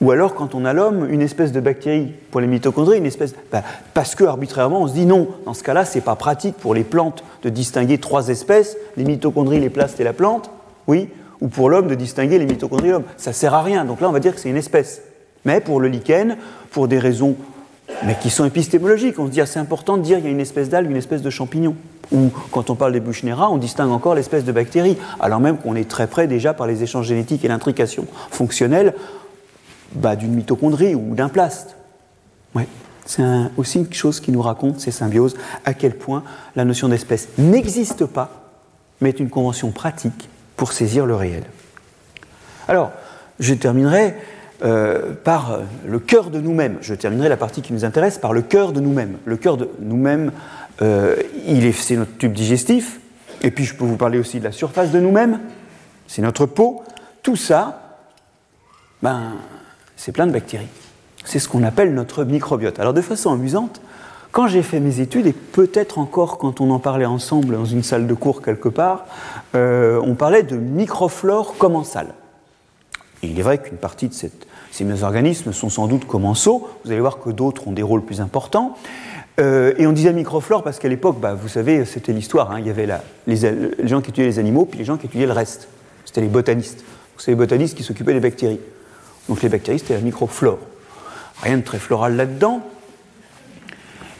Ou 0.00 0.10
alors, 0.10 0.34
quand 0.34 0.54
on 0.54 0.64
a 0.64 0.72
l'homme, 0.72 1.08
une 1.10 1.20
espèce 1.20 1.52
de 1.52 1.60
bactérie 1.60 2.12
pour 2.30 2.40
les 2.40 2.46
mitochondries, 2.46 2.98
une 2.98 3.06
espèce. 3.06 3.34
Bah, 3.52 3.62
parce 3.92 4.14
que 4.14 4.24
arbitrairement, 4.24 4.82
on 4.82 4.88
se 4.88 4.94
dit 4.94 5.04
non, 5.04 5.28
dans 5.44 5.52
ce 5.52 5.62
cas-là, 5.62 5.84
c'est 5.84 6.00
pas 6.00 6.16
pratique 6.16 6.56
pour 6.56 6.74
les 6.74 6.84
plantes 6.84 7.22
de 7.42 7.50
distinguer 7.50 7.98
trois 7.98 8.28
espèces, 8.28 8.78
les 8.96 9.04
mitochondries, 9.04 9.60
les 9.60 9.68
plastes 9.68 10.00
et 10.00 10.04
la 10.04 10.14
plante, 10.14 10.50
oui, 10.86 11.10
ou 11.42 11.48
pour 11.48 11.68
l'homme 11.68 11.88
de 11.88 11.94
distinguer 11.94 12.38
les 12.38 12.46
mitochondries 12.46 12.88
et 12.88 12.92
l'homme. 12.92 13.04
Ça 13.18 13.34
sert 13.34 13.52
à 13.52 13.62
rien. 13.62 13.84
Donc 13.84 14.00
là, 14.00 14.08
on 14.08 14.12
va 14.12 14.20
dire 14.20 14.34
que 14.34 14.40
c'est 14.40 14.48
une 14.48 14.56
espèce. 14.56 15.02
Mais 15.44 15.60
pour 15.60 15.80
le 15.80 15.88
lichen, 15.88 16.36
pour 16.70 16.88
des 16.88 16.98
raisons 16.98 17.36
mais 18.04 18.16
qui 18.20 18.30
sont 18.30 18.44
épistémologiques, 18.44 19.18
on 19.18 19.26
se 19.26 19.32
dit 19.32 19.40
ah, 19.40 19.46
c'est 19.46 19.58
important 19.58 19.96
de 19.96 20.02
dire 20.02 20.18
qu'il 20.18 20.26
y 20.26 20.28
a 20.28 20.32
une 20.32 20.40
espèce 20.40 20.68
d'algue, 20.68 20.90
une 20.90 20.96
espèce 20.96 21.22
de 21.22 21.30
champignon. 21.30 21.74
Ou 22.12 22.30
quand 22.50 22.70
on 22.70 22.74
parle 22.74 22.92
des 22.92 23.00
Buchnera, 23.00 23.50
on 23.50 23.56
distingue 23.56 23.90
encore 23.90 24.14
l'espèce 24.14 24.44
de 24.44 24.52
bactérie, 24.52 24.96
alors 25.20 25.40
même 25.40 25.58
qu'on 25.58 25.76
est 25.76 25.88
très 25.88 26.06
près 26.06 26.26
déjà 26.26 26.54
par 26.54 26.66
les 26.66 26.82
échanges 26.82 27.06
génétiques 27.06 27.44
et 27.44 27.48
l'intrication 27.48 28.06
fonctionnelle 28.30 28.94
bah, 29.92 30.16
d'une 30.16 30.34
mitochondrie 30.34 30.94
ou 30.94 31.14
d'un 31.14 31.28
plast. 31.28 31.76
Ouais. 32.54 32.66
C'est 33.06 33.22
aussi 33.56 33.78
une 33.78 33.92
chose 33.92 34.20
qui 34.20 34.30
nous 34.30 34.42
raconte, 34.42 34.80
ces 34.80 34.90
symbioses, 34.90 35.36
à 35.64 35.74
quel 35.74 35.96
point 35.96 36.22
la 36.54 36.64
notion 36.64 36.88
d'espèce 36.88 37.28
n'existe 37.38 38.06
pas, 38.06 38.52
mais 39.00 39.08
est 39.08 39.20
une 39.20 39.30
convention 39.30 39.70
pratique 39.72 40.28
pour 40.56 40.72
saisir 40.72 41.06
le 41.06 41.14
réel. 41.14 41.44
Alors, 42.68 42.92
je 43.40 43.54
terminerai 43.54 44.14
euh, 44.62 45.14
par 45.24 45.60
le 45.86 45.98
cœur 45.98 46.30
de 46.30 46.38
nous-mêmes. 46.38 46.76
Je 46.82 46.94
terminerai 46.94 47.28
la 47.28 47.36
partie 47.36 47.62
qui 47.62 47.72
nous 47.72 47.84
intéresse 47.84 48.18
par 48.18 48.32
le 48.32 48.42
cœur 48.42 48.72
de 48.72 48.80
nous-mêmes. 48.80 49.16
Le 49.24 49.36
cœur 49.36 49.56
de 49.56 49.68
nous-mêmes, 49.80 50.32
euh, 50.82 51.16
c'est 51.72 51.96
notre 51.96 52.16
tube 52.18 52.32
digestif, 52.32 53.00
et 53.42 53.50
puis 53.50 53.64
je 53.64 53.74
peux 53.74 53.84
vous 53.84 53.96
parler 53.96 54.18
aussi 54.18 54.38
de 54.38 54.44
la 54.44 54.52
surface 54.52 54.90
de 54.90 55.00
nous-mêmes, 55.00 55.40
c'est 56.06 56.22
notre 56.22 56.46
peau. 56.46 56.82
Tout 57.22 57.36
ça, 57.36 57.98
ben, 59.02 59.32
c'est 60.00 60.12
plein 60.12 60.26
de 60.26 60.32
bactéries. 60.32 60.66
C'est 61.26 61.38
ce 61.38 61.46
qu'on 61.46 61.62
appelle 61.62 61.92
notre 61.92 62.24
microbiote. 62.24 62.80
Alors 62.80 62.94
de 62.94 63.02
façon 63.02 63.32
amusante, 63.32 63.82
quand 64.32 64.46
j'ai 64.46 64.62
fait 64.62 64.80
mes 64.80 65.00
études, 65.00 65.26
et 65.26 65.34
peut-être 65.34 65.98
encore 65.98 66.38
quand 66.38 66.62
on 66.62 66.70
en 66.70 66.78
parlait 66.78 67.04
ensemble 67.04 67.54
dans 67.54 67.66
une 67.66 67.82
salle 67.82 68.06
de 68.06 68.14
cours 68.14 68.40
quelque 68.40 68.70
part, 68.70 69.04
euh, 69.54 70.00
on 70.02 70.14
parlait 70.14 70.42
de 70.42 70.56
microflore 70.56 71.58
commensale. 71.58 72.14
Et 73.22 73.26
il 73.26 73.38
est 73.38 73.42
vrai 73.42 73.58
qu'une 73.58 73.76
partie 73.76 74.08
de 74.08 74.14
ces 74.14 75.02
organismes 75.02 75.52
sont 75.52 75.68
sans 75.68 75.86
doute 75.86 76.06
commensaux, 76.06 76.66
vous 76.82 76.92
allez 76.92 77.00
voir 77.00 77.18
que 77.18 77.28
d'autres 77.28 77.68
ont 77.68 77.72
des 77.72 77.82
rôles 77.82 78.02
plus 78.02 78.22
importants. 78.22 78.78
Euh, 79.38 79.74
et 79.76 79.86
on 79.86 79.92
disait 79.92 80.14
microflore 80.14 80.62
parce 80.62 80.78
qu'à 80.78 80.88
l'époque, 80.88 81.20
bah, 81.20 81.34
vous 81.34 81.48
savez, 81.48 81.84
c'était 81.84 82.14
l'histoire, 82.14 82.52
hein. 82.52 82.58
il 82.58 82.66
y 82.66 82.70
avait 82.70 82.86
les, 83.26 83.36
les, 83.36 83.88
gens 83.88 84.00
qui 84.00 84.08
étudiaient 84.08 84.26
les 84.28 84.38
animaux, 84.38 84.64
puis 84.64 84.78
les 84.78 84.86
gens 84.86 84.96
qui 84.96 85.06
étudiaient 85.06 85.26
le 85.26 85.32
reste. 85.32 85.68
C'était 86.06 86.22
les 86.22 86.28
botanistes. 86.28 86.84
C'est 87.18 87.32
les 87.32 87.36
botanistes 87.36 87.76
qui 87.76 87.82
s'occupaient 87.82 88.14
des 88.14 88.20
bactéries. 88.20 88.60
Donc 89.30 89.42
les 89.42 89.48
bactéries, 89.48 89.78
c'était 89.78 89.94
la 89.94 90.00
microflore. 90.00 90.58
Rien 91.40 91.58
de 91.58 91.62
très 91.62 91.78
floral 91.78 92.16
là-dedans. 92.16 92.62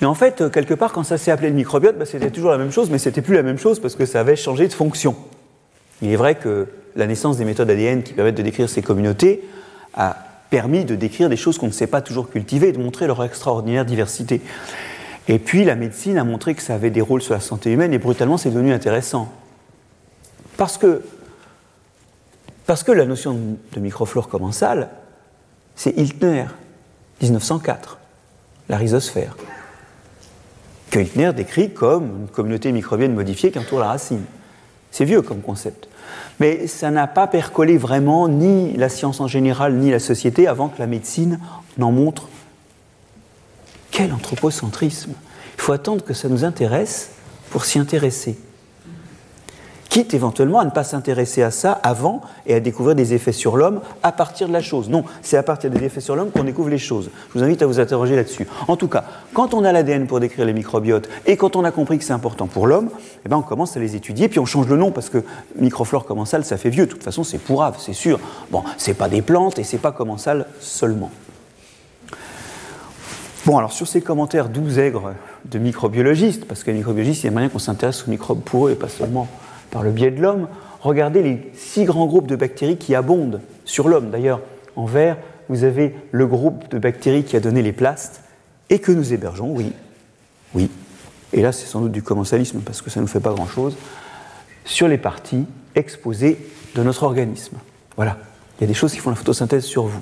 Et 0.01 0.05
en 0.05 0.14
fait, 0.14 0.51
quelque 0.53 0.73
part, 0.73 0.92
quand 0.92 1.03
ça 1.03 1.18
s'est 1.18 1.33
appelé 1.33 1.49
le 1.49 1.57
microbiote, 1.57 1.99
bah, 1.99 2.07
c'était 2.07 2.31
toujours 2.31 2.53
la 2.53 2.59
même 2.59 2.70
chose, 2.70 2.90
mais 2.90 2.99
c'était 2.99 3.20
plus 3.20 3.35
la 3.35 3.42
même 3.42 3.59
chose 3.59 3.81
parce 3.81 3.96
que 3.96 4.07
ça 4.07 4.20
avait 4.20 4.37
changé 4.37 4.68
de 4.68 4.73
fonction. 4.73 5.16
Il 6.01 6.12
est 6.12 6.16
vrai 6.16 6.37
que 6.37 6.68
la 6.94 7.09
naissance 7.09 7.38
des 7.38 7.44
méthodes 7.44 7.68
ADN 7.68 8.05
qui 8.05 8.12
permettent 8.12 8.37
de 8.37 8.42
décrire 8.42 8.70
ces 8.70 8.83
communautés 8.83 9.42
a 9.94 10.16
permis 10.49 10.85
de 10.85 10.94
décrire 10.94 11.29
des 11.29 11.37
choses 11.37 11.59
qu'on 11.59 11.66
ne 11.66 11.73
sait 11.73 11.88
pas 11.88 12.03
toujours 12.03 12.31
cultiver 12.31 12.68
et 12.68 12.73
de 12.73 12.79
montrer 12.79 13.09
leur 13.09 13.23
extraordinaire 13.25 13.85
diversité. 13.85 14.40
Et 15.27 15.40
puis 15.40 15.64
la 15.64 15.75
médecine 15.75 16.18
a 16.18 16.25
montré 16.25 16.55
que 16.55 16.62
ça 16.62 16.77
avait 16.77 16.90
des 16.90 17.01
rôles 17.01 17.23
sur 17.23 17.35
la 17.35 17.40
santé 17.40 17.73
humaine 17.73 17.92
et 17.92 17.99
brutalement 17.99 18.37
c'est 18.37 18.51
devenu 18.51 18.73
intéressant. 18.73 19.29
Parce 20.57 20.79
que 20.79 21.03
parce 22.70 22.85
que 22.85 22.92
la 22.92 23.05
notion 23.05 23.37
de 23.73 23.81
microflore 23.81 24.29
commensale, 24.29 24.90
c'est 25.83 25.97
Hiltner, 25.97 26.45
1904, 27.23 27.97
la 28.69 28.77
rhizosphère, 28.77 29.35
que 30.90 30.99
Hiltner 31.01 31.33
décrit 31.33 31.73
comme 31.73 32.21
une 32.21 32.29
communauté 32.29 32.71
microbienne 32.71 33.14
modifiée 33.14 33.51
qui 33.51 33.59
entoure 33.59 33.81
la 33.81 33.87
racine. 33.87 34.25
C'est 34.90 35.07
vieux 35.07 35.23
comme 35.23 35.40
concept. 35.40 35.88
Mais 36.38 36.66
ça 36.66 36.90
n'a 36.90 37.07
pas 37.07 37.27
percolé 37.27 37.79
vraiment 37.79 38.29
ni 38.29 38.77
la 38.77 38.90
science 38.90 39.21
en 39.21 39.27
général, 39.27 39.77
ni 39.77 39.90
la 39.90 40.01
société 40.01 40.47
avant 40.47 40.69
que 40.69 40.79
la 40.79 40.87
médecine 40.87 41.40
n'en 41.79 41.93
montre. 41.93 42.29
Quel 43.90 44.12
anthropocentrisme 44.12 45.14
Il 45.57 45.62
faut 45.62 45.73
attendre 45.73 46.05
que 46.05 46.12
ça 46.12 46.29
nous 46.29 46.45
intéresse 46.45 47.12
pour 47.49 47.64
s'y 47.64 47.79
intéresser 47.79 48.38
quitte 49.90 50.14
éventuellement 50.14 50.61
à 50.61 50.64
ne 50.64 50.70
pas 50.70 50.85
s'intéresser 50.85 51.42
à 51.42 51.50
ça 51.50 51.72
avant 51.83 52.22
et 52.46 52.55
à 52.55 52.61
découvrir 52.61 52.94
des 52.94 53.12
effets 53.12 53.33
sur 53.33 53.57
l'homme 53.57 53.81
à 54.03 54.12
partir 54.12 54.48
de 54.48 54.53
la 54.53 54.62
chose. 54.62 54.88
Non, 54.88 55.05
c'est 55.20 55.37
à 55.37 55.42
partir 55.42 55.68
des 55.68 55.85
effets 55.85 56.00
sur 56.00 56.16
l'homme 56.16 56.31
qu'on 56.31 56.44
découvre 56.44 56.70
les 56.70 56.79
choses. 56.79 57.11
Je 57.29 57.38
vous 57.38 57.44
invite 57.44 57.61
à 57.61 57.66
vous 57.66 57.81
interroger 57.81 58.16
là-dessus. 58.16 58.46
En 58.68 58.76
tout 58.76 58.88
cas, 58.88 59.05
quand 59.35 59.53
on 59.53 59.64
a 59.64 59.72
l'ADN 59.72 60.07
pour 60.07 60.20
décrire 60.20 60.46
les 60.46 60.53
microbiotes 60.53 61.09
et 61.26 61.37
quand 61.37 61.57
on 61.57 61.64
a 61.64 61.72
compris 61.72 61.98
que 61.98 62.05
c'est 62.05 62.12
important 62.12 62.46
pour 62.46 62.68
l'homme, 62.68 62.88
eh 63.26 63.29
ben 63.29 63.37
on 63.37 63.42
commence 63.42 63.76
à 63.76 63.81
les 63.81 63.96
étudier, 63.96 64.29
puis 64.29 64.38
on 64.38 64.46
change 64.46 64.68
le 64.68 64.76
nom 64.76 64.92
parce 64.92 65.11
que 65.11 65.24
microflore 65.57 66.07
commensale, 66.07 66.44
ça 66.44 66.57
fait 66.57 66.70
vieux. 66.70 66.87
De 66.87 66.92
toute 66.92 67.03
façon, 67.03 67.24
c'est 67.24 67.38
pourrave, 67.38 67.76
c'est 67.79 67.92
sûr. 67.92 68.20
Bon, 68.50 68.62
c'est 68.79 68.94
pas 68.94 69.09
des 69.09 69.22
plantes 69.22 69.59
et 69.59 69.64
c'est 69.64 69.79
pas 69.79 69.92
commensal 69.92 70.46
seulement. 70.61 71.11
Bon, 73.44 73.59
alors 73.59 73.72
sur 73.72 73.88
ces 73.88 74.03
commentaires 74.03 74.48
doux 74.48 74.79
aigres 74.79 75.14
de 75.46 75.59
microbiologistes, 75.59 76.44
parce 76.44 76.62
que 76.62 76.70
les 76.70 76.76
microbiologistes, 76.76 77.24
il 77.24 77.26
y 77.26 77.29
a 77.31 77.33
moyen 77.33 77.48
qu'on 77.48 77.59
s'intéresse 77.59 78.07
aux 78.07 78.11
microbes 78.11 78.42
pour 78.42 78.68
eux 78.68 78.70
et 78.72 78.74
pas 78.74 78.88
seulement 78.88 79.26
par 79.70 79.83
le 79.83 79.90
biais 79.90 80.11
de 80.11 80.20
l'homme, 80.20 80.48
regardez 80.80 81.22
les 81.22 81.50
six 81.54 81.85
grands 81.85 82.06
groupes 82.06 82.26
de 82.26 82.37
bactéries 82.37 82.76
qui 82.76 82.94
abondent 82.94 83.40
sur 83.64 83.88
l'homme. 83.88 84.11
D'ailleurs, 84.11 84.40
en 84.76 84.85
vert, 84.85 85.16
vous 85.48 85.64
avez 85.64 85.94
le 86.11 86.26
groupe 86.26 86.70
de 86.70 86.78
bactéries 86.78 87.24
qui 87.24 87.37
a 87.37 87.40
donné 87.40 87.62
les 87.62 87.72
plastes 87.72 88.22
et 88.68 88.78
que 88.78 88.92
nous 88.92 89.12
hébergeons, 89.12 89.52
oui. 89.52 89.72
Oui. 90.54 90.70
Et 91.33 91.42
là, 91.42 91.52
c'est 91.52 91.66
sans 91.66 91.80
doute 91.80 91.92
du 91.92 92.02
commensalisme 92.02 92.61
parce 92.61 92.83
que 92.83 92.90
ça 92.90 93.00
ne 93.00 93.04
nous 93.04 93.09
fait 93.09 93.20
pas 93.20 93.33
grand-chose, 93.33 93.76
sur 94.64 94.88
les 94.88 94.98
parties 94.98 95.46
exposées 95.74 96.38
de 96.74 96.83
notre 96.83 97.02
organisme. 97.02 97.56
Voilà. 97.96 98.18
Il 98.59 98.62
y 98.62 98.64
a 98.64 98.66
des 98.68 98.74
choses 98.74 98.92
qui 98.92 98.98
font 98.98 99.11
la 99.11 99.16
photosynthèse 99.16 99.64
sur 99.64 99.85
vous. 99.85 100.00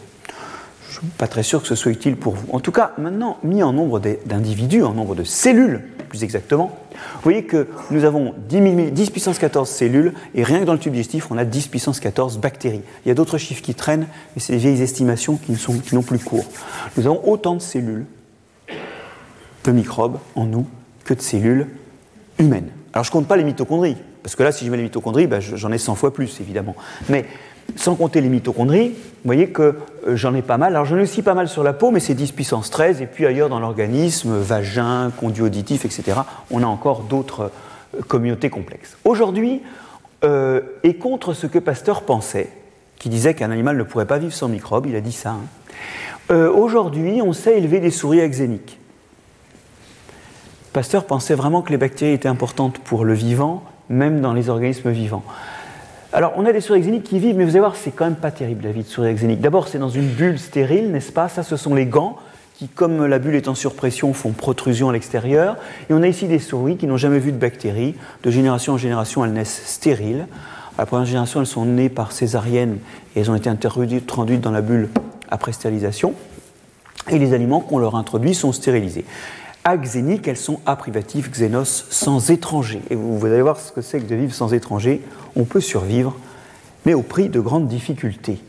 Je 1.00 1.06
ne 1.06 1.10
suis 1.10 1.18
pas 1.18 1.28
très 1.28 1.44
sûr 1.44 1.62
que 1.62 1.68
ce 1.68 1.76
soit 1.76 1.92
utile 1.92 2.16
pour 2.16 2.34
vous. 2.34 2.48
En 2.52 2.58
tout 2.58 2.72
cas, 2.72 2.92
maintenant, 2.98 3.38
mis 3.44 3.62
en 3.62 3.72
nombre 3.72 4.00
d'individus, 4.00 4.82
en 4.82 4.94
nombre 4.94 5.14
de 5.14 5.22
cellules, 5.22 5.82
plus 6.08 6.24
exactement, 6.24 6.76
vous 6.92 7.22
voyez 7.22 7.44
que 7.44 7.68
nous 7.92 8.02
avons 8.02 8.34
10, 8.48 9.10
puissance 9.10 9.38
14 9.38 9.68
cellules 9.68 10.12
et 10.34 10.42
rien 10.42 10.58
que 10.58 10.64
dans 10.64 10.72
le 10.72 10.80
tube 10.80 10.92
digestif, 10.92 11.30
on 11.30 11.38
a 11.38 11.44
10 11.44 11.68
puissance 11.68 12.00
14 12.00 12.38
bactéries. 12.38 12.82
Il 13.04 13.08
y 13.08 13.12
a 13.12 13.14
d'autres 13.14 13.38
chiffres 13.38 13.62
qui 13.62 13.74
traînent, 13.74 14.08
mais 14.34 14.40
c'est 14.40 14.54
des 14.54 14.58
vieilles 14.58 14.82
estimations 14.82 15.36
qui 15.36 15.54
n'ont 15.94 16.02
plus 16.02 16.18
cours. 16.18 16.46
Nous 16.96 17.06
avons 17.06 17.20
autant 17.28 17.54
de 17.54 17.60
cellules, 17.60 18.06
de 19.64 19.70
microbes 19.70 20.18
en 20.34 20.46
nous, 20.46 20.66
que 21.04 21.14
de 21.14 21.20
cellules 21.20 21.68
humaines. 22.40 22.70
Alors 22.92 23.04
je 23.04 23.10
ne 23.10 23.12
compte 23.12 23.28
pas 23.28 23.36
les 23.36 23.44
mitochondries, 23.44 23.96
parce 24.24 24.34
que 24.34 24.42
là, 24.42 24.50
si 24.50 24.66
je 24.66 24.70
mets 24.70 24.76
les 24.76 24.82
mitochondries, 24.82 25.26
ben, 25.26 25.40
j'en 25.40 25.70
ai 25.70 25.78
100 25.78 25.94
fois 25.94 26.12
plus, 26.12 26.40
évidemment. 26.40 26.74
Mais 27.08 27.24
sans 27.76 27.94
compter 27.94 28.20
les 28.20 28.28
mitochondries, 28.28 28.88
vous 28.90 28.94
voyez 29.24 29.48
que 29.50 29.76
euh, 30.06 30.16
j'en 30.16 30.34
ai 30.34 30.42
pas 30.42 30.58
mal. 30.58 30.74
Alors 30.74 30.84
j'en 30.84 30.96
ai 30.96 31.02
aussi 31.02 31.22
pas 31.22 31.34
mal 31.34 31.48
sur 31.48 31.62
la 31.62 31.72
peau, 31.72 31.90
mais 31.90 32.00
c'est 32.00 32.14
10 32.14 32.32
puissance 32.32 32.70
13, 32.70 33.02
et 33.02 33.06
puis 33.06 33.26
ailleurs 33.26 33.48
dans 33.48 33.60
l'organisme, 33.60 34.36
vagin, 34.36 35.10
conduit 35.16 35.42
auditif, 35.42 35.84
etc., 35.84 36.20
on 36.50 36.62
a 36.62 36.66
encore 36.66 37.02
d'autres 37.02 37.50
euh, 37.96 38.00
communautés 38.06 38.50
complexes. 38.50 38.96
Aujourd'hui, 39.04 39.62
euh, 40.24 40.60
et 40.82 40.94
contre 40.94 41.32
ce 41.32 41.46
que 41.46 41.58
Pasteur 41.58 42.02
pensait, 42.02 42.50
qui 42.98 43.08
disait 43.08 43.34
qu'un 43.34 43.50
animal 43.50 43.76
ne 43.76 43.84
pourrait 43.84 44.06
pas 44.06 44.18
vivre 44.18 44.32
sans 44.32 44.48
microbes, 44.48 44.86
il 44.86 44.96
a 44.96 45.00
dit 45.00 45.12
ça. 45.12 45.30
Hein. 45.30 45.40
Aujourd'hui, 46.30 47.22
on 47.22 47.32
sait 47.32 47.56
élever 47.56 47.80
des 47.80 47.90
souris 47.90 48.20
axéniques. 48.20 48.78
Pasteur 50.74 51.06
pensait 51.06 51.34
vraiment 51.34 51.62
que 51.62 51.70
les 51.70 51.78
bactéries 51.78 52.12
étaient 52.12 52.28
importantes 52.28 52.78
pour 52.78 53.04
le 53.04 53.14
vivant, 53.14 53.62
même 53.88 54.20
dans 54.20 54.34
les 54.34 54.50
organismes 54.50 54.90
vivants. 54.90 55.24
Alors, 56.12 56.32
on 56.36 56.46
a 56.46 56.52
des 56.52 56.62
souris 56.62 56.78
axéniques 56.80 57.04
qui 57.04 57.18
vivent, 57.18 57.36
mais 57.36 57.44
vous 57.44 57.50
allez 57.50 57.60
voir, 57.60 57.76
c'est 57.76 57.90
quand 57.90 58.06
même 58.06 58.16
pas 58.16 58.30
terrible 58.30 58.64
la 58.64 58.72
vie 58.72 58.82
de 58.82 58.88
souris 58.88 59.08
axénique. 59.08 59.42
D'abord, 59.42 59.68
c'est 59.68 59.78
dans 59.78 59.90
une 59.90 60.06
bulle 60.06 60.38
stérile, 60.38 60.90
n'est-ce 60.90 61.12
pas? 61.12 61.28
Ça, 61.28 61.42
ce 61.42 61.56
sont 61.56 61.74
les 61.74 61.84
gants 61.84 62.16
qui, 62.54 62.66
comme 62.66 63.04
la 63.04 63.18
bulle 63.18 63.34
est 63.34 63.46
en 63.46 63.54
surpression, 63.54 64.14
font 64.14 64.32
protrusion 64.32 64.88
à 64.88 64.92
l'extérieur. 64.94 65.56
Et 65.90 65.92
on 65.92 66.02
a 66.02 66.08
ici 66.08 66.26
des 66.26 66.38
souris 66.38 66.78
qui 66.78 66.86
n'ont 66.86 66.96
jamais 66.96 67.18
vu 67.18 67.30
de 67.30 67.36
bactéries. 67.36 67.94
De 68.22 68.30
génération 68.30 68.72
en 68.72 68.78
génération, 68.78 69.22
elles 69.22 69.34
naissent 69.34 69.62
stériles. 69.66 70.26
À 70.78 70.82
la 70.82 70.86
première 70.86 71.04
génération, 71.04 71.40
elles 71.40 71.46
sont 71.46 71.66
nées 71.66 71.90
par 71.90 72.12
césarienne 72.12 72.78
et 73.14 73.20
elles 73.20 73.30
ont 73.30 73.34
été 73.34 73.50
introduites 73.50 74.40
dans 74.40 74.50
la 74.50 74.62
bulle 74.62 74.88
après 75.30 75.52
stérilisation. 75.52 76.14
Et 77.10 77.18
les 77.18 77.34
aliments 77.34 77.60
qu'on 77.60 77.78
leur 77.78 77.96
introduit 77.96 78.34
sont 78.34 78.52
stérilisés. 78.52 79.04
Axéniques, 79.64 80.28
elles 80.28 80.36
sont 80.36 80.60
A 80.66 80.76
privatif 80.76 81.30
xénos 81.30 81.86
sans 81.90 82.30
étranger. 82.30 82.80
Et 82.90 82.94
vous, 82.94 83.18
vous 83.18 83.26
allez 83.26 83.42
voir 83.42 83.58
ce 83.58 83.72
que 83.72 83.82
c'est 83.82 84.00
que 84.00 84.06
de 84.06 84.14
vivre 84.14 84.32
sans 84.32 84.54
étranger. 84.54 85.02
On 85.36 85.44
peut 85.44 85.60
survivre, 85.60 86.16
mais 86.86 86.94
au 86.94 87.02
prix 87.02 87.28
de 87.28 87.40
grandes 87.40 87.68
difficultés. 87.68 88.40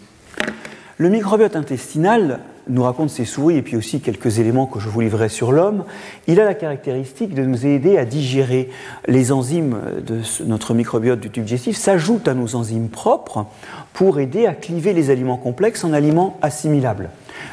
Le 0.98 1.10
microbiote 1.10 1.56
intestinal 1.56 2.40
nous 2.70 2.84
raconte 2.84 3.10
ses 3.10 3.26
souris 3.26 3.58
et 3.58 3.62
puis 3.62 3.76
aussi 3.76 4.00
quelques 4.00 4.40
éléments 4.40 4.68
que 4.68 4.80
je 4.80 4.90
vous 4.90 5.02
livrerai 5.02 5.30
sur 5.30 5.52
l'homme. 5.52 5.86
Il 6.28 6.40
a 6.40 6.46
la 6.46 6.54
caractéristique 6.54 7.34
de 7.34 7.44
nous 7.44 7.66
aider 7.66 7.98
à 7.98 8.06
digérer. 8.06 8.70
Les 9.08 9.32
enzymes 9.32 9.78
de 10.06 10.22
notre 10.46 10.74
microbiote 10.74 11.20
du 11.20 11.30
tube 11.30 11.46
digestif 11.46 11.78
s'ajoutent 11.78 12.28
à 12.28 12.34
nos 12.34 12.56
enzymes 12.56 12.90
propres 12.90 13.46
pour 13.94 14.20
aider 14.20 14.46
à 14.46 14.54
cliver 14.54 14.94
les 14.94 15.10
aliments 15.10 15.38
complexes 15.38 15.84
en 15.84 15.94
aliments 15.94 16.38
assimilables. 16.42 17.10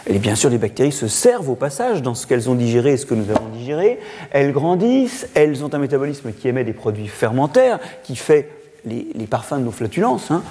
Et 0.06 0.18
bien 0.18 0.34
sûr, 0.34 0.50
les 0.50 0.58
bactéries 0.58 0.92
se 0.92 1.08
servent 1.08 1.50
au 1.50 1.54
passage 1.54 2.02
dans 2.02 2.14
ce 2.14 2.26
qu'elles 2.26 2.48
ont 2.48 2.54
digéré 2.54 2.92
et 2.92 2.96
ce 2.96 3.06
que 3.06 3.14
nous 3.14 3.30
avons 3.30 3.48
digéré. 3.48 3.98
Elles 4.30 4.52
grandissent, 4.52 5.28
elles 5.34 5.64
ont 5.64 5.74
un 5.74 5.78
métabolisme 5.78 6.32
qui 6.32 6.48
émet 6.48 6.64
des 6.64 6.72
produits 6.72 7.08
fermentaires, 7.08 7.80
qui 8.04 8.16
fait 8.16 8.50
les, 8.84 9.26
parfums 9.28 9.58
de 9.58 9.64
nos 9.64 9.72
flatulences. 9.72 10.30
Hein. 10.30 10.42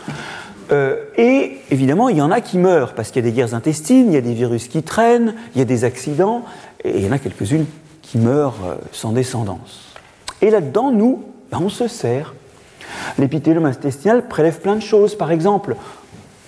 Euh, 0.71 0.97
et 1.17 1.57
évidemment, 1.71 2.09
il 2.09 2.17
y 2.17 2.21
en 2.21 2.31
a 2.31 2.41
qui 2.41 2.57
meurent 2.57 2.93
parce 2.93 3.11
qu'il 3.11 3.23
y 3.23 3.27
a 3.27 3.29
des 3.29 3.35
guerres 3.35 3.53
intestines, 3.53 4.07
il 4.07 4.13
y 4.13 4.17
a 4.17 4.21
des 4.21 4.33
virus 4.33 4.67
qui 4.67 4.83
traînent, 4.83 5.35
il 5.53 5.59
y 5.59 5.61
a 5.61 5.65
des 5.65 5.83
accidents, 5.83 6.43
et 6.83 6.97
il 6.97 7.05
y 7.05 7.07
en 7.07 7.11
a 7.11 7.19
quelques-unes 7.19 7.65
qui 8.01 8.17
meurent 8.17 8.59
euh, 8.65 8.75
sans 8.91 9.11
descendance. 9.11 9.93
Et 10.41 10.49
là-dedans, 10.49 10.91
nous, 10.91 11.23
ben, 11.51 11.59
on 11.61 11.69
se 11.69 11.87
sert. 11.87 12.33
L'épithélum 13.17 13.65
intestinal 13.65 14.27
prélève 14.27 14.59
plein 14.59 14.75
de 14.75 14.81
choses. 14.81 15.15
Par 15.15 15.31
exemple, 15.31 15.75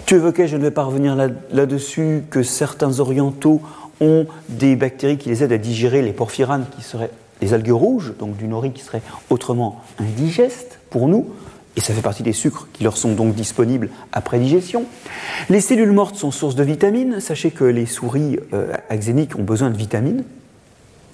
tu 0.07 0.15
évoquais, 0.15 0.47
je 0.47 0.55
ne 0.55 0.61
vais 0.61 0.71
pas 0.71 0.83
revenir 0.83 1.15
là-dessus, 1.51 2.23
que 2.31 2.41
certains 2.41 3.01
orientaux 3.01 3.61
ont 3.99 4.25
des 4.47 4.77
bactéries 4.77 5.17
qui 5.17 5.27
les 5.27 5.43
aident 5.43 5.51
à 5.51 5.57
digérer 5.57 6.01
les 6.01 6.13
porphyranes, 6.13 6.65
qui 6.75 6.81
seraient 6.81 7.11
les 7.41 7.53
algues 7.53 7.71
rouges, 7.71 8.13
donc 8.17 8.37
du 8.37 8.47
nori 8.47 8.71
qui 8.71 8.81
serait 8.81 9.01
autrement 9.29 9.83
indigeste 9.99 10.79
pour 10.89 11.09
nous, 11.09 11.27
et 11.75 11.81
ça 11.81 11.93
fait 11.93 12.01
partie 12.01 12.23
des 12.23 12.31
sucres 12.31 12.69
qui 12.71 12.85
leur 12.85 12.95
sont 12.95 13.15
donc 13.15 13.35
disponibles 13.35 13.89
après 14.13 14.39
digestion. 14.39 14.85
Les 15.49 15.59
cellules 15.59 15.91
mortes 15.91 16.15
sont 16.15 16.31
source 16.31 16.55
de 16.55 16.63
vitamines. 16.63 17.19
Sachez 17.19 17.51
que 17.51 17.65
les 17.65 17.85
souris 17.85 18.39
euh, 18.53 18.73
axéniques 18.89 19.37
ont 19.37 19.43
besoin 19.43 19.69
de 19.69 19.77
vitamines, 19.77 20.23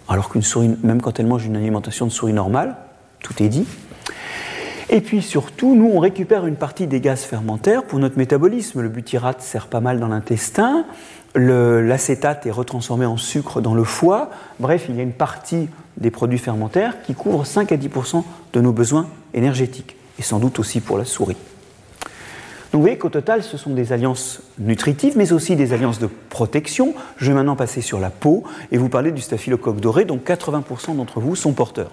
alors 0.07 0.29
qu'une 0.29 0.43
souris, 0.43 0.69
même 0.83 1.01
quand 1.01 1.19
elle 1.19 1.25
mange 1.25 1.45
une 1.45 1.55
alimentation 1.55 2.05
de 2.05 2.11
souris 2.11 2.31
normale, 2.31 2.75
tout 3.21 3.41
est 3.41 3.49
dit. 3.49 3.65
Et 4.89 5.01
puis 5.01 5.21
surtout, 5.21 5.75
nous, 5.75 5.89
on 5.93 5.99
récupère 5.99 6.45
une 6.45 6.55
partie 6.55 6.87
des 6.87 6.99
gaz 6.99 7.21
fermentaires 7.21 7.83
pour 7.83 7.99
notre 7.99 8.17
métabolisme. 8.17 8.81
Le 8.81 8.89
butyrate 8.89 9.41
sert 9.41 9.67
pas 9.67 9.79
mal 9.79 9.99
dans 9.99 10.07
l'intestin, 10.07 10.85
l'acétate 11.35 12.45
est 12.45 12.51
retransformé 12.51 13.05
en 13.05 13.17
sucre 13.17 13.61
dans 13.61 13.73
le 13.73 13.83
foie. 13.83 14.29
Bref, 14.59 14.85
il 14.89 14.95
y 14.95 14.99
a 14.99 15.03
une 15.03 15.13
partie 15.13 15.69
des 15.97 16.11
produits 16.11 16.37
fermentaires 16.37 17.01
qui 17.03 17.13
couvre 17.13 17.45
5 17.45 17.71
à 17.71 17.77
10% 17.77 18.23
de 18.53 18.61
nos 18.61 18.71
besoins 18.71 19.07
énergétiques, 19.33 19.95
et 20.19 20.21
sans 20.21 20.39
doute 20.39 20.59
aussi 20.59 20.79
pour 20.79 20.97
la 20.97 21.05
souris. 21.05 21.37
Donc 22.71 22.79
vous 22.79 22.81
voyez 22.81 22.97
qu'au 22.97 23.09
total, 23.09 23.43
ce 23.43 23.55
sont 23.55 23.69
des 23.69 23.93
alliances 23.93 24.41
nutritives, 24.57 25.15
mais 25.15 25.31
aussi 25.31 25.55
des 25.55 25.73
alliances 25.73 25.99
de 25.99 26.09
protection. 26.29 26.95
Je 27.17 27.27
vais 27.27 27.35
maintenant 27.35 27.55
passer 27.55 27.81
sur 27.81 27.99
la 27.99 28.09
peau 28.09 28.43
et 28.71 28.77
vous 28.77 28.89
parler 28.89 29.11
du 29.11 29.21
staphylocoque 29.21 29.79
doré, 29.79 30.05
dont 30.05 30.17
80% 30.17 30.95
d'entre 30.95 31.19
vous 31.19 31.35
sont 31.35 31.53
porteurs. 31.53 31.91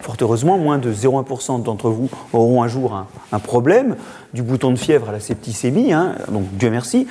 Fort 0.00 0.16
heureusement, 0.20 0.58
moins 0.58 0.78
de 0.78 0.92
0,1% 0.92 1.62
d'entre 1.62 1.90
vous 1.90 2.08
auront 2.32 2.62
un 2.62 2.68
jour 2.68 3.04
un, 3.32 3.38
problème, 3.38 3.96
du 4.32 4.42
bouton 4.42 4.70
de 4.70 4.78
fièvre 4.78 5.08
à 5.08 5.12
la 5.12 5.20
septicémie, 5.20 5.92
hein, 5.92 6.14
donc 6.30 6.44
Dieu 6.52 6.70
merci. 6.70 7.06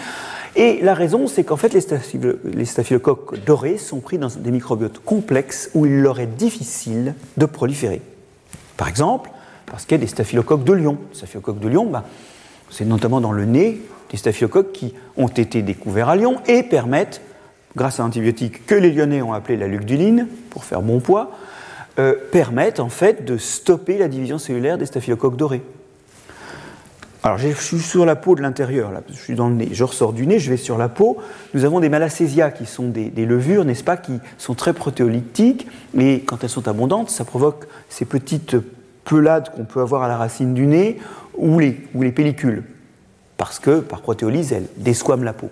Et 0.55 0.79
la 0.81 0.95
raison, 0.95 1.27
c'est 1.27 1.43
qu'en 1.43 1.57
fait, 1.57 1.73
les, 1.73 2.65
staphylocoques 2.65 3.43
dorés 3.45 3.77
sont 3.77 3.99
pris 3.99 4.17
dans 4.17 4.29
des 4.29 4.51
microbiotes 4.51 4.99
complexes 5.03 5.69
où 5.75 5.85
il 5.85 6.01
leur 6.01 6.19
est 6.19 6.25
difficile 6.27 7.13
de 7.37 7.45
proliférer. 7.45 8.01
Par 8.75 8.87
exemple, 8.87 9.29
parce 9.67 9.85
qu'il 9.85 9.91
y 9.91 9.99
a 9.99 10.01
des 10.01 10.07
staphylocoques 10.07 10.63
de 10.63 10.73
lion. 10.73 10.97
Les 11.11 11.17
staphylocoques 11.17 11.59
de 11.59 11.67
lion, 11.67 11.85
bah, 11.85 12.05
c'est 12.71 12.85
notamment 12.85 13.21
dans 13.21 13.31
le 13.31 13.45
nez 13.45 13.81
des 14.09 14.17
staphylocoques 14.17 14.71
qui 14.71 14.93
ont 15.17 15.27
été 15.27 15.61
découverts 15.61 16.09
à 16.09 16.15
Lyon 16.15 16.37
et 16.47 16.63
permettent, 16.63 17.21
grâce 17.75 17.99
à 17.99 18.03
l'antibiotique 18.03 18.65
que 18.65 18.75
les 18.75 18.91
Lyonnais 18.91 19.21
ont 19.21 19.33
appelé 19.33 19.57
la 19.57 19.67
lugduline, 19.67 20.27
pour 20.49 20.63
faire 20.63 20.81
bon 20.81 20.99
poids, 20.99 21.31
euh, 21.99 22.13
permettent 22.31 22.79
en 22.79 22.89
fait 22.89 23.25
de 23.25 23.37
stopper 23.37 23.97
la 23.97 24.07
division 24.07 24.37
cellulaire 24.37 24.77
des 24.77 24.85
staphylocoques 24.85 25.35
dorés. 25.35 25.63
Alors 27.23 27.39
je 27.39 27.49
suis 27.49 27.79
sur 27.79 28.05
la 28.05 28.15
peau 28.15 28.35
de 28.35 28.41
l'intérieur, 28.41 28.91
là, 28.91 29.01
je 29.09 29.17
suis 29.17 29.33
dans 29.33 29.49
le 29.49 29.55
nez, 29.55 29.69
je 29.71 29.83
ressors 29.83 30.13
du 30.13 30.27
nez, 30.27 30.39
je 30.39 30.49
vais 30.49 30.57
sur 30.57 30.77
la 30.77 30.89
peau. 30.89 31.17
Nous 31.53 31.65
avons 31.65 31.79
des 31.79 31.89
malacésias 31.89 32.51
qui 32.51 32.65
sont 32.65 32.87
des, 32.87 33.25
levures, 33.25 33.65
n'est-ce 33.65 33.83
pas, 33.83 33.97
qui 33.97 34.13
sont 34.37 34.53
très 34.53 34.73
protéolytiques, 34.73 35.67
mais 35.93 36.19
quand 36.21 36.43
elles 36.43 36.49
sont 36.49 36.67
abondantes, 36.67 37.09
ça 37.09 37.25
provoque 37.25 37.65
ces 37.89 38.05
petites 38.05 38.55
pelades 39.03 39.49
qu'on 39.49 39.65
peut 39.65 39.81
avoir 39.81 40.03
à 40.03 40.07
la 40.07 40.17
racine 40.17 40.53
du 40.53 40.67
nez 40.67 40.99
ou 41.35 41.59
les, 41.59 41.81
ou 41.95 42.03
les 42.03 42.11
pellicules, 42.11 42.63
parce 43.35 43.59
que 43.59 43.79
par 43.79 44.01
protéolyse, 44.01 44.53
elles 44.53 44.67
desquament 44.77 45.23
la 45.23 45.33
peau. 45.33 45.49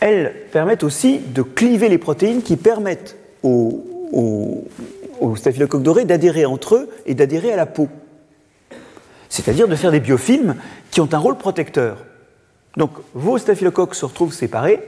Elles 0.00 0.34
permettent 0.52 0.84
aussi 0.84 1.18
de 1.18 1.42
cliver 1.42 1.88
les 1.88 1.98
protéines 1.98 2.42
qui 2.42 2.56
permettent 2.56 3.16
aux, 3.42 3.91
aux, 4.12 4.64
staphylocoques 5.36 5.82
dorés 5.82 6.04
d'adhérer 6.04 6.44
entre 6.44 6.76
eux 6.76 6.90
et 7.06 7.14
d'adhérer 7.14 7.52
à 7.52 7.56
la 7.56 7.66
peau. 7.66 7.88
C'est-à-dire 9.28 9.68
de 9.68 9.76
faire 9.76 9.90
des 9.90 10.00
biofilms 10.00 10.56
qui 10.90 11.00
ont 11.00 11.08
un 11.12 11.18
rôle 11.18 11.38
protecteur. 11.38 11.98
Donc 12.76 12.90
vos 13.14 13.38
staphylocoques 13.38 13.94
se 13.94 14.04
retrouvent 14.04 14.34
séparés, 14.34 14.80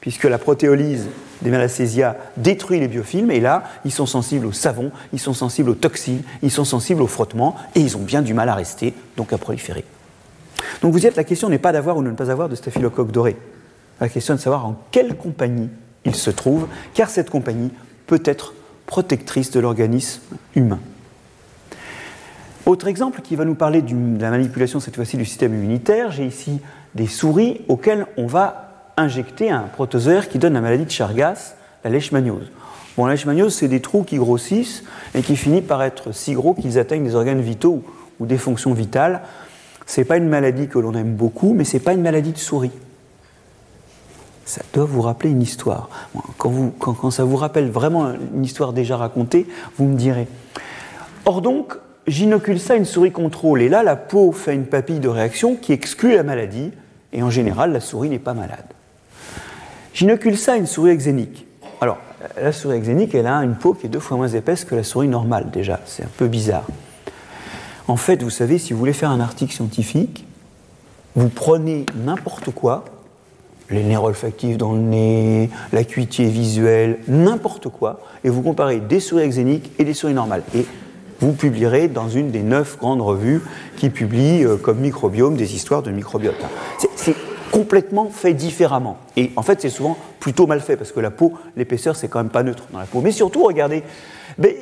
puisque 0.00 0.24
la 0.24 0.38
protéolyse 0.38 1.08
des 1.42 1.50
malacésia 1.50 2.16
détruit 2.36 2.80
les 2.80 2.88
biofilms, 2.88 3.30
et 3.30 3.40
là, 3.40 3.64
ils 3.84 3.92
sont 3.92 4.06
sensibles 4.06 4.46
au 4.46 4.52
savon, 4.52 4.92
ils 5.12 5.18
sont 5.18 5.34
sensibles 5.34 5.70
aux 5.70 5.74
toxines, 5.74 6.22
ils 6.42 6.50
sont 6.50 6.64
sensibles 6.64 7.02
au 7.02 7.06
frottement, 7.06 7.56
et 7.74 7.80
ils 7.80 7.96
ont 7.96 8.02
bien 8.02 8.22
du 8.22 8.34
mal 8.34 8.48
à 8.48 8.54
rester, 8.54 8.94
donc 9.16 9.32
à 9.32 9.38
proliférer. 9.38 9.84
Donc 10.82 10.92
vous 10.92 11.06
êtes, 11.06 11.16
la 11.16 11.24
question 11.24 11.48
n'est 11.48 11.58
pas 11.58 11.72
d'avoir 11.72 11.96
ou 11.96 12.02
de 12.02 12.10
ne 12.10 12.14
pas 12.14 12.30
avoir 12.30 12.48
de 12.48 12.54
staphylocoque 12.54 13.10
doré. 13.10 13.36
La 14.00 14.08
question 14.08 14.34
est 14.34 14.36
de 14.38 14.42
savoir 14.42 14.66
en 14.66 14.76
quelle 14.90 15.16
compagnie 15.16 15.68
il 16.04 16.14
se 16.14 16.30
trouve, 16.30 16.66
car 16.94 17.10
cette 17.10 17.30
compagnie 17.30 17.70
peut 18.06 18.22
être 18.24 18.54
protectrice 18.86 19.50
de 19.50 19.60
l'organisme 19.60 20.22
humain. 20.54 20.80
Autre 22.66 22.86
exemple 22.86 23.20
qui 23.20 23.36
va 23.36 23.44
nous 23.44 23.54
parler 23.54 23.82
de 23.82 24.20
la 24.20 24.30
manipulation 24.30 24.80
cette 24.80 24.96
fois-ci 24.96 25.16
du 25.16 25.24
système 25.24 25.54
immunitaire, 25.54 26.10
j'ai 26.10 26.26
ici 26.26 26.60
des 26.94 27.06
souris 27.06 27.60
auxquelles 27.68 28.06
on 28.16 28.26
va 28.26 28.92
injecter 28.96 29.50
un 29.50 29.62
protozoaire 29.62 30.28
qui 30.28 30.38
donne 30.38 30.54
la 30.54 30.60
maladie 30.60 30.84
de 30.84 30.90
Chargas, 30.90 31.56
la 31.82 31.90
leishmaniose. 31.90 32.50
Bon, 32.96 33.06
la 33.06 33.12
leishmaniose, 33.12 33.54
c'est 33.54 33.68
des 33.68 33.80
trous 33.80 34.04
qui 34.04 34.16
grossissent 34.16 34.84
et 35.14 35.22
qui 35.22 35.36
finissent 35.36 35.66
par 35.66 35.82
être 35.82 36.12
si 36.12 36.32
gros 36.32 36.54
qu'ils 36.54 36.78
atteignent 36.78 37.04
des 37.04 37.16
organes 37.16 37.40
vitaux 37.40 37.82
ou 38.20 38.26
des 38.26 38.38
fonctions 38.38 38.72
vitales. 38.72 39.22
Ce 39.86 40.00
n'est 40.00 40.04
pas 40.04 40.16
une 40.16 40.28
maladie 40.28 40.68
que 40.68 40.78
l'on 40.78 40.94
aime 40.94 41.14
beaucoup, 41.14 41.52
mais 41.52 41.64
ce 41.64 41.76
n'est 41.76 41.82
pas 41.82 41.92
une 41.92 42.02
maladie 42.02 42.32
de 42.32 42.38
souris 42.38 42.70
ça 44.44 44.62
doit 44.72 44.84
vous 44.84 45.00
rappeler 45.00 45.30
une 45.30 45.42
histoire. 45.42 45.88
Quand, 46.38 46.50
vous, 46.50 46.70
quand, 46.78 47.10
ça 47.10 47.24
vous 47.24 47.36
rappelle 47.36 47.70
vraiment 47.70 48.12
une 48.34 48.44
histoire 48.44 48.72
déjà 48.72 48.96
racontée, 48.96 49.46
vous 49.78 49.86
me 49.86 49.96
direz. 49.96 50.28
Or 51.24 51.40
donc, 51.40 51.74
j'inocule 52.06 52.60
ça 52.60 52.76
une 52.76 52.84
souris 52.84 53.12
contrôle, 53.12 53.62
et 53.62 53.68
là, 53.68 53.82
la 53.82 53.96
peau 53.96 54.32
fait 54.32 54.54
une 54.54 54.66
papille 54.66 55.00
de 55.00 55.08
réaction 55.08 55.56
qui 55.56 55.72
exclut 55.72 56.14
la 56.14 56.22
maladie, 56.22 56.72
et 57.12 57.22
en 57.22 57.30
général, 57.30 57.72
la 57.72 57.80
souris 57.80 58.10
n'est 58.10 58.18
pas 58.18 58.34
malade. 58.34 58.66
J'inocule 59.94 60.36
ça 60.36 60.54
à 60.54 60.56
une 60.56 60.66
souris 60.66 60.90
exénique. 60.90 61.46
Alors, 61.80 61.98
la 62.40 62.52
souris 62.52 62.76
exénique, 62.76 63.14
elle 63.14 63.26
a 63.26 63.36
une 63.38 63.54
peau 63.54 63.74
qui 63.74 63.86
est 63.86 63.88
deux 63.88 64.00
fois 64.00 64.16
moins 64.16 64.28
épaisse 64.28 64.64
que 64.64 64.74
la 64.74 64.82
souris 64.82 65.08
normale, 65.08 65.50
déjà. 65.50 65.80
C'est 65.86 66.02
un 66.02 66.10
peu 66.16 66.26
bizarre. 66.26 66.66
En 67.86 67.96
fait, 67.96 68.22
vous 68.22 68.30
savez, 68.30 68.58
si 68.58 68.72
vous 68.72 68.78
voulez 68.78 68.92
faire 68.92 69.10
un 69.10 69.20
article 69.20 69.52
scientifique, 69.52 70.26
vous 71.14 71.28
prenez 71.28 71.86
n'importe 71.94 72.50
quoi, 72.50 72.84
les 73.70 73.82
nerfs 73.82 74.04
olfactifs 74.04 74.56
dans 74.56 74.72
le 74.72 74.80
nez, 74.80 75.50
l'acuité 75.72 76.26
visuelle, 76.26 76.98
n'importe 77.08 77.68
quoi, 77.68 78.00
et 78.22 78.28
vous 78.28 78.42
comparez 78.42 78.80
des 78.80 79.00
souris 79.00 79.22
exéniques 79.22 79.70
et 79.78 79.84
des 79.84 79.94
souris 79.94 80.14
normales. 80.14 80.42
Et 80.54 80.66
vous 81.20 81.32
publierez 81.32 81.88
dans 81.88 82.08
une 82.08 82.30
des 82.30 82.42
neuf 82.42 82.78
grandes 82.78 83.00
revues 83.00 83.40
qui 83.76 83.90
publient 83.90 84.44
euh, 84.44 84.56
comme 84.56 84.78
microbiome 84.78 85.36
des 85.36 85.54
histoires 85.54 85.82
de 85.82 85.90
microbiote. 85.90 86.36
C'est 86.96 87.14
complètement 87.50 88.10
fait 88.10 88.34
différemment. 88.34 88.98
Et 89.16 89.30
en 89.36 89.42
fait, 89.42 89.60
c'est 89.60 89.70
souvent 89.70 89.96
plutôt 90.18 90.46
mal 90.46 90.60
fait 90.60 90.76
parce 90.76 90.92
que 90.92 91.00
la 91.00 91.10
peau, 91.10 91.34
l'épaisseur, 91.56 91.94
c'est 91.94 92.08
quand 92.08 92.18
même 92.18 92.30
pas 92.30 92.42
neutre 92.42 92.64
dans 92.72 92.80
la 92.80 92.86
peau. 92.86 93.00
Mais 93.00 93.12
surtout, 93.12 93.44
regardez, 93.44 93.84
ben, 94.38 94.52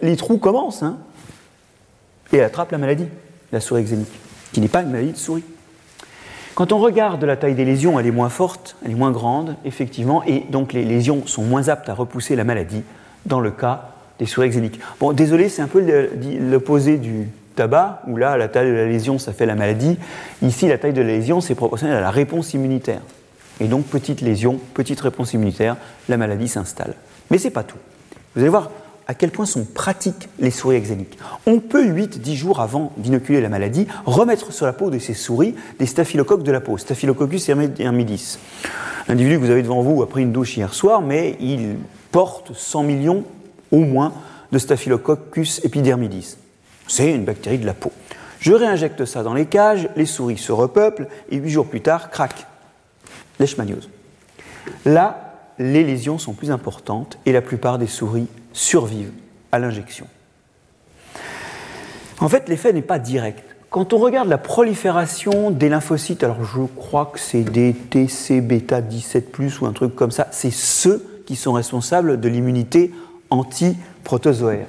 les 0.00 0.16
trous 0.16 0.38
commencent, 0.38 0.82
hein, 0.82 0.98
et 2.32 2.38
elle 2.38 2.44
attrape 2.44 2.72
la 2.72 2.78
maladie, 2.78 3.06
la 3.52 3.60
souris 3.60 3.82
exénique, 3.82 4.12
qui 4.52 4.60
n'est 4.60 4.68
pas 4.68 4.82
une 4.82 4.90
maladie 4.90 5.12
de 5.12 5.18
souris. 5.18 5.44
Quand 6.60 6.72
on 6.72 6.78
regarde 6.78 7.24
la 7.24 7.38
taille 7.38 7.54
des 7.54 7.64
lésions, 7.64 7.98
elle 7.98 8.06
est 8.06 8.10
moins 8.10 8.28
forte, 8.28 8.76
elle 8.84 8.90
est 8.90 8.94
moins 8.94 9.12
grande, 9.12 9.56
effectivement, 9.64 10.22
et 10.24 10.44
donc 10.50 10.74
les 10.74 10.84
lésions 10.84 11.26
sont 11.26 11.42
moins 11.42 11.70
aptes 11.70 11.88
à 11.88 11.94
repousser 11.94 12.36
la 12.36 12.44
maladie 12.44 12.82
dans 13.24 13.40
le 13.40 13.50
cas 13.50 13.92
des 14.18 14.26
souris 14.26 14.48
exéniques. 14.48 14.78
Bon, 15.00 15.14
désolé, 15.14 15.48
c'est 15.48 15.62
un 15.62 15.68
peu 15.68 15.82
l'opposé 16.38 16.98
du 16.98 17.28
tabac, 17.56 18.02
où 18.08 18.18
là, 18.18 18.36
la 18.36 18.48
taille 18.48 18.68
de 18.68 18.74
la 18.74 18.84
lésion, 18.84 19.18
ça 19.18 19.32
fait 19.32 19.46
la 19.46 19.54
maladie. 19.54 19.96
Ici, 20.42 20.68
la 20.68 20.76
taille 20.76 20.92
de 20.92 21.00
la 21.00 21.06
lésion, 21.06 21.40
c'est 21.40 21.54
proportionnel 21.54 21.96
à 21.96 22.02
la 22.02 22.10
réponse 22.10 22.52
immunitaire. 22.52 23.00
Et 23.58 23.66
donc, 23.66 23.86
petite 23.86 24.20
lésion, 24.20 24.60
petite 24.74 25.00
réponse 25.00 25.32
immunitaire, 25.32 25.78
la 26.10 26.18
maladie 26.18 26.48
s'installe. 26.48 26.92
Mais 27.30 27.38
ce 27.38 27.44
n'est 27.44 27.52
pas 27.52 27.62
tout. 27.62 27.78
Vous 28.34 28.42
allez 28.42 28.50
voir 28.50 28.70
à 29.06 29.14
quel 29.14 29.30
point 29.30 29.46
sont 29.46 29.64
pratiques 29.64 30.28
les 30.38 30.50
souris 30.50 30.76
exéniques. 30.76 31.18
On 31.46 31.58
peut, 31.58 31.86
8-10 31.86 32.34
jours 32.34 32.60
avant 32.60 32.92
d'inoculer 32.96 33.40
la 33.40 33.48
maladie, 33.48 33.86
remettre 34.06 34.52
sur 34.52 34.66
la 34.66 34.72
peau 34.72 34.90
de 34.90 34.98
ces 34.98 35.14
souris 35.14 35.54
des 35.78 35.86
staphylocoques 35.86 36.42
de 36.42 36.52
la 36.52 36.60
peau, 36.60 36.78
Staphylococcus 36.78 37.48
hermidis. 37.48 38.38
L'individu 39.08 39.36
que 39.36 39.44
vous 39.44 39.50
avez 39.50 39.62
devant 39.62 39.82
vous 39.82 40.02
a 40.02 40.08
pris 40.08 40.22
une 40.22 40.32
douche 40.32 40.56
hier 40.56 40.72
soir, 40.74 41.02
mais 41.02 41.36
il 41.40 41.76
porte 42.12 42.54
100 42.54 42.82
millions 42.84 43.24
au 43.72 43.78
moins 43.78 44.12
de 44.52 44.58
Staphylococcus 44.58 45.64
epidermidis. 45.64 46.36
C'est 46.86 47.10
une 47.12 47.24
bactérie 47.24 47.58
de 47.58 47.66
la 47.66 47.74
peau. 47.74 47.92
Je 48.40 48.52
réinjecte 48.52 49.04
ça 49.04 49.22
dans 49.22 49.34
les 49.34 49.46
cages, 49.46 49.88
les 49.96 50.06
souris 50.06 50.38
se 50.38 50.52
repeuplent 50.52 51.08
et 51.30 51.36
8 51.36 51.50
jours 51.50 51.66
plus 51.66 51.80
tard, 51.82 52.10
crac, 52.10 52.46
leishmaniose. 53.38 53.88
Là, 54.84 55.29
les 55.60 55.84
lésions 55.84 56.16
sont 56.18 56.32
plus 56.32 56.50
importantes 56.50 57.18
et 57.26 57.32
la 57.32 57.42
plupart 57.42 57.78
des 57.78 57.86
souris 57.86 58.26
survivent 58.54 59.12
à 59.52 59.58
l'injection. 59.58 60.06
En 62.18 62.28
fait, 62.28 62.48
l'effet 62.48 62.72
n'est 62.72 62.80
pas 62.80 62.98
direct. 62.98 63.44
Quand 63.68 63.92
on 63.92 63.98
regarde 63.98 64.28
la 64.28 64.38
prolifération 64.38 65.50
des 65.50 65.68
lymphocytes, 65.68 66.24
alors 66.24 66.42
je 66.44 66.62
crois 66.62 67.10
que 67.12 67.20
c'est 67.20 67.42
des 67.42 67.74
TC 67.74 68.40
bêta 68.40 68.80
17 68.80 69.36
ou 69.60 69.66
un 69.66 69.72
truc 69.72 69.94
comme 69.94 70.10
ça, 70.10 70.28
c'est 70.32 70.50
ceux 70.50 71.22
qui 71.26 71.36
sont 71.36 71.52
responsables 71.52 72.18
de 72.18 72.28
l'immunité 72.28 72.92
anti-protozoaire. 73.28 74.66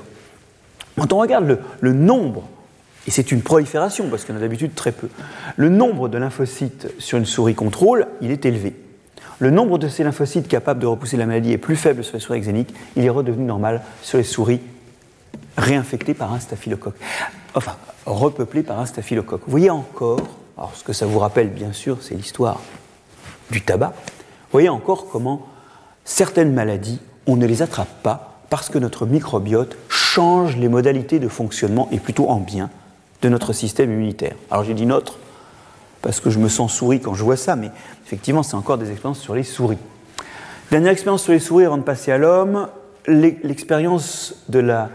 Quand 0.97 1.13
on 1.13 1.19
regarde 1.19 1.47
le, 1.47 1.59
le 1.79 1.93
nombre, 1.93 2.43
et 3.07 3.11
c'est 3.11 3.31
une 3.31 3.41
prolifération 3.41 4.09
parce 4.09 4.25
qu'on 4.25 4.35
a 4.35 4.39
d'habitude 4.39 4.75
très 4.75 4.91
peu, 4.91 5.07
le 5.55 5.69
nombre 5.69 6.09
de 6.09 6.17
lymphocytes 6.17 6.93
sur 6.99 7.17
une 7.17 7.25
souris 7.25 7.55
contrôle, 7.55 8.07
il 8.19 8.29
est 8.29 8.45
élevé 8.45 8.75
le 9.41 9.49
nombre 9.49 9.79
de 9.79 9.87
ces 9.87 10.03
lymphocytes 10.03 10.47
capables 10.47 10.79
de 10.79 10.85
repousser 10.85 11.17
la 11.17 11.25
maladie 11.25 11.51
est 11.51 11.57
plus 11.57 11.75
faible 11.75 12.03
sur 12.03 12.13
les 12.13 12.19
souris 12.19 12.37
exéniques, 12.37 12.73
il 12.95 13.03
est 13.03 13.09
redevenu 13.09 13.43
normal 13.43 13.81
sur 14.03 14.19
les 14.19 14.23
souris 14.23 14.61
réinfectées 15.57 16.13
par 16.13 16.31
un 16.31 16.39
staphylocoque. 16.39 16.95
Enfin, 17.55 17.75
repeuplées 18.05 18.61
par 18.61 18.79
un 18.79 18.85
staphylocoque. 18.85 19.41
Vous 19.45 19.51
voyez 19.51 19.71
encore, 19.71 20.21
alors 20.57 20.71
ce 20.75 20.83
que 20.83 20.93
ça 20.93 21.07
vous 21.07 21.17
rappelle 21.17 21.49
bien 21.49 21.73
sûr, 21.73 21.97
c'est 22.01 22.13
l'histoire 22.13 22.61
du 23.49 23.63
tabac. 23.63 23.95
Vous 23.97 24.51
voyez 24.51 24.69
encore 24.69 25.07
comment 25.11 25.47
certaines 26.05 26.53
maladies, 26.53 26.99
on 27.25 27.35
ne 27.35 27.47
les 27.47 27.63
attrape 27.63 28.03
pas 28.03 28.43
parce 28.51 28.69
que 28.69 28.77
notre 28.77 29.07
microbiote 29.07 29.75
change 29.89 30.55
les 30.55 30.69
modalités 30.69 31.17
de 31.17 31.27
fonctionnement, 31.27 31.89
et 31.91 31.97
plutôt 31.97 32.29
en 32.29 32.37
bien, 32.37 32.69
de 33.23 33.29
notre 33.29 33.53
système 33.53 33.91
immunitaire. 33.91 34.35
Alors 34.51 34.65
j'ai 34.65 34.75
dit 34.75 34.85
notre, 34.85 35.17
parce 36.01 36.19
que 36.19 36.29
je 36.29 36.39
me 36.39 36.49
sens 36.49 36.73
souris 36.73 36.99
quand 36.99 37.13
je 37.13 37.23
vois 37.23 37.37
ça, 37.37 37.55
mais 37.55 37.71
effectivement, 38.05 38.43
c'est 38.43 38.55
encore 38.55 38.77
des 38.77 38.91
expériences 38.91 39.19
sur 39.19 39.35
les 39.35 39.43
souris. 39.43 39.77
Dernière 40.71 40.91
expérience 40.91 41.23
sur 41.23 41.33
les 41.33 41.39
souris 41.39 41.65
avant 41.65 41.77
de 41.77 41.83
passer 41.83 42.11
à 42.11 42.17
l'homme, 42.17 42.67
l'expérience 43.07 44.35
de, 44.49 44.59
la, 44.59 44.89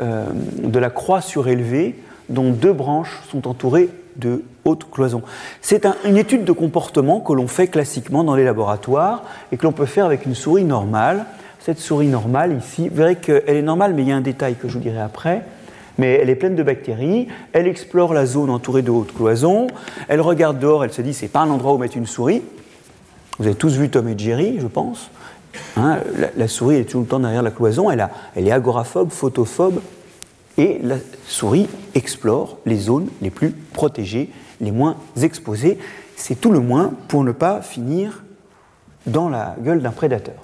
euh, 0.00 0.26
de 0.62 0.78
la 0.78 0.90
croix 0.90 1.20
surélevée, 1.20 1.98
dont 2.28 2.50
deux 2.50 2.72
branches 2.72 3.20
sont 3.30 3.48
entourées 3.48 3.90
de 4.16 4.44
hautes 4.64 4.90
cloisons. 4.90 5.22
C'est 5.60 5.86
une 6.04 6.16
étude 6.16 6.44
de 6.44 6.52
comportement 6.52 7.20
que 7.20 7.32
l'on 7.32 7.48
fait 7.48 7.66
classiquement 7.66 8.22
dans 8.22 8.34
les 8.34 8.44
laboratoires 8.44 9.24
et 9.50 9.56
que 9.56 9.64
l'on 9.64 9.72
peut 9.72 9.86
faire 9.86 10.06
avec 10.06 10.24
une 10.24 10.34
souris 10.34 10.64
normale. 10.64 11.26
Cette 11.58 11.78
souris 11.78 12.06
normale 12.06 12.58
ici, 12.58 12.88
vous 12.88 12.96
verrez 12.96 13.16
qu'elle 13.16 13.42
est 13.48 13.62
normale, 13.62 13.94
mais 13.94 14.02
il 14.02 14.08
y 14.08 14.12
a 14.12 14.16
un 14.16 14.20
détail 14.20 14.54
que 14.54 14.68
je 14.68 14.74
vous 14.74 14.80
dirai 14.80 15.00
après 15.00 15.42
mais 15.98 16.18
elle 16.20 16.30
est 16.30 16.34
pleine 16.34 16.56
de 16.56 16.62
bactéries, 16.62 17.28
elle 17.52 17.66
explore 17.66 18.14
la 18.14 18.26
zone 18.26 18.50
entourée 18.50 18.82
de 18.82 18.90
hautes 18.90 19.14
cloisons, 19.14 19.68
elle 20.08 20.20
regarde 20.20 20.58
dehors, 20.58 20.84
elle 20.84 20.92
se 20.92 21.02
dit 21.02 21.14
c'est 21.14 21.28
pas 21.28 21.40
un 21.40 21.50
endroit 21.50 21.74
où 21.74 21.78
mettre 21.78 21.96
une 21.96 22.06
souris. 22.06 22.42
Vous 23.38 23.46
avez 23.46 23.54
tous 23.54 23.76
vu 23.76 23.88
Tom 23.90 24.08
et 24.08 24.18
Jerry, 24.18 24.58
je 24.60 24.66
pense. 24.66 25.10
Hein, 25.76 25.98
la, 26.36 26.48
souris 26.48 26.76
est 26.76 26.84
tout 26.84 27.00
le 27.00 27.06
temps 27.06 27.20
derrière 27.20 27.42
la 27.42 27.50
cloison, 27.50 27.90
elle, 27.90 28.08
elle 28.34 28.48
est 28.48 28.52
agoraphobe, 28.52 29.10
photophobe, 29.10 29.80
et 30.56 30.78
la 30.82 30.96
souris 31.26 31.68
explore 31.94 32.58
les 32.66 32.76
zones 32.76 33.08
les 33.22 33.30
plus 33.30 33.50
protégées, 33.50 34.30
les 34.60 34.70
moins 34.70 34.96
exposées. 35.20 35.78
C'est 36.16 36.40
tout 36.40 36.52
le 36.52 36.60
moins 36.60 36.92
pour 37.08 37.24
ne 37.24 37.32
pas 37.32 37.60
finir 37.60 38.22
dans 39.06 39.28
la 39.28 39.56
gueule 39.60 39.82
d'un 39.82 39.90
prédateur. 39.90 40.34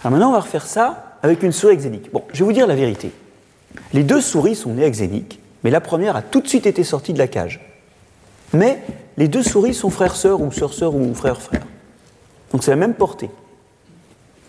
Alors 0.00 0.12
maintenant, 0.12 0.28
on 0.30 0.32
va 0.32 0.40
refaire 0.40 0.66
ça 0.66 1.16
avec 1.22 1.42
une 1.42 1.52
souris 1.52 1.74
exénique. 1.74 2.12
Bon, 2.12 2.22
je 2.32 2.38
vais 2.40 2.44
vous 2.44 2.52
dire 2.52 2.66
la 2.66 2.76
vérité. 2.76 3.10
Les 3.92 4.02
deux 4.02 4.20
souris 4.20 4.54
sont 4.54 4.74
nées 4.74 4.84
exéniques, 4.84 5.40
mais 5.62 5.70
la 5.70 5.80
première 5.80 6.16
a 6.16 6.22
tout 6.22 6.40
de 6.40 6.48
suite 6.48 6.66
été 6.66 6.84
sortie 6.84 7.12
de 7.12 7.18
la 7.18 7.28
cage. 7.28 7.60
Mais 8.52 8.82
les 9.16 9.28
deux 9.28 9.42
souris 9.42 9.74
sont 9.74 9.90
frères-sœurs 9.90 10.40
ou 10.40 10.52
sœurs-sœurs 10.52 10.94
ou 10.94 11.14
frères-frères. 11.14 11.66
Donc 12.52 12.62
c'est 12.62 12.70
la 12.70 12.76
même 12.76 12.94
portée. 12.94 13.30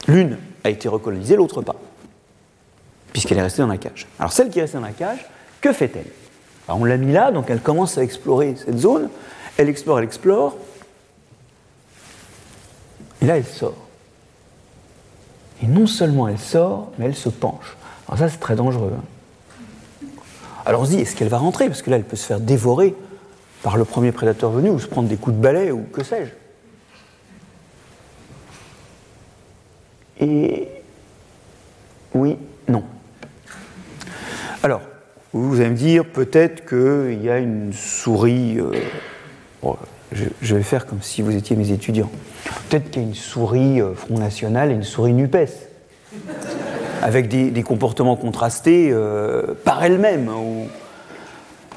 L'une 0.07 0.37
a 0.63 0.69
été 0.69 0.87
recolonisée, 0.87 1.35
l'autre 1.35 1.61
pas, 1.61 1.75
puisqu'elle 3.13 3.39
est 3.39 3.43
restée 3.43 3.61
dans 3.61 3.67
la 3.67 3.77
cage. 3.77 4.07
Alors 4.19 4.31
celle 4.31 4.49
qui 4.49 4.59
est 4.59 4.63
restée 4.63 4.77
dans 4.77 4.85
la 4.85 4.91
cage, 4.91 5.25
que 5.61 5.73
fait-elle? 5.73 6.05
On 6.67 6.83
l'a 6.83 6.97
mis 6.97 7.11
là, 7.11 7.31
donc 7.31 7.49
elle 7.49 7.61
commence 7.61 7.97
à 7.97 8.03
explorer 8.03 8.55
cette 8.57 8.77
zone. 8.77 9.09
Elle 9.57 9.69
explore, 9.69 9.99
elle 9.99 10.05
explore. 10.05 10.57
Et 13.21 13.25
là, 13.25 13.37
elle 13.37 13.45
sort. 13.45 13.75
Et 15.63 15.67
non 15.67 15.87
seulement 15.87 16.27
elle 16.27 16.39
sort, 16.39 16.91
mais 16.97 17.05
elle 17.05 17.15
se 17.15 17.29
penche. 17.29 17.77
Alors 18.07 18.19
ça, 18.19 18.29
c'est 18.29 18.39
très 18.39 18.55
dangereux. 18.55 18.93
Hein. 18.97 19.03
Alors 20.65 20.81
on 20.81 20.85
se 20.85 20.91
dit, 20.91 20.99
est-ce 20.99 21.15
qu'elle 21.15 21.27
va 21.27 21.37
rentrer? 21.37 21.67
Parce 21.67 21.81
que 21.81 21.89
là, 21.89 21.97
elle 21.97 22.03
peut 22.03 22.15
se 22.15 22.25
faire 22.25 22.39
dévorer 22.39 22.95
par 23.61 23.77
le 23.77 23.85
premier 23.85 24.11
prédateur 24.11 24.51
venu 24.51 24.69
ou 24.69 24.79
se 24.79 24.87
prendre 24.87 25.07
des 25.07 25.15
coups 25.15 25.35
de 25.35 25.41
balai 25.41 25.71
ou 25.71 25.83
que 25.91 26.03
sais-je. 26.03 26.31
Et 30.25 30.67
oui, 32.13 32.37
non. 32.67 32.83
Alors, 34.63 34.81
vous 35.33 35.59
allez 35.59 35.69
me 35.69 35.75
dire 35.75 36.05
peut-être 36.05 36.65
qu'il 36.65 37.21
y 37.21 37.29
a 37.29 37.37
une 37.37 37.73
souris. 37.73 38.57
Euh, 38.59 38.71
je, 40.11 40.55
vais 40.55 40.63
faire 40.63 40.85
comme 40.85 41.01
si 41.01 41.21
vous 41.21 41.35
étiez 41.35 41.55
mes 41.55 41.71
étudiants. 41.71 42.09
Peut-être 42.69 42.89
qu'il 42.89 43.01
y 43.01 43.05
a 43.05 43.07
une 43.07 43.15
souris 43.15 43.81
euh, 43.81 43.93
Front 43.93 44.17
National 44.17 44.71
et 44.71 44.75
une 44.75 44.83
souris 44.83 45.13
NUPES 45.13 45.49
avec 47.01 47.27
des, 47.27 47.63
comportements 47.63 48.15
contrastés 48.15 48.89
euh, 48.91 49.53
par 49.63 49.83
elle-même. 49.83 50.29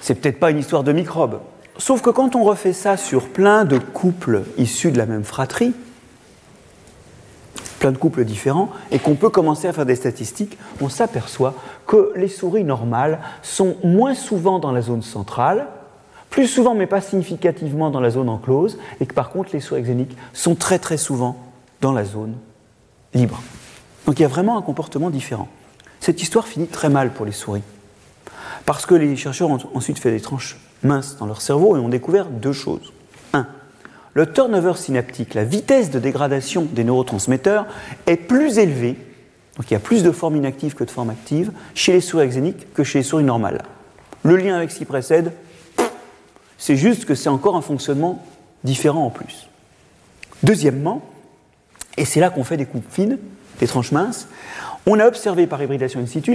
C'est 0.00 0.14
peut-être 0.14 0.40
pas 0.40 0.50
une 0.50 0.58
histoire 0.58 0.84
de 0.84 0.92
microbes. 0.92 1.40
Sauf 1.76 2.02
que 2.02 2.10
quand 2.10 2.34
on 2.34 2.42
refait 2.42 2.72
ça 2.72 2.96
sur 2.96 3.28
plein 3.28 3.64
de 3.64 3.78
couples 3.78 4.42
issus 4.56 4.90
de 4.90 4.98
la 4.98 5.06
même 5.06 5.24
fratrie, 5.24 5.72
plein 7.78 7.92
de 7.92 7.98
couples 7.98 8.24
différents, 8.24 8.70
et 8.90 8.98
qu'on 8.98 9.14
peut 9.14 9.28
commencer 9.28 9.68
à 9.68 9.72
faire 9.72 9.86
des 9.86 9.94
statistiques, 9.94 10.58
on 10.80 10.88
s'aperçoit 10.88 11.54
que 11.86 12.12
les 12.16 12.28
souris 12.28 12.64
normales 12.64 13.20
sont 13.42 13.76
moins 13.84 14.14
souvent 14.14 14.58
dans 14.58 14.72
la 14.72 14.82
zone 14.82 15.02
centrale, 15.02 15.68
plus 16.30 16.48
souvent 16.48 16.74
mais 16.74 16.86
pas 16.86 17.00
significativement 17.00 17.90
dans 17.90 18.00
la 18.00 18.10
zone 18.10 18.28
enclose, 18.28 18.78
et 19.00 19.06
que 19.06 19.14
par 19.14 19.30
contre 19.30 19.50
les 19.52 19.60
souris 19.60 19.80
exéniques 19.80 20.16
sont 20.32 20.56
très 20.56 20.80
très 20.80 20.96
souvent 20.96 21.36
dans 21.80 21.92
la 21.92 22.04
zone 22.04 22.34
libre. 23.14 23.40
Donc 24.06 24.18
il 24.18 24.22
y 24.22 24.24
a 24.24 24.28
vraiment 24.28 24.58
un 24.58 24.62
comportement 24.62 25.10
différent. 25.10 25.48
Cette 26.00 26.20
histoire 26.22 26.46
finit 26.46 26.66
très 26.66 26.88
mal 26.88 27.12
pour 27.12 27.24
les 27.24 27.32
souris. 27.32 27.62
Parce 28.68 28.84
que 28.84 28.94
les 28.94 29.16
chercheurs 29.16 29.48
ont 29.48 29.58
ensuite 29.72 29.98
fait 29.98 30.10
des 30.10 30.20
tranches 30.20 30.58
minces 30.82 31.16
dans 31.16 31.24
leur 31.24 31.40
cerveau 31.40 31.74
et 31.74 31.80
ont 31.80 31.88
découvert 31.88 32.26
deux 32.26 32.52
choses. 32.52 32.92
Un, 33.32 33.46
le 34.12 34.30
turnover 34.30 34.74
synaptique, 34.74 35.32
la 35.32 35.44
vitesse 35.44 35.90
de 35.90 35.98
dégradation 35.98 36.68
des 36.70 36.84
neurotransmetteurs, 36.84 37.64
est 38.04 38.18
plus 38.18 38.58
élevée, 38.58 38.98
donc 39.56 39.70
il 39.70 39.72
y 39.72 39.74
a 39.74 39.80
plus 39.80 40.02
de 40.02 40.10
formes 40.10 40.36
inactives 40.36 40.74
que 40.74 40.84
de 40.84 40.90
formes 40.90 41.08
actives, 41.08 41.50
chez 41.74 41.94
les 41.94 42.02
souris 42.02 42.24
exéniques 42.24 42.74
que 42.74 42.84
chez 42.84 42.98
les 42.98 43.04
souris 43.04 43.24
normales. 43.24 43.62
Le 44.22 44.36
lien 44.36 44.54
avec 44.54 44.70
ce 44.70 44.76
qui 44.76 44.84
précède, 44.84 45.32
c'est 46.58 46.76
juste 46.76 47.06
que 47.06 47.14
c'est 47.14 47.30
encore 47.30 47.56
un 47.56 47.62
fonctionnement 47.62 48.22
différent 48.64 49.06
en 49.06 49.10
plus. 49.10 49.48
Deuxièmement, 50.42 51.00
et 51.98 52.04
c'est 52.04 52.20
là 52.20 52.30
qu'on 52.30 52.44
fait 52.44 52.56
des 52.56 52.66
coupes 52.66 52.90
fines, 52.90 53.18
des 53.60 53.66
tranches 53.66 53.92
minces. 53.92 54.28
On 54.86 54.98
a 55.00 55.06
observé 55.06 55.46
par 55.46 55.62
hybridation 55.62 56.00
in 56.00 56.06
situ, 56.06 56.32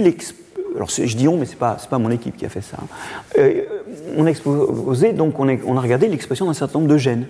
alors 0.76 0.88
je 0.88 1.16
dis 1.16 1.26
on, 1.26 1.36
mais 1.36 1.46
ce 1.46 1.52
n'est 1.52 1.56
pas, 1.56 1.76
pas 1.88 1.98
mon 1.98 2.10
équipe 2.10 2.36
qui 2.36 2.44
a 2.44 2.48
fait 2.48 2.60
ça. 2.60 2.76
Hein. 2.80 2.86
Euh, 3.38 3.62
on 4.16 4.26
a 4.26 5.12
donc 5.12 5.38
on 5.38 5.48
a, 5.48 5.56
on 5.64 5.76
a 5.76 5.80
regardé 5.80 6.08
l'expression 6.08 6.46
d'un 6.46 6.54
certain 6.54 6.78
nombre 6.78 6.90
de 6.90 6.98
gènes. 6.98 7.26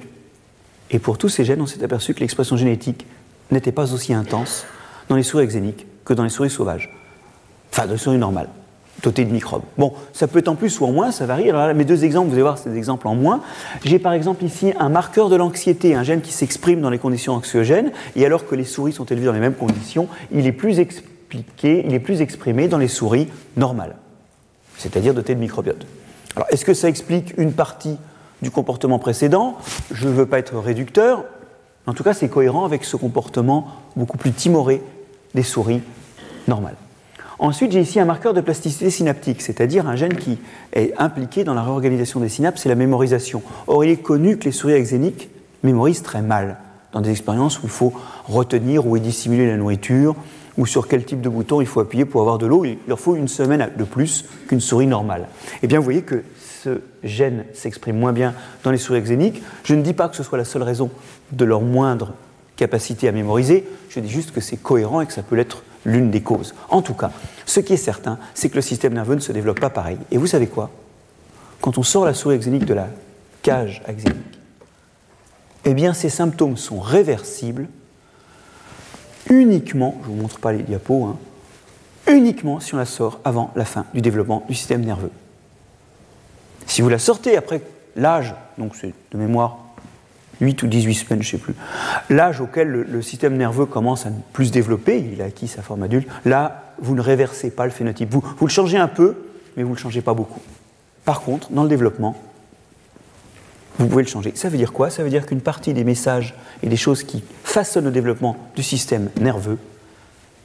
Et 0.90 0.98
pour 0.98 1.16
tous 1.18 1.28
ces 1.28 1.44
gènes, 1.44 1.60
on 1.60 1.66
s'est 1.66 1.82
aperçu 1.82 2.14
que 2.14 2.20
l'expression 2.20 2.56
génétique 2.56 3.06
n'était 3.50 3.72
pas 3.72 3.92
aussi 3.92 4.12
intense 4.12 4.66
dans 5.08 5.16
les 5.16 5.22
souris 5.22 5.44
exéniques 5.44 5.86
que 6.04 6.12
dans 6.12 6.24
les 6.24 6.30
souris 6.30 6.50
sauvages. 6.50 6.94
Enfin, 7.72 7.86
dans 7.86 7.92
les 7.92 7.98
souris 7.98 8.18
normales 8.18 8.48
doté 9.04 9.24
de 9.24 9.30
microbes. 9.30 9.62
Bon, 9.78 9.92
ça 10.12 10.26
peut 10.26 10.38
être 10.38 10.48
en 10.48 10.54
plus 10.54 10.80
ou 10.80 10.86
en 10.86 10.92
moins, 10.92 11.12
ça 11.12 11.26
varie. 11.26 11.48
Alors 11.48 11.66
là, 11.66 11.74
mes 11.74 11.84
deux 11.84 12.04
exemples, 12.04 12.28
vous 12.28 12.34
allez 12.34 12.42
voir, 12.42 12.58
c'est 12.58 12.70
des 12.70 12.78
exemples 12.78 13.06
en 13.06 13.14
moins. 13.14 13.40
J'ai 13.84 13.98
par 13.98 14.12
exemple 14.12 14.44
ici 14.44 14.72
un 14.78 14.88
marqueur 14.88 15.28
de 15.28 15.36
l'anxiété, 15.36 15.94
un 15.94 16.02
gène 16.02 16.20
qui 16.20 16.32
s'exprime 16.32 16.80
dans 16.80 16.90
les 16.90 16.98
conditions 16.98 17.34
anxiogènes, 17.34 17.92
et 18.16 18.24
alors 18.26 18.46
que 18.46 18.54
les 18.54 18.64
souris 18.64 18.92
sont 18.92 19.04
élevées 19.04 19.26
dans 19.26 19.32
les 19.32 19.40
mêmes 19.40 19.54
conditions, 19.54 20.08
il 20.32 20.46
est 20.46 20.52
plus 20.52 20.80
expliqué, 20.80 21.84
il 21.86 21.94
est 21.94 22.00
plus 22.00 22.20
exprimé 22.20 22.66
dans 22.68 22.78
les 22.78 22.88
souris 22.88 23.28
normales, 23.56 23.96
c'est-à-dire 24.78 25.14
dotées 25.14 25.34
de 25.34 25.40
microbiote. 25.40 25.86
Alors, 26.36 26.48
est-ce 26.50 26.64
que 26.64 26.74
ça 26.74 26.88
explique 26.88 27.34
une 27.36 27.52
partie 27.52 27.96
du 28.42 28.50
comportement 28.50 28.98
précédent? 28.98 29.56
Je 29.92 30.08
ne 30.08 30.12
veux 30.12 30.26
pas 30.26 30.38
être 30.38 30.58
réducteur. 30.58 31.24
En 31.86 31.92
tout 31.92 32.02
cas, 32.02 32.14
c'est 32.14 32.28
cohérent 32.28 32.64
avec 32.64 32.84
ce 32.84 32.96
comportement 32.96 33.68
beaucoup 33.94 34.16
plus 34.16 34.32
timoré 34.32 34.82
des 35.34 35.42
souris 35.42 35.82
normales. 36.48 36.76
Ensuite, 37.38 37.72
j'ai 37.72 37.80
ici 37.80 37.98
un 37.98 38.04
marqueur 38.04 38.34
de 38.34 38.40
plasticité 38.40 38.90
synaptique, 38.90 39.42
c'est-à-dire 39.42 39.88
un 39.88 39.96
gène 39.96 40.14
qui 40.14 40.38
est 40.72 40.92
impliqué 40.98 41.44
dans 41.44 41.54
la 41.54 41.62
réorganisation 41.62 42.20
des 42.20 42.28
synapses 42.28 42.64
et 42.66 42.68
la 42.68 42.74
mémorisation. 42.74 43.42
Or, 43.66 43.84
il 43.84 43.90
est 43.90 43.96
connu 43.96 44.38
que 44.38 44.44
les 44.44 44.52
souris 44.52 44.74
exéniques 44.74 45.30
mémorisent 45.62 46.02
très 46.02 46.22
mal 46.22 46.58
dans 46.92 47.00
des 47.00 47.10
expériences 47.10 47.58
où 47.58 47.62
il 47.64 47.70
faut 47.70 47.92
retenir 48.26 48.86
ou 48.86 48.96
dissimuler 48.98 49.48
la 49.48 49.56
nourriture, 49.56 50.14
ou 50.56 50.66
sur 50.66 50.86
quel 50.86 51.04
type 51.04 51.20
de 51.20 51.28
bouton 51.28 51.60
il 51.60 51.66
faut 51.66 51.80
appuyer 51.80 52.04
pour 52.04 52.20
avoir 52.20 52.38
de 52.38 52.46
l'eau. 52.46 52.64
Il 52.64 52.78
leur 52.86 53.00
faut 53.00 53.16
une 53.16 53.26
semaine 53.26 53.68
de 53.76 53.84
plus 53.84 54.24
qu'une 54.46 54.60
souris 54.60 54.86
normale. 54.86 55.26
Eh 55.62 55.66
bien, 55.66 55.78
vous 55.78 55.84
voyez 55.84 56.02
que 56.02 56.22
ce 56.62 56.80
gène 57.02 57.44
s'exprime 57.52 57.98
moins 57.98 58.12
bien 58.12 58.34
dans 58.62 58.70
les 58.70 58.78
souris 58.78 58.98
exéniques. 58.98 59.42
Je 59.64 59.74
ne 59.74 59.82
dis 59.82 59.92
pas 59.92 60.08
que 60.08 60.16
ce 60.16 60.22
soit 60.22 60.38
la 60.38 60.44
seule 60.44 60.62
raison 60.62 60.90
de 61.32 61.44
leur 61.44 61.60
moindre 61.60 62.12
capacité 62.56 63.08
à 63.08 63.12
mémoriser, 63.12 63.66
je 63.88 63.98
dis 63.98 64.08
juste 64.08 64.30
que 64.30 64.40
c'est 64.40 64.56
cohérent 64.56 65.00
et 65.00 65.06
que 65.06 65.12
ça 65.12 65.24
peut 65.24 65.38
être 65.38 65.64
l'une 65.84 66.10
des 66.10 66.22
causes. 66.22 66.54
En 66.68 66.82
tout 66.82 66.94
cas, 66.94 67.10
ce 67.46 67.60
qui 67.60 67.74
est 67.74 67.78
certain, 67.78 68.18
c'est 68.34 68.48
que 68.48 68.56
le 68.56 68.62
système 68.62 68.94
nerveux 68.94 69.14
ne 69.14 69.20
se 69.20 69.32
développe 69.32 69.60
pas 69.60 69.70
pareil. 69.70 69.98
Et 70.10 70.16
vous 70.16 70.26
savez 70.26 70.46
quoi? 70.46 70.70
Quand 71.60 71.78
on 71.78 71.82
sort 71.82 72.04
la 72.04 72.14
souris 72.14 72.36
exénique 72.36 72.64
de 72.64 72.74
la 72.74 72.88
cage 73.42 73.82
exénique, 73.86 74.38
eh 75.64 75.74
bien 75.74 75.94
ces 75.94 76.10
symptômes 76.10 76.56
sont 76.56 76.80
réversibles 76.80 77.68
uniquement, 79.30 79.98
je 80.02 80.10
ne 80.10 80.14
vous 80.14 80.22
montre 80.22 80.38
pas 80.38 80.52
les 80.52 80.62
diapos, 80.62 81.04
hein, 81.04 81.16
uniquement 82.06 82.60
si 82.60 82.74
on 82.74 82.78
la 82.78 82.84
sort 82.84 83.20
avant 83.24 83.50
la 83.56 83.64
fin 83.64 83.86
du 83.94 84.02
développement 84.02 84.44
du 84.48 84.54
système 84.54 84.84
nerveux. 84.84 85.10
Si 86.66 86.82
vous 86.82 86.88
la 86.88 86.98
sortez 86.98 87.36
après 87.36 87.62
l'âge, 87.96 88.34
donc 88.58 88.74
c'est 88.76 88.92
de 89.12 89.18
mémoire 89.18 89.58
8 90.40 90.62
ou 90.62 90.66
18 90.66 90.94
semaines, 90.94 91.22
je 91.22 91.28
ne 91.28 91.38
sais 91.38 91.42
plus, 91.42 91.54
l'âge 92.10 92.40
auquel 92.40 92.68
le, 92.68 93.02
système 93.02 93.36
nerveux 93.36 93.66
commence 93.66 94.06
à 94.06 94.10
plus 94.32 94.46
se 94.46 94.52
développer, 94.52 94.98
il 95.12 95.22
a 95.22 95.26
acquis 95.26 95.48
sa 95.48 95.62
forme 95.62 95.82
adulte, 95.82 96.08
là, 96.24 96.72
vous 96.78 96.94
ne 96.94 97.00
réversez 97.00 97.50
pas 97.50 97.64
le 97.64 97.70
phénotype. 97.70 98.10
Vous, 98.10 98.22
vous 98.38 98.46
le 98.46 98.52
changez 98.52 98.78
un 98.78 98.88
peu, 98.88 99.16
mais 99.56 99.62
vous 99.62 99.70
ne 99.70 99.74
le 99.76 99.80
changez 99.80 100.02
pas 100.02 100.14
beaucoup. 100.14 100.40
Par 101.04 101.20
contre, 101.20 101.52
dans 101.52 101.62
le 101.62 101.68
développement, 101.68 102.16
vous 103.78 103.86
pouvez 103.88 104.02
le 104.02 104.08
changer. 104.08 104.32
Ça 104.34 104.48
veut 104.48 104.56
dire 104.56 104.72
quoi? 104.72 104.90
Ça 104.90 105.02
veut 105.02 105.10
dire 105.10 105.26
qu'une 105.26 105.40
partie 105.40 105.74
des 105.74 105.84
messages 105.84 106.34
et 106.62 106.68
des 106.68 106.76
choses 106.76 107.02
qui 107.02 107.24
façonnent 107.42 107.84
le 107.84 107.90
développement 107.90 108.36
du 108.54 108.62
système 108.62 109.10
nerveux, 109.20 109.58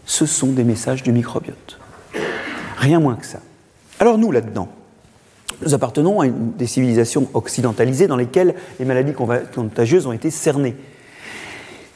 ce 0.05 0.25
sont 0.25 0.51
des 0.51 0.63
messages 0.63 1.03
du 1.03 1.11
microbiote. 1.11 1.79
Rien 2.77 2.99
moins 2.99 3.15
que 3.15 3.25
ça. 3.25 3.39
Alors 3.99 4.17
nous, 4.17 4.31
là-dedans, 4.31 4.69
nous 5.61 5.73
appartenons 5.73 6.21
à 6.21 6.27
des 6.27 6.67
civilisations 6.67 7.27
occidentalisées 7.33 8.07
dans 8.07 8.17
lesquelles 8.17 8.55
les 8.79 8.85
maladies 8.85 9.13
contagieuses 9.13 10.07
ont 10.07 10.13
été 10.13 10.29
cernées. 10.29 10.75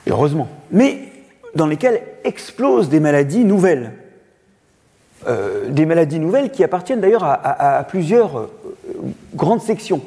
Heureusement. 0.08 0.50
Mais 0.72 1.00
dans 1.56 1.68
lesquelles 1.68 2.02
explosent 2.24 2.90
des 2.90 3.00
maladies 3.00 3.46
nouvelles. 3.46 3.94
Euh, 5.28 5.70
des 5.70 5.86
maladies 5.86 6.20
nouvelles 6.20 6.52
qui 6.52 6.64
appartiennent 6.64 7.00
d'ailleurs 7.00 7.24
à, 7.24 7.86
plusieurs 7.88 8.38
euh, 8.40 8.48
grandes 9.34 9.62
sections. 9.62 10.02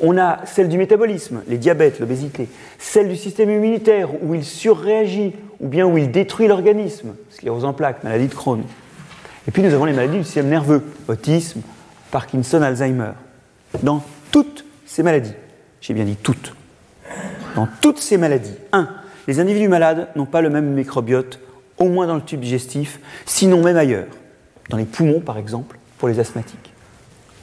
On 0.00 0.16
a 0.16 0.38
celle 0.46 0.68
du 0.68 0.78
métabolisme, 0.78 1.42
les 1.46 1.58
diabètes, 1.58 2.00
l'obésité, 2.00 2.48
celle 2.78 3.08
du 3.08 3.16
système 3.16 3.50
immunitaire 3.50 4.08
où 4.22 4.34
il 4.34 4.42
surréagit 4.42 5.34
ou 5.60 5.68
bien 5.68 5.86
où 5.86 5.98
il 5.98 6.10
détruit 6.10 6.48
l'organisme, 6.48 7.14
sclérose 7.30 7.64
en 7.64 7.74
plaques, 7.74 8.02
maladie 8.02 8.26
de 8.26 8.34
Crohn. 8.34 8.62
Et 9.46 9.50
puis 9.50 9.62
nous 9.62 9.74
avons 9.74 9.84
les 9.84 9.92
maladies 9.92 10.18
du 10.18 10.24
système 10.24 10.48
nerveux, 10.48 10.82
autisme, 11.08 11.60
Parkinson, 12.14 12.62
Alzheimer. 12.62 13.10
Dans 13.82 14.00
toutes 14.30 14.64
ces 14.86 15.02
maladies, 15.02 15.32
j'ai 15.80 15.94
bien 15.94 16.04
dit 16.04 16.14
toutes, 16.14 16.54
dans 17.56 17.66
toutes 17.80 17.98
ces 17.98 18.18
maladies, 18.18 18.54
un, 18.70 18.88
les 19.26 19.40
individus 19.40 19.66
malades 19.66 20.06
n'ont 20.14 20.24
pas 20.24 20.40
le 20.40 20.48
même 20.48 20.74
microbiote, 20.74 21.40
au 21.76 21.88
moins 21.88 22.06
dans 22.06 22.14
le 22.14 22.22
tube 22.22 22.38
digestif, 22.38 23.00
sinon 23.26 23.64
même 23.64 23.76
ailleurs, 23.76 24.06
dans 24.70 24.76
les 24.76 24.84
poumons 24.84 25.18
par 25.18 25.38
exemple, 25.38 25.76
pour 25.98 26.06
les 26.06 26.20
asthmatiques. 26.20 26.72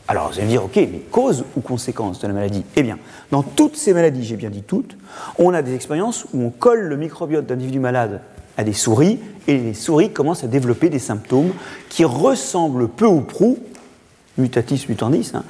Alors 0.08 0.30
vous 0.30 0.38
allez 0.38 0.46
me 0.46 0.52
dire, 0.52 0.64
ok, 0.64 0.78
mais 0.78 1.02
cause 1.12 1.44
ou 1.58 1.60
conséquence 1.60 2.22
de 2.22 2.28
la 2.28 2.34
maladie? 2.34 2.64
Eh 2.78 2.84
bien, 2.84 2.98
dans 3.30 3.44
toutes 3.44 3.76
ces 3.76 3.94
maladies, 3.94 4.24
j'ai 4.24 4.38
bien 4.38 4.50
dit 4.50 4.64
toutes, 4.64 4.96
on 5.38 5.54
a 5.54 5.62
des 5.62 5.76
expériences 5.76 6.28
où 6.32 6.44
on 6.44 6.50
colle 6.50 6.84
le 6.84 6.96
microbiote 6.96 7.46
d'individus 7.46 7.80
malades 7.80 8.22
à 8.56 8.64
des 8.64 8.72
souris 8.72 9.20
et 9.48 9.58
les 9.58 9.74
souris 9.74 10.14
commencent 10.14 10.46
à 10.46 10.48
développer 10.48 10.88
des 10.88 11.00
symptômes 11.00 11.52
qui 11.90 12.06
ressemblent 12.06 12.88
peu 12.88 13.06
ou 13.06 13.20
prou 13.20 13.60
mutatis 14.42 14.86
mutandis, 14.90 15.32
hein, 15.34 15.44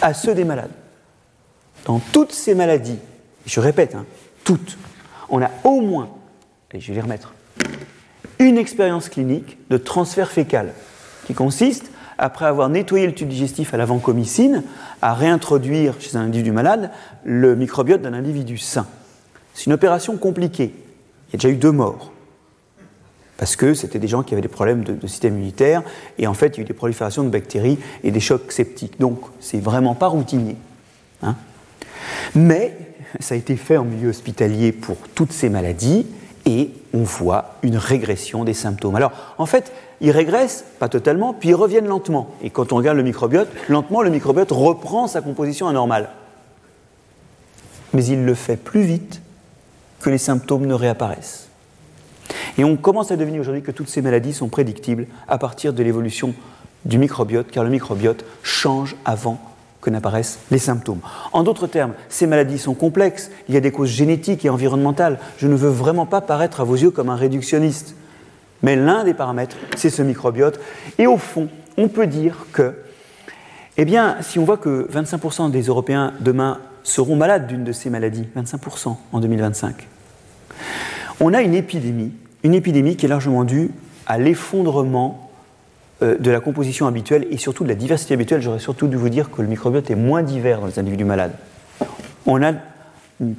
à 0.00 0.14
ceux 0.14 0.34
des 0.34 0.44
malades. 0.44 0.70
Dans 1.84 2.00
toutes 2.12 2.32
ces 2.32 2.54
maladies, 2.54 2.98
je 3.46 3.60
répète, 3.60 3.94
hein, 3.94 4.06
toutes, 4.44 4.78
on 5.28 5.42
a 5.42 5.50
au 5.64 5.80
moins, 5.80 6.10
et 6.72 6.80
je 6.80 6.88
vais 6.88 6.94
les 6.94 7.00
remettre, 7.00 7.34
une 8.38 8.58
expérience 8.58 9.08
clinique 9.08 9.58
de 9.70 9.76
transfert 9.76 10.30
fécal 10.30 10.72
qui 11.26 11.34
consiste, 11.34 11.90
après 12.18 12.46
avoir 12.46 12.68
nettoyé 12.68 13.06
le 13.06 13.14
tube 13.14 13.28
digestif 13.28 13.74
à 13.74 13.76
la 13.76 13.84
vancomycine, 13.84 14.62
à 15.00 15.14
réintroduire 15.14 15.94
chez 15.98 16.16
un 16.16 16.22
individu 16.22 16.52
malade 16.52 16.90
le 17.24 17.56
microbiote 17.56 18.02
d'un 18.02 18.12
individu 18.12 18.58
sain. 18.58 18.86
C'est 19.54 19.66
une 19.66 19.72
opération 19.72 20.16
compliquée. 20.16 20.74
Il 21.28 21.32
y 21.32 21.36
a 21.36 21.38
déjà 21.38 21.48
eu 21.48 21.56
deux 21.56 21.72
morts 21.72 22.11
parce 23.42 23.56
que 23.56 23.74
c'était 23.74 23.98
des 23.98 24.06
gens 24.06 24.22
qui 24.22 24.34
avaient 24.34 24.40
des 24.40 24.46
problèmes 24.46 24.84
de, 24.84 25.04
système 25.08 25.34
immunitaire, 25.34 25.82
et 26.16 26.28
en 26.28 26.32
fait, 26.32 26.54
il 26.54 26.58
y 26.58 26.60
a 26.60 26.62
eu 26.62 26.64
des 26.64 26.74
proliférations 26.74 27.24
de 27.24 27.28
bactéries 27.28 27.76
et 28.04 28.12
des 28.12 28.20
chocs 28.20 28.52
septiques. 28.52 29.00
Donc, 29.00 29.18
c'est 29.40 29.58
vraiment 29.58 29.96
pas 29.96 30.06
routinier. 30.06 30.54
Hein. 31.24 31.34
Mais 32.36 32.76
ça 33.18 33.34
a 33.34 33.38
été 33.38 33.56
fait 33.56 33.76
en 33.76 33.82
milieu 33.82 34.10
hospitalier 34.10 34.70
pour 34.70 34.96
toutes 35.16 35.32
ces 35.32 35.48
maladies, 35.48 36.06
et 36.46 36.70
on 36.94 37.02
voit 37.02 37.56
une 37.64 37.76
régression 37.76 38.44
des 38.44 38.54
symptômes. 38.54 38.94
Alors, 38.94 39.10
en 39.38 39.46
fait, 39.46 39.72
ils 40.00 40.12
régressent, 40.12 40.64
pas 40.78 40.88
totalement, 40.88 41.34
puis 41.34 41.48
ils 41.48 41.56
reviennent 41.56 41.88
lentement. 41.88 42.30
Et 42.44 42.50
quand 42.50 42.72
on 42.72 42.76
regarde 42.76 42.96
le 42.96 43.02
microbiote, 43.02 43.48
lentement, 43.68 44.02
le 44.02 44.10
microbiote 44.10 44.52
reprend 44.52 45.08
sa 45.08 45.20
composition 45.20 45.66
anormale. 45.66 46.10
Mais 47.92 48.04
il 48.04 48.24
le 48.24 48.34
fait 48.34 48.56
plus 48.56 48.82
vite 48.82 49.20
que 50.00 50.10
les 50.10 50.18
symptômes 50.18 50.66
ne 50.66 50.74
réapparaissent. 50.74 51.48
Et 52.58 52.64
on 52.64 52.76
commence 52.76 53.10
à 53.10 53.16
deviner 53.16 53.40
aujourd'hui 53.40 53.62
que 53.62 53.70
toutes 53.70 53.88
ces 53.88 54.02
maladies 54.02 54.32
sont 54.32 54.48
prédictibles 54.48 55.06
à 55.28 55.38
partir 55.38 55.72
de 55.72 55.82
l'évolution 55.82 56.34
du 56.84 56.98
microbiote, 56.98 57.50
car 57.50 57.64
le 57.64 57.70
microbiote 57.70 58.24
change 58.42 58.96
avant 59.04 59.38
que 59.80 59.90
n'apparaissent 59.90 60.38
les 60.50 60.58
symptômes. 60.58 61.00
En 61.32 61.42
d'autres 61.42 61.66
termes, 61.66 61.92
ces 62.08 62.26
maladies 62.26 62.58
sont 62.58 62.74
complexes, 62.74 63.30
il 63.48 63.54
y 63.54 63.58
a 63.58 63.60
des 63.60 63.72
causes 63.72 63.90
génétiques 63.90 64.44
et 64.44 64.48
environnementales. 64.48 65.18
Je 65.36 65.48
ne 65.48 65.56
veux 65.56 65.68
vraiment 65.68 66.06
pas 66.06 66.20
paraître 66.20 66.60
à 66.60 66.64
vos 66.64 66.76
yeux 66.76 66.90
comme 66.90 67.10
un 67.10 67.16
réductionniste, 67.16 67.96
mais 68.62 68.76
l'un 68.76 69.04
des 69.04 69.14
paramètres, 69.14 69.56
c'est 69.76 69.90
ce 69.90 70.02
microbiote. 70.02 70.60
Et 70.98 71.06
au 71.06 71.18
fond, 71.18 71.48
on 71.76 71.88
peut 71.88 72.06
dire 72.06 72.46
que, 72.52 72.74
eh 73.76 73.84
bien, 73.84 74.16
si 74.20 74.38
on 74.38 74.44
voit 74.44 74.56
que 74.56 74.88
25% 74.92 75.50
des 75.50 75.62
Européens 75.62 76.14
demain 76.20 76.60
seront 76.84 77.16
malades 77.16 77.46
d'une 77.46 77.64
de 77.64 77.72
ces 77.72 77.90
maladies, 77.90 78.28
25% 78.36 78.96
en 79.12 79.20
2025, 79.20 79.88
on 81.20 81.34
a 81.34 81.42
une 81.42 81.54
épidémie 81.54 82.12
une 82.44 82.54
épidémie 82.54 82.96
qui 82.96 83.06
est 83.06 83.08
largement 83.08 83.44
due 83.44 83.70
à 84.06 84.18
l'effondrement 84.18 85.30
euh, 86.02 86.18
de 86.18 86.30
la 86.30 86.40
composition 86.40 86.86
habituelle 86.86 87.26
et 87.30 87.36
surtout 87.36 87.64
de 87.64 87.68
la 87.68 87.74
diversité 87.74 88.14
habituelle. 88.14 88.42
J'aurais 88.42 88.58
surtout 88.58 88.88
dû 88.88 88.96
vous 88.96 89.08
dire 89.08 89.30
que 89.30 89.42
le 89.42 89.48
microbiote 89.48 89.90
est 89.90 89.96
moins 89.96 90.22
divers 90.22 90.60
dans 90.60 90.66
les 90.66 90.78
individus 90.78 91.04
malades. 91.04 91.34
On 92.26 92.42
a 92.42 92.52
une 93.20 93.34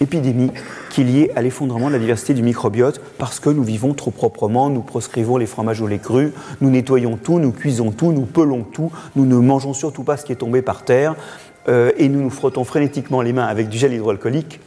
épidémie 0.00 0.52
qui 0.90 1.00
est 1.00 1.04
liée 1.04 1.30
à 1.34 1.42
l'effondrement 1.42 1.88
de 1.88 1.94
la 1.94 1.98
diversité 1.98 2.34
du 2.34 2.42
microbiote 2.42 3.00
parce 3.18 3.40
que 3.40 3.50
nous 3.50 3.64
vivons 3.64 3.94
trop 3.94 4.10
proprement, 4.10 4.70
nous 4.70 4.82
proscrivons 4.82 5.36
les 5.36 5.46
fromages 5.46 5.80
au 5.80 5.86
lait 5.86 5.98
cru, 5.98 6.32
nous 6.60 6.70
nettoyons 6.70 7.16
tout, 7.16 7.38
nous 7.38 7.52
cuisons 7.52 7.90
tout, 7.90 8.12
nous 8.12 8.26
pelons 8.26 8.62
tout, 8.62 8.92
nous 9.16 9.26
ne 9.26 9.36
mangeons 9.36 9.74
surtout 9.74 10.04
pas 10.04 10.16
ce 10.16 10.24
qui 10.24 10.32
est 10.32 10.36
tombé 10.36 10.62
par 10.62 10.84
terre 10.84 11.16
euh, 11.68 11.90
et 11.96 12.08
nous 12.08 12.20
nous 12.20 12.30
frottons 12.30 12.64
frénétiquement 12.64 13.22
les 13.22 13.32
mains 13.32 13.46
avec 13.46 13.68
du 13.68 13.78
gel 13.78 13.92
hydroalcoolique 13.92 14.60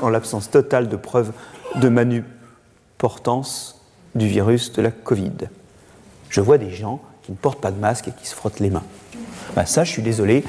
en 0.00 0.08
l'absence 0.08 0.50
totale 0.50 0.88
de 0.88 0.96
preuves 0.96 1.32
de 1.74 1.88
manu 1.88 2.22
portance 2.98 3.80
du 4.14 4.26
virus 4.26 4.72
de 4.72 4.82
la 4.82 4.90
Covid. 4.90 5.48
Je 6.30 6.40
vois 6.40 6.58
des 6.58 6.70
gens 6.70 7.00
qui 7.22 7.32
ne 7.32 7.36
portent 7.36 7.60
pas 7.60 7.70
de 7.70 7.78
masque 7.78 8.08
et 8.08 8.12
qui 8.12 8.26
se 8.26 8.34
frottent 8.34 8.60
les 8.60 8.70
mains. 8.70 8.84
Ben 9.54 9.66
ça, 9.66 9.84
je 9.84 9.90
suis 9.90 10.02
désolé. 10.02 10.44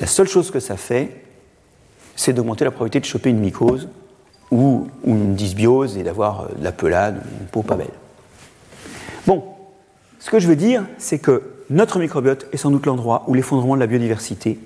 La 0.00 0.06
seule 0.06 0.28
chose 0.28 0.50
que 0.50 0.60
ça 0.60 0.76
fait, 0.76 1.22
c'est 2.16 2.32
d'augmenter 2.32 2.64
la 2.64 2.70
probabilité 2.70 3.00
de 3.00 3.04
choper 3.04 3.30
une 3.30 3.38
mycose 3.38 3.88
ou, 4.50 4.88
une 5.04 5.34
dysbiose 5.34 5.96
et 5.96 6.02
d'avoir 6.02 6.42
euh, 6.42 6.48
de 6.58 6.64
la 6.64 6.72
pelade, 6.72 7.22
une 7.40 7.46
peau 7.46 7.62
pas 7.62 7.76
belle. 7.76 7.88
Bon, 9.26 9.44
ce 10.20 10.30
que 10.30 10.38
je 10.38 10.48
veux 10.48 10.56
dire, 10.56 10.84
c'est 10.98 11.18
que 11.18 11.42
notre 11.68 11.98
microbiote 11.98 12.46
est 12.52 12.56
sans 12.56 12.70
doute 12.70 12.86
l'endroit 12.86 13.24
où 13.26 13.34
l'effondrement 13.34 13.74
de 13.74 13.80
la 13.80 13.86
biodiversité 13.86 14.58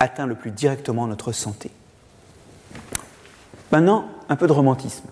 atteint 0.00 0.26
le 0.26 0.34
plus 0.34 0.50
directement 0.50 1.06
notre 1.06 1.32
santé. 1.32 1.70
Maintenant, 3.70 4.06
un 4.28 4.36
peu 4.36 4.46
de 4.46 4.52
romantisme. 4.52 5.04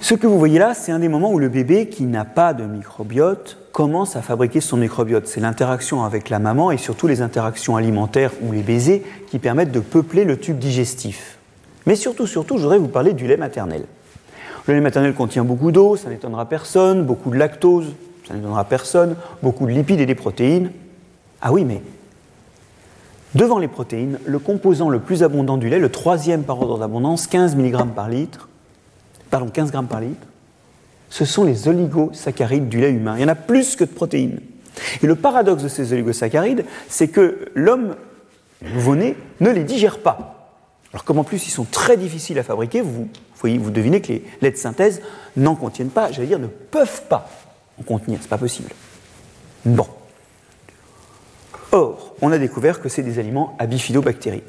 Ce 0.00 0.14
que 0.14 0.28
vous 0.28 0.38
voyez 0.38 0.60
là, 0.60 0.74
c'est 0.74 0.92
un 0.92 1.00
des 1.00 1.08
moments 1.08 1.32
où 1.32 1.40
le 1.40 1.48
bébé 1.48 1.88
qui 1.88 2.04
n'a 2.04 2.24
pas 2.24 2.54
de 2.54 2.64
microbiote 2.64 3.58
commence 3.72 4.14
à 4.14 4.22
fabriquer 4.22 4.60
son 4.60 4.76
microbiote. 4.76 5.26
C'est 5.26 5.40
l'interaction 5.40 6.04
avec 6.04 6.30
la 6.30 6.38
maman 6.38 6.70
et 6.70 6.76
surtout 6.76 7.08
les 7.08 7.20
interactions 7.20 7.76
alimentaires 7.76 8.30
ou 8.42 8.52
les 8.52 8.62
baisers 8.62 9.02
qui 9.28 9.40
permettent 9.40 9.72
de 9.72 9.80
peupler 9.80 10.24
le 10.24 10.38
tube 10.38 10.58
digestif. 10.58 11.38
Mais 11.86 11.96
surtout, 11.96 12.28
surtout, 12.28 12.58
je 12.58 12.62
voudrais 12.62 12.78
vous 12.78 12.88
parler 12.88 13.12
du 13.12 13.26
lait 13.26 13.36
maternel. 13.36 13.86
Le 14.68 14.74
lait 14.74 14.80
maternel 14.80 15.14
contient 15.14 15.44
beaucoup 15.44 15.72
d'eau, 15.72 15.96
ça 15.96 16.10
n'étonnera 16.10 16.46
personne, 16.46 17.04
beaucoup 17.04 17.30
de 17.30 17.36
lactose, 17.36 17.92
ça 18.26 18.34
n'étonnera 18.34 18.64
personne, 18.64 19.16
beaucoup 19.42 19.66
de 19.66 19.72
lipides 19.72 20.00
et 20.00 20.06
des 20.06 20.14
protéines. 20.14 20.70
Ah 21.40 21.52
oui, 21.52 21.64
mais 21.64 21.82
devant 23.34 23.58
les 23.58 23.68
protéines, 23.68 24.18
le 24.24 24.38
composant 24.38 24.90
le 24.90 25.00
plus 25.00 25.24
abondant 25.24 25.56
du 25.56 25.68
lait, 25.68 25.80
le 25.80 25.88
troisième 25.88 26.44
par 26.44 26.60
ordre 26.60 26.78
d'abondance, 26.78 27.26
15 27.26 27.56
mg 27.56 27.88
par 27.94 28.08
litre, 28.08 28.47
pardon, 29.30 29.48
15 29.48 29.70
grammes 29.70 29.88
par 29.88 30.00
litre, 30.00 30.26
ce 31.10 31.24
sont 31.24 31.44
les 31.44 31.68
oligosaccharides 31.68 32.68
du 32.68 32.80
lait 32.80 32.90
humain. 32.90 33.14
Il 33.16 33.22
y 33.22 33.24
en 33.24 33.28
a 33.28 33.34
plus 33.34 33.76
que 33.76 33.84
de 33.84 33.90
protéines. 33.90 34.40
Et 35.02 35.06
le 35.06 35.16
paradoxe 35.16 35.62
de 35.62 35.68
ces 35.68 35.92
oligosaccharides, 35.92 36.64
c'est 36.88 37.08
que 37.08 37.48
l'homme 37.54 37.96
nouveau-né 38.62 39.16
ne 39.40 39.50
les 39.50 39.64
digère 39.64 39.98
pas. 39.98 40.38
Alors 40.92 41.04
comme 41.04 41.18
en 41.18 41.24
plus 41.24 41.46
ils 41.46 41.50
sont 41.50 41.64
très 41.64 41.96
difficiles 41.96 42.38
à 42.38 42.42
fabriquer, 42.42 42.80
vous, 42.80 43.08
voyez, 43.36 43.58
vous 43.58 43.70
devinez 43.70 44.00
que 44.00 44.08
les 44.08 44.24
laits 44.40 44.54
de 44.54 44.58
synthèse 44.58 45.02
n'en 45.36 45.54
contiennent 45.54 45.90
pas, 45.90 46.10
j'allais 46.10 46.28
dire 46.28 46.38
ne 46.38 46.46
peuvent 46.46 47.02
pas 47.08 47.28
en 47.78 47.82
contenir, 47.82 48.18
c'est 48.22 48.28
pas 48.28 48.38
possible. 48.38 48.70
Bon. 49.64 49.86
Or, 51.72 52.14
on 52.22 52.32
a 52.32 52.38
découvert 52.38 52.80
que 52.80 52.88
c'est 52.88 53.02
des 53.02 53.18
aliments 53.18 53.54
à 53.58 53.66
bifidobactéries. 53.66 54.42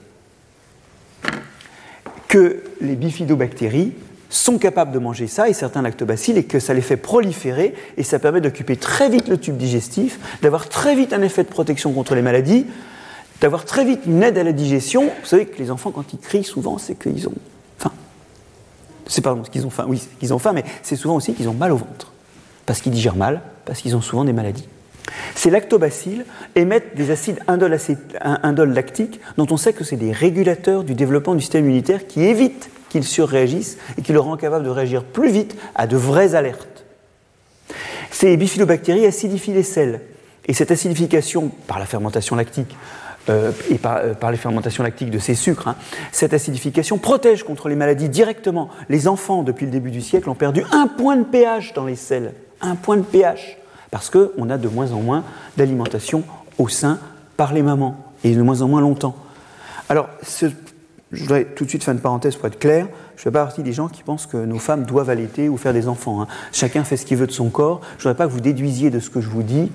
Que 2.29 2.63
les 2.79 2.95
bifidobactéries 2.95 3.93
sont 4.29 4.59
capables 4.59 4.91
de 4.91 4.99
manger 4.99 5.27
ça 5.27 5.49
et 5.49 5.53
certains 5.53 5.81
lactobacilles 5.81 6.37
et 6.37 6.43
que 6.43 6.59
ça 6.59 6.73
les 6.73 6.81
fait 6.81 6.97
proliférer 6.97 7.73
et 7.97 8.03
ça 8.03 8.19
permet 8.19 8.41
d'occuper 8.41 8.77
très 8.77 9.09
vite 9.09 9.27
le 9.27 9.37
tube 9.37 9.57
digestif, 9.57 10.19
d'avoir 10.41 10.69
très 10.69 10.95
vite 10.95 11.13
un 11.13 11.21
effet 11.23 11.43
de 11.43 11.49
protection 11.49 11.91
contre 11.91 12.15
les 12.15 12.21
maladies, 12.21 12.67
d'avoir 13.41 13.65
très 13.65 13.85
vite 13.85 14.01
une 14.05 14.21
aide 14.21 14.37
à 14.37 14.43
la 14.43 14.51
digestion. 14.51 15.05
Vous 15.05 15.25
savez 15.25 15.45
que 15.47 15.57
les 15.57 15.71
enfants, 15.71 15.91
quand 15.91 16.13
ils 16.13 16.19
crient 16.19 16.43
souvent, 16.43 16.77
c'est 16.77 16.95
qu'ils 16.95 17.27
ont 17.27 17.33
faim. 17.79 17.91
C'est 19.07 19.21
pas 19.21 19.35
ce 19.43 19.49
qu'ils 19.49 19.65
ont 19.65 19.71
faim, 19.71 19.85
oui, 19.87 20.01
qu'ils 20.19 20.33
ont 20.33 20.39
faim, 20.39 20.53
mais 20.53 20.63
c'est 20.83 20.95
souvent 20.95 21.15
aussi 21.15 21.33
qu'ils 21.33 21.49
ont 21.49 21.53
mal 21.53 21.71
au 21.71 21.77
ventre. 21.77 22.11
Parce 22.67 22.81
qu'ils 22.81 22.91
digèrent 22.91 23.15
mal, 23.15 23.41
parce 23.65 23.81
qu'ils 23.81 23.95
ont 23.95 24.01
souvent 24.01 24.25
des 24.25 24.33
maladies. 24.33 24.67
Ces 25.33 25.49
lactobacilles 25.49 26.23
émettent 26.55 26.95
des 26.95 27.09
acides 27.09 27.39
indol 27.47 28.73
lactiques 28.73 29.19
dont 29.37 29.47
on 29.49 29.57
sait 29.57 29.73
que 29.73 29.83
c'est 29.83 29.95
des 29.95 30.11
régulateurs 30.11 30.83
du 30.83 30.93
développement 30.93 31.33
du 31.33 31.41
système 31.41 31.65
immunitaire 31.65 32.05
qui 32.05 32.21
évitent 32.21 32.69
qu'ils 32.89 33.03
surréagissent 33.03 33.77
et 33.97 34.01
qui 34.01 34.11
le 34.11 34.19
rendent 34.19 34.39
capable 34.39 34.65
de 34.65 34.69
réagir 34.69 35.03
plus 35.03 35.31
vite 35.31 35.55
à 35.75 35.87
de 35.87 35.95
vraies 35.95 36.35
alertes. 36.35 36.85
Ces 38.11 38.35
bifidobactéries 38.37 39.05
acidifient 39.05 39.53
les 39.53 39.63
sels. 39.63 40.01
Et 40.47 40.53
cette 40.53 40.71
acidification 40.71 41.51
par 41.67 41.79
la 41.79 41.85
fermentation 41.85 42.35
lactique 42.35 42.75
euh, 43.29 43.51
et 43.69 43.79
euh, 43.85 44.13
par, 44.13 44.31
les 44.31 44.37
fermentations 44.37 44.83
lactiques 44.83 45.11
de 45.11 45.19
ces 45.19 45.35
sucres, 45.35 45.67
hein, 45.67 45.75
cette 46.11 46.33
acidification 46.33 46.97
protège 46.97 47.43
contre 47.43 47.69
les 47.69 47.75
maladies 47.75 48.09
directement. 48.09 48.69
Les 48.89 49.07
enfants, 49.07 49.43
depuis 49.43 49.65
le 49.65 49.71
début 49.71 49.91
du 49.91 50.01
siècle, 50.01 50.29
ont 50.29 50.35
perdu 50.35 50.63
un 50.71 50.87
point 50.87 51.15
de 51.17 51.23
pH 51.23 51.73
dans 51.73 51.85
les 51.85 51.95
sels. 51.95 52.33
Un 52.61 52.75
point 52.75 52.97
de 52.97 53.03
pH. 53.03 53.57
Parce 53.91 54.09
qu'on 54.09 54.49
a 54.49 54.57
de 54.57 54.67
moins 54.67 54.91
en 54.91 55.01
moins 55.01 55.23
d'alimentation 55.57 56.23
au 56.57 56.67
sein 56.67 56.99
par 57.37 57.53
les 57.53 57.61
mamans. 57.61 57.95
Et 58.23 58.33
de 58.33 58.41
moins 58.41 58.61
en 58.61 58.67
moins 58.67 58.81
longtemps. 58.81 59.15
Alors, 59.87 60.09
je 61.11 61.21
voudrais 61.23 61.45
tout 61.45 61.63
de 61.63 61.69
suite 61.69 61.83
faire 61.83 61.93
une 61.93 61.99
parenthèse 61.99 62.35
pour 62.35 62.45
être 62.47 62.59
clair. 62.59 62.87
Je 63.15 63.21
ne 63.21 63.23
fais 63.23 63.31
pas 63.31 63.43
partie 63.43 63.63
des 63.63 63.73
gens 63.73 63.87
qui 63.87 64.03
pensent 64.03 64.27
que 64.27 64.37
nos 64.37 64.59
femmes 64.59 64.83
doivent 64.83 65.09
allaiter 65.09 65.49
ou 65.49 65.57
faire 65.57 65.73
des 65.73 65.87
enfants. 65.87 66.21
Hein. 66.21 66.27
Chacun 66.51 66.83
fait 66.83 66.97
ce 66.97 67.05
qu'il 67.05 67.17
veut 67.17 67.25
de 67.25 67.31
son 67.31 67.49
corps. 67.49 67.81
Je 67.97 68.07
ne 68.07 68.13
voudrais 68.13 68.15
pas 68.15 68.27
que 68.27 68.31
vous 68.31 68.41
déduisiez 68.41 68.91
de 68.91 68.99
ce 68.99 69.09
que 69.09 69.19
je 69.19 69.29
vous 69.29 69.43
dis 69.43 69.71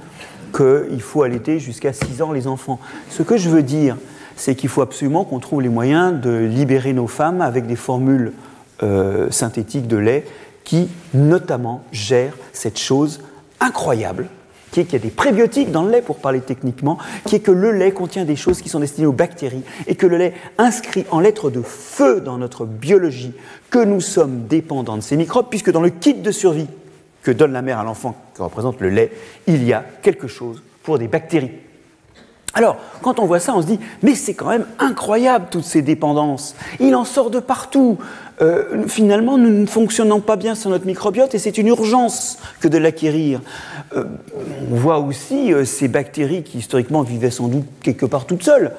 qu'il 0.56 1.02
faut 1.02 1.22
allaiter 1.22 1.58
jusqu'à 1.58 1.92
6 1.92 2.22
ans 2.22 2.30
les 2.30 2.46
enfants. 2.46 2.78
Ce 3.10 3.24
que 3.24 3.36
je 3.36 3.48
veux 3.48 3.64
dire, 3.64 3.96
c'est 4.36 4.54
qu'il 4.54 4.68
faut 4.68 4.82
absolument 4.82 5.24
qu'on 5.24 5.40
trouve 5.40 5.60
les 5.60 5.68
moyens 5.68 6.20
de 6.20 6.30
libérer 6.30 6.92
nos 6.92 7.08
femmes 7.08 7.40
avec 7.40 7.66
des 7.66 7.76
formules 7.76 8.32
euh, 8.84 9.28
synthétiques 9.30 9.88
de 9.88 9.96
lait 9.96 10.24
qui, 10.62 10.88
notamment, 11.12 11.82
gèrent 11.90 12.36
cette 12.52 12.78
chose 12.78 13.20
incroyable 13.60 14.28
qui 14.74 14.80
est 14.80 14.84
qu'il 14.86 14.94
y 14.94 14.96
a 14.96 15.04
des 15.04 15.10
prébiotiques 15.10 15.70
dans 15.70 15.84
le 15.84 15.92
lait, 15.92 16.02
pour 16.02 16.16
parler 16.16 16.40
techniquement, 16.40 16.98
qui 17.26 17.36
est 17.36 17.40
que 17.40 17.52
le 17.52 17.70
lait 17.70 17.92
contient 17.92 18.24
des 18.24 18.34
choses 18.34 18.60
qui 18.60 18.68
sont 18.68 18.80
destinées 18.80 19.06
aux 19.06 19.12
bactéries, 19.12 19.62
et 19.86 19.94
que 19.94 20.04
le 20.04 20.16
lait 20.16 20.34
inscrit 20.58 21.06
en 21.12 21.20
lettres 21.20 21.48
de 21.48 21.62
feu 21.62 22.20
dans 22.20 22.38
notre 22.38 22.66
biologie 22.66 23.34
que 23.70 23.78
nous 23.78 24.00
sommes 24.00 24.48
dépendants 24.48 24.96
de 24.96 25.02
ces 25.02 25.16
microbes, 25.16 25.46
puisque 25.48 25.70
dans 25.70 25.80
le 25.80 25.90
kit 25.90 26.14
de 26.14 26.30
survie 26.32 26.66
que 27.22 27.30
donne 27.30 27.52
la 27.52 27.62
mère 27.62 27.78
à 27.78 27.84
l'enfant, 27.84 28.16
qui 28.34 28.42
représente 28.42 28.80
le 28.80 28.88
lait, 28.88 29.12
il 29.46 29.62
y 29.62 29.72
a 29.72 29.84
quelque 30.02 30.26
chose 30.26 30.60
pour 30.82 30.98
des 30.98 31.06
bactéries. 31.06 31.52
Alors, 32.54 32.76
quand 33.02 33.18
on 33.18 33.26
voit 33.26 33.40
ça, 33.40 33.54
on 33.54 33.62
se 33.62 33.66
dit, 33.66 33.80
mais 34.02 34.14
c'est 34.14 34.34
quand 34.34 34.48
même 34.48 34.66
incroyable 34.78 35.46
toutes 35.50 35.64
ces 35.64 35.82
dépendances. 35.82 36.54
Il 36.80 36.94
en 36.94 37.04
sort 37.04 37.30
de 37.30 37.40
partout. 37.40 37.98
Euh, 38.40 38.86
finalement, 38.88 39.38
nous 39.38 39.50
ne 39.50 39.66
fonctionnons 39.66 40.20
pas 40.20 40.36
bien 40.36 40.54
sur 40.54 40.70
notre 40.70 40.86
microbiote 40.86 41.34
et 41.34 41.38
c'est 41.38 41.58
une 41.58 41.68
urgence 41.68 42.38
que 42.60 42.68
de 42.68 42.78
l'acquérir. 42.78 43.40
Euh, 43.96 44.04
on 44.70 44.74
voit 44.74 44.98
aussi 44.98 45.52
euh, 45.52 45.64
ces 45.64 45.88
bactéries 45.88 46.42
qui 46.42 46.58
historiquement 46.58 47.02
vivaient 47.02 47.30
sans 47.30 47.48
doute 47.48 47.64
quelque 47.82 48.06
part 48.06 48.24
toutes 48.24 48.42
seules 48.42 48.72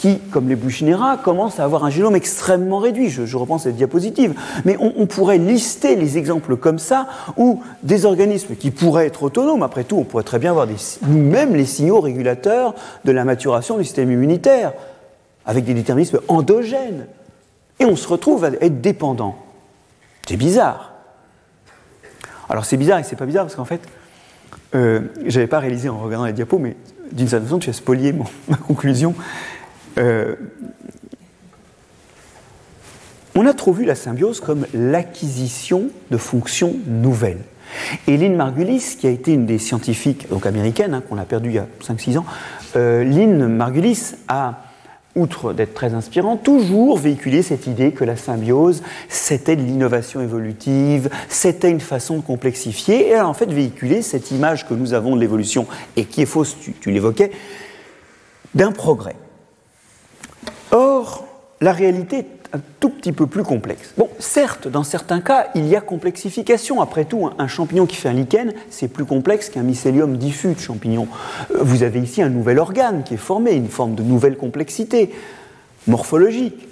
qui, 0.00 0.18
comme 0.30 0.48
les 0.48 0.56
Buchinera, 0.56 1.18
commencent 1.18 1.60
à 1.60 1.64
avoir 1.64 1.84
un 1.84 1.90
génome 1.90 2.16
extrêmement 2.16 2.78
réduit. 2.78 3.10
Je, 3.10 3.36
reprends 3.36 3.58
cette 3.58 3.76
diapositive. 3.76 4.32
Mais 4.64 4.78
on, 4.80 5.04
pourrait 5.04 5.36
lister 5.36 5.94
les 5.94 6.16
exemples 6.16 6.56
comme 6.56 6.78
ça, 6.78 7.06
où 7.36 7.62
des 7.82 8.06
organismes 8.06 8.56
qui 8.56 8.70
pourraient 8.70 9.08
être 9.08 9.22
autonomes, 9.22 9.62
après 9.62 9.84
tout, 9.84 9.98
on 9.98 10.04
pourrait 10.04 10.24
très 10.24 10.38
bien 10.38 10.52
avoir 10.52 10.66
nous-mêmes 11.06 11.54
les 11.54 11.66
signaux 11.66 12.00
régulateurs 12.00 12.74
de 13.04 13.12
la 13.12 13.26
maturation 13.26 13.76
du 13.76 13.84
système 13.84 14.10
immunitaire, 14.10 14.72
avec 15.44 15.66
des 15.66 15.74
déterminismes 15.74 16.20
endogènes. 16.28 17.04
Et 17.78 17.84
on 17.84 17.94
se 17.94 18.08
retrouve 18.08 18.46
à 18.46 18.52
être 18.58 18.80
dépendant. 18.80 19.36
C'est 20.26 20.38
bizarre. 20.38 20.92
Alors 22.48 22.64
c'est 22.64 22.78
bizarre 22.78 23.00
et 23.00 23.02
c'est 23.02 23.16
pas 23.16 23.26
bizarre 23.26 23.44
parce 23.44 23.54
qu'en 23.54 23.66
fait, 23.66 23.82
euh, 24.74 25.00
je 25.26 25.34
n'avais 25.34 25.46
pas 25.46 25.58
réalisé 25.58 25.90
en 25.90 25.98
regardant 25.98 26.24
les 26.24 26.32
diapos, 26.32 26.58
mais 26.58 26.74
d'une 27.12 27.28
certaine 27.28 27.48
façon, 27.48 27.58
tu 27.58 27.68
as 27.68 27.74
spolié 27.74 28.14
ma 28.48 28.56
conclusion. 28.56 29.14
Euh, 29.98 30.34
on 33.34 33.46
a 33.46 33.54
trop 33.54 33.72
vu 33.72 33.84
la 33.84 33.94
symbiose 33.94 34.40
comme 34.40 34.66
l'acquisition 34.74 35.84
de 36.10 36.16
fonctions 36.16 36.76
nouvelles. 36.86 37.42
Et 38.06 38.16
Lynn 38.16 38.34
Margulis, 38.34 38.96
qui 38.98 39.06
a 39.06 39.10
été 39.10 39.32
une 39.32 39.46
des 39.46 39.58
scientifiques 39.58 40.28
donc 40.28 40.46
américaines, 40.46 40.94
hein, 40.94 41.02
qu'on 41.08 41.18
a 41.18 41.24
perdue 41.24 41.50
il 41.50 41.54
y 41.54 41.58
a 41.58 41.66
5-6 41.82 42.18
ans, 42.18 42.24
euh, 42.76 43.04
Lynn 43.04 43.46
Margulis 43.46 44.14
a, 44.26 44.64
outre 45.14 45.52
d'être 45.52 45.74
très 45.74 45.94
inspirant, 45.94 46.36
toujours 46.36 46.98
véhiculé 46.98 47.42
cette 47.42 47.66
idée 47.66 47.92
que 47.92 48.04
la 48.04 48.16
symbiose, 48.16 48.82
c'était 49.08 49.56
de 49.56 49.62
l'innovation 49.62 50.20
évolutive, 50.20 51.08
c'était 51.28 51.70
une 51.70 51.80
façon 51.80 52.16
de 52.16 52.22
complexifier, 52.22 53.08
et 53.08 53.14
a 53.14 53.28
en 53.28 53.34
fait 53.34 53.50
véhiculé 53.50 54.02
cette 54.02 54.32
image 54.32 54.68
que 54.68 54.74
nous 54.74 54.92
avons 54.92 55.14
de 55.14 55.20
l'évolution, 55.20 55.66
et 55.96 56.04
qui 56.04 56.22
est 56.22 56.26
fausse, 56.26 56.56
tu 56.80 56.90
l'évoquais, 56.90 57.30
d'un 58.54 58.72
progrès. 58.72 59.16
Or, 60.70 61.26
la 61.60 61.72
réalité 61.72 62.18
est 62.18 62.26
un 62.52 62.60
tout 62.80 62.90
petit 62.90 63.12
peu 63.12 63.26
plus 63.26 63.42
complexe. 63.42 63.92
Bon, 63.96 64.08
certes, 64.18 64.66
dans 64.66 64.82
certains 64.82 65.20
cas, 65.20 65.48
il 65.54 65.66
y 65.66 65.76
a 65.76 65.80
complexification. 65.80 66.80
Après 66.80 67.04
tout, 67.04 67.30
un 67.38 67.48
champignon 67.48 67.86
qui 67.86 67.96
fait 67.96 68.08
un 68.08 68.12
lichen, 68.12 68.52
c'est 68.70 68.88
plus 68.88 69.04
complexe 69.04 69.50
qu'un 69.50 69.62
mycélium 69.62 70.16
diffus 70.16 70.54
de 70.54 70.58
champignons. 70.58 71.08
Euh, 71.52 71.58
vous 71.60 71.82
avez 71.82 72.00
ici 72.00 72.22
un 72.22 72.28
nouvel 72.28 72.58
organe 72.58 73.02
qui 73.04 73.14
est 73.14 73.18
formé, 73.18 73.52
une 73.52 73.68
forme 73.68 73.94
de 73.94 74.02
nouvelle 74.02 74.36
complexité 74.36 75.12
morphologique. 75.86 76.68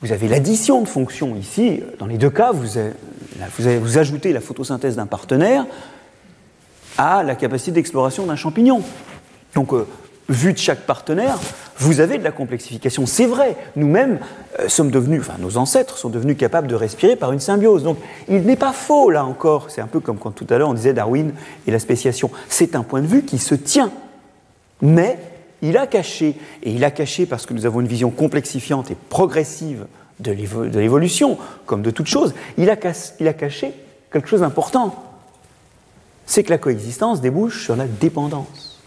Vous 0.00 0.12
avez 0.12 0.28
l'addition 0.28 0.80
de 0.80 0.88
fonctions. 0.88 1.36
Ici, 1.36 1.82
dans 1.98 2.06
les 2.06 2.16
deux 2.16 2.30
cas, 2.30 2.52
vous, 2.52 2.66
vous 3.58 3.98
ajoutez 3.98 4.32
la 4.32 4.40
photosynthèse 4.40 4.96
d'un 4.96 5.06
partenaire 5.06 5.66
à 6.96 7.22
la 7.22 7.34
capacité 7.34 7.72
d'exploration 7.72 8.26
d'un 8.26 8.36
champignon. 8.36 8.82
Donc, 9.54 9.72
euh, 9.74 9.86
vu 10.28 10.52
de 10.52 10.58
chaque 10.58 10.86
partenaire, 10.86 11.38
vous 11.80 12.00
avez 12.00 12.18
de 12.18 12.24
la 12.24 12.30
complexification. 12.30 13.06
C'est 13.06 13.26
vrai, 13.26 13.56
nous-mêmes 13.74 14.18
euh, 14.60 14.68
sommes 14.68 14.90
devenus, 14.90 15.20
enfin 15.20 15.38
nos 15.38 15.56
ancêtres 15.56 15.96
sont 15.96 16.10
devenus 16.10 16.36
capables 16.36 16.66
de 16.66 16.74
respirer 16.74 17.16
par 17.16 17.32
une 17.32 17.40
symbiose. 17.40 17.82
Donc 17.82 17.96
il 18.28 18.42
n'est 18.42 18.56
pas 18.56 18.72
faux 18.72 19.10
là 19.10 19.24
encore, 19.24 19.70
c'est 19.70 19.80
un 19.80 19.86
peu 19.86 19.98
comme 19.98 20.18
quand 20.18 20.30
tout 20.30 20.46
à 20.50 20.58
l'heure 20.58 20.68
on 20.68 20.74
disait 20.74 20.92
Darwin 20.92 21.32
et 21.66 21.70
la 21.70 21.78
spéciation. 21.78 22.30
C'est 22.48 22.76
un 22.76 22.82
point 22.82 23.00
de 23.00 23.06
vue 23.06 23.22
qui 23.22 23.38
se 23.38 23.54
tient. 23.54 23.90
Mais 24.82 25.18
il 25.62 25.76
a 25.76 25.86
caché, 25.86 26.36
et 26.62 26.70
il 26.70 26.84
a 26.84 26.90
caché 26.90 27.26
parce 27.26 27.46
que 27.46 27.54
nous 27.54 27.66
avons 27.66 27.80
une 27.80 27.88
vision 27.88 28.10
complexifiante 28.10 28.90
et 28.90 28.96
progressive 29.08 29.86
de 30.20 30.32
l'évolution, 30.78 31.38
comme 31.64 31.80
de 31.80 31.90
toute 31.90 32.06
chose, 32.06 32.34
il 32.58 32.68
a, 32.68 32.76
il 33.20 33.28
a 33.28 33.32
caché 33.32 33.72
quelque 34.12 34.28
chose 34.28 34.40
d'important. 34.40 34.94
C'est 36.26 36.44
que 36.44 36.50
la 36.50 36.58
coexistence 36.58 37.22
débouche 37.22 37.64
sur 37.64 37.74
la 37.74 37.86
dépendance. 37.86 38.80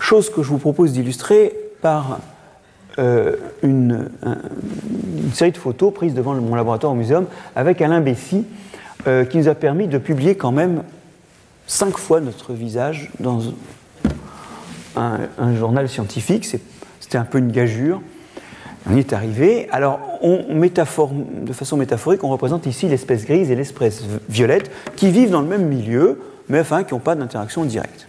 Chose 0.00 0.28
que 0.28 0.42
je 0.42 0.48
vous 0.48 0.58
propose 0.58 0.92
d'illustrer 0.92 1.54
par 1.80 2.20
euh, 2.98 3.36
une, 3.62 4.08
série 5.34 5.52
de 5.52 5.58
photos 5.58 5.92
prises 5.92 6.14
devant 6.14 6.34
mon 6.34 6.54
laboratoire 6.54 6.92
au 6.92 6.96
muséum 6.96 7.26
avec 7.54 7.82
Alain 7.82 8.00
Bessy, 8.00 8.46
euh, 9.06 9.24
qui 9.24 9.36
nous 9.36 9.48
a 9.48 9.54
permis 9.54 9.86
de 9.86 9.98
publier 9.98 10.34
quand 10.34 10.52
même 10.52 10.82
cinq 11.66 11.98
fois 11.98 12.20
notre 12.20 12.54
visage 12.54 13.10
dans 13.20 13.42
un, 14.96 15.54
journal 15.56 15.88
scientifique. 15.88 16.46
C'était 17.00 17.18
un 17.18 17.24
peu 17.24 17.38
une 17.38 17.50
gageure. 17.50 18.00
On 18.88 18.96
y 18.96 19.00
est 19.00 19.12
arrivé. 19.12 19.68
Alors, 19.72 20.00
on 20.22 20.58
de 20.58 21.52
façon 21.52 21.76
métaphorique, 21.76 22.24
on 22.24 22.28
représente 22.28 22.66
ici 22.66 22.88
l'espèce 22.88 23.26
grise 23.26 23.50
et 23.50 23.56
l'espèce 23.56 24.04
violette 24.28 24.70
qui 24.96 25.10
vivent 25.10 25.30
dans 25.30 25.42
le 25.42 25.48
même 25.48 25.66
milieu, 25.66 26.20
mais 26.48 26.60
enfin 26.60 26.84
qui 26.84 26.94
n'ont 26.94 27.00
pas 27.00 27.14
d'interaction 27.14 27.64
directe. 27.64 28.05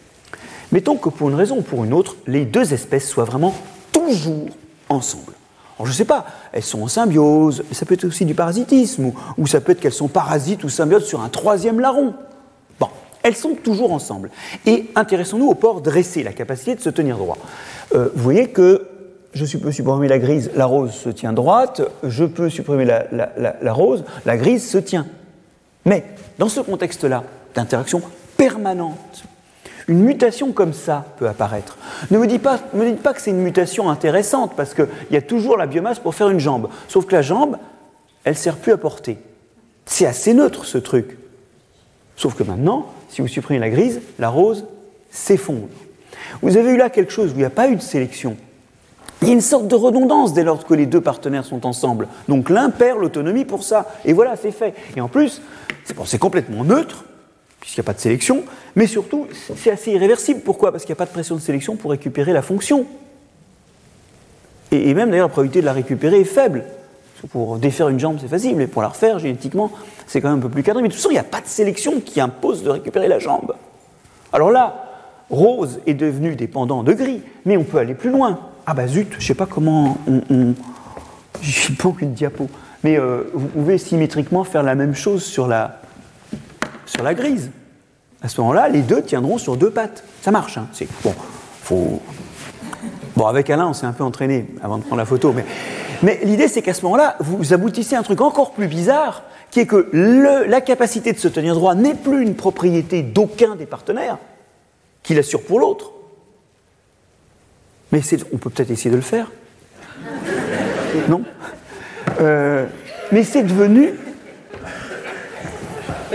Mettons 0.71 0.97
que 0.97 1.09
pour 1.09 1.29
une 1.29 1.35
raison 1.35 1.57
ou 1.57 1.61
pour 1.61 1.85
une 1.85 1.93
autre, 1.93 2.15
les 2.27 2.45
deux 2.45 2.73
espèces 2.73 3.07
soient 3.07 3.25
vraiment 3.25 3.53
toujours 3.91 4.49
ensemble. 4.89 5.33
Alors 5.77 5.85
je 5.85 5.91
ne 5.91 5.95
sais 5.95 6.05
pas, 6.05 6.25
elles 6.51 6.63
sont 6.63 6.81
en 6.81 6.87
symbiose, 6.87 7.63
ça 7.71 7.85
peut 7.85 7.93
être 7.93 8.05
aussi 8.05 8.25
du 8.25 8.33
parasitisme, 8.33 9.11
ou, 9.37 9.47
ça 9.47 9.61
peut 9.61 9.73
être 9.73 9.79
qu'elles 9.79 9.93
sont 9.93 10.07
parasites 10.07 10.63
ou 10.63 10.69
symbiotes 10.69 11.03
sur 11.03 11.21
un 11.21 11.29
troisième 11.29 11.79
larron. 11.79 12.15
Bon, 12.79 12.87
elles 13.21 13.35
sont 13.35 13.53
toujours 13.53 13.91
ensemble. 13.93 14.31
Et 14.65 14.89
intéressons-nous 14.95 15.47
au 15.47 15.53
port 15.53 15.81
dressé, 15.81 16.23
la 16.23 16.33
capacité 16.33 16.75
de 16.75 16.81
se 16.81 16.89
tenir 16.89 17.17
droit. 17.17 17.37
Euh, 17.93 18.09
vous 18.15 18.23
voyez 18.23 18.47
que 18.47 18.87
je 19.33 19.57
peux 19.57 19.71
supprimer 19.71 20.07
la 20.07 20.17
grise, 20.17 20.49
la 20.55 20.65
rose 20.65 20.91
se 20.91 21.09
tient 21.09 21.33
droite, 21.33 21.81
je 22.03 22.25
peux 22.25 22.49
supprimer 22.49 22.85
la, 22.85 23.73
rose, 23.73 24.03
la 24.25 24.35
grise 24.35 24.67
se 24.67 24.79
tient. 24.79 25.05
Mais 25.85 26.05
dans 26.39 26.49
ce 26.49 26.59
contexte-là 26.59 27.23
d'interaction 27.53 28.01
permanente, 28.35 29.23
une 29.87 30.03
mutation 30.03 30.51
comme 30.51 30.73
ça 30.73 31.05
peut 31.17 31.27
apparaître. 31.27 31.77
Ne 32.11 32.17
me 32.17 32.27
dites 32.27 32.41
pas, 32.41 32.57
que 32.57 33.21
c'est 33.21 33.31
une 33.31 33.41
mutation 33.41 33.89
intéressante, 33.89 34.53
parce 34.55 34.73
qu'il 34.73 34.87
y 35.11 35.15
a 35.15 35.21
toujours 35.21 35.57
la 35.57 35.65
biomasse 35.65 35.99
pour 35.99 36.13
faire 36.13 36.29
une 36.29 36.39
jambe. 36.39 36.69
Sauf 36.87 37.05
que 37.05 37.15
la 37.15 37.21
jambe, 37.21 37.57
elle 38.23 38.33
ne 38.33 38.37
sert 38.37 38.57
plus 38.57 38.73
à 38.73 38.77
porter. 38.77 39.17
C'est 39.85 40.05
assez 40.05 40.33
neutre 40.33 40.65
ce 40.65 40.77
truc. 40.77 41.17
Sauf 42.17 42.35
que 42.35 42.43
maintenant, 42.43 42.87
si 43.09 43.21
vous 43.21 43.27
supprimez 43.27 43.59
la 43.59 43.69
grise, 43.69 44.01
la 44.19 44.29
rose 44.29 44.65
s'effondre. 45.09 45.69
Vous 46.41 46.57
avez 46.57 46.71
eu 46.71 46.77
là 46.77 46.89
quelque 46.89 47.13
chose 47.13 47.31
où 47.31 47.35
il 47.35 47.39
n'y 47.39 47.45
a 47.45 47.49
pas 47.49 47.69
eu 47.69 47.77
de 47.77 47.81
sélection. 47.81 48.35
Il 49.21 49.29
y 49.29 49.31
a 49.31 49.33
une 49.33 49.41
sorte 49.41 49.67
de 49.67 49.75
redondance 49.75 50.33
dès 50.33 50.43
lors 50.43 50.65
que 50.65 50.73
les 50.73 50.85
deux 50.85 51.01
partenaires 51.01 51.45
sont 51.45 51.65
ensemble. 51.65 52.07
Donc 52.27 52.49
l'un 52.49 52.69
perd 52.69 52.99
l'autonomie 52.99 53.45
pour 53.45 53.63
ça. 53.63 53.87
Et 54.03 54.13
voilà, 54.13 54.35
c'est 54.35 54.51
fait. 54.51 54.75
Et 54.95 55.01
en 55.01 55.07
plus, 55.07 55.41
c'est 56.05 56.19
complètement 56.19 56.63
neutre, 56.63 57.05
puisqu'il 57.59 57.79
n'y 57.79 57.85
a 57.85 57.87
pas 57.87 57.93
de 57.93 57.99
sélection, 57.99 58.43
mais 58.75 58.87
surtout, 58.87 59.27
c'est 59.55 59.71
assez 59.71 59.91
irréversible. 59.91 60.41
Pourquoi? 60.41 60.71
Parce 60.71 60.83
qu'il 60.83 60.91
n'y 60.93 60.97
a 60.97 60.99
pas 60.99 61.05
de 61.05 61.11
pression 61.11 61.35
de 61.35 61.41
sélection 61.41 61.75
pour 61.75 61.91
récupérer 61.91 62.33
la 62.33 62.41
fonction. 62.41 62.85
Et, 64.71 64.93
même 64.93 65.09
d'ailleurs, 65.09 65.27
la 65.27 65.31
probabilité 65.31 65.61
de 65.61 65.65
la 65.65 65.73
récupérer 65.73 66.19
est 66.19 66.25
faible. 66.25 66.65
Pour 67.31 67.57
défaire 67.57 67.89
une 67.89 67.99
jambe, 67.99 68.17
c'est 68.21 68.27
facile, 68.27 68.55
mais 68.55 68.67
pour 68.67 68.81
la 68.81 68.89
refaire, 68.89 69.17
génétiquement, 69.17 69.71
c'est 70.05 70.21
quand 70.21 70.29
même 70.29 70.39
un 70.39 70.41
peu 70.41 70.49
plus 70.49 70.61
cadré. 70.61 70.83
Mais 70.83 70.89
de 70.89 70.93
toute 70.93 71.01
façon, 71.01 71.09
il 71.09 71.15
n'y 71.15 71.19
a 71.19 71.23
pas 71.23 71.41
de 71.41 71.47
sélection 71.47 71.99
qui 71.99 72.21
impose 72.21 72.63
de 72.63 72.69
récupérer 72.69 73.07
la 73.07 73.17
jambe. 73.17 73.55
Alors 74.31 74.51
là, 74.51 74.85
rose 75.29 75.79
est 75.87 75.93
devenu 75.95 76.35
dépendant 76.35 76.83
de 76.83 76.93
gris, 76.93 77.21
mais 77.45 77.57
on 77.57 77.63
peut 77.63 77.77
aller 77.77 77.95
plus 77.95 78.11
loin. 78.11 78.39
Ah 78.67 78.73
bah 78.73 78.87
zut, 78.87 79.07
je 79.13 79.17
ne 79.17 79.21
sais 79.21 79.33
pas 79.33 79.45
comment 79.47 79.97
on. 80.07 80.21
on... 80.29 80.53
J'ai 81.41 81.73
pas 81.73 81.89
aucune 81.89 82.13
diapo. 82.13 82.49
Mais 82.83 82.99
euh, 82.99 83.23
vous 83.33 83.47
pouvez 83.47 83.77
symétriquement 83.77 84.43
faire 84.43 84.63
la 84.63 84.75
même 84.75 84.93
chose 84.93 85.23
sur 85.23 85.47
la, 85.47 85.81
sur 86.87 87.03
la 87.03 87.13
grise. 87.13 87.51
À 88.21 88.29
ce 88.29 88.41
moment-là, 88.41 88.67
les 88.69 88.81
deux 88.81 89.03
tiendront 89.03 89.37
sur 89.37 89.57
deux 89.57 89.69
pattes. 89.69 90.03
Ça 90.21 90.31
marche. 90.31 90.57
Hein. 90.57 90.67
bon, 93.15 93.27
avec 93.27 93.49
Alain, 93.49 93.67
on 93.67 93.73
s'est 93.73 93.85
un 93.85 93.93
peu 93.93 94.03
entraîné 94.03 94.47
avant 94.63 94.77
de 94.77 94.83
prendre 94.83 94.97
la 94.97 95.05
photo. 95.05 95.35
Mais, 96.01 96.19
l'idée, 96.23 96.47
c'est 96.47 96.61
qu'à 96.63 96.73
ce 96.73 96.81
moment-là, 96.83 97.15
vous 97.19 97.53
aboutissez 97.53 97.95
à 97.95 97.99
un 97.99 98.03
truc 98.03 98.21
encore 98.21 98.53
plus 98.53 98.67
bizarre, 98.67 99.23
qui 99.51 99.59
est 99.59 99.65
que 99.67 99.89
la 100.47 100.61
capacité 100.61 101.13
de 101.13 101.19
se 101.19 101.27
tenir 101.27 101.53
droit 101.53 101.75
n'est 101.75 101.95
plus 101.95 102.23
une 102.23 102.35
propriété 102.35 103.03
d'aucun 103.03 103.55
des 103.55 103.65
partenaires, 103.65 104.17
qui 105.03 105.13
l'assure 105.13 105.43
pour 105.43 105.59
l'autre. 105.59 105.91
Mais 107.91 108.01
on 108.33 108.37
peut 108.37 108.49
peut-être 108.49 108.71
essayer 108.71 108.89
de 108.89 108.95
le 108.95 109.01
faire. 109.01 109.31
Non? 111.07 111.23
Euh, 112.19 112.65
Mais 113.11 113.23
c'est 113.23 113.43
devenu. 113.43 113.93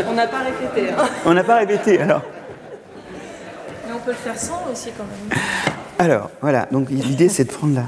On 0.09 0.13
n'a 0.15 0.27
pas 0.27 0.39
répété. 0.39 0.91
Hein. 0.91 1.05
On 1.25 1.35
n'a 1.35 1.45
pas 1.45 1.57
répété, 1.57 2.01
alors. 2.01 2.23
Mais 3.87 3.93
on 3.95 3.99
peut 3.99 4.13
le 4.13 4.17
faire 4.17 4.39
sans 4.39 4.63
aussi, 4.71 4.91
quand 4.97 5.05
même. 5.05 5.39
Alors, 5.99 6.31
voilà. 6.41 6.67
Donc, 6.71 6.91
l'idée, 6.91 7.29
c'est 7.29 7.45
de 7.45 7.53
prendre 7.53 7.75
la. 7.75 7.87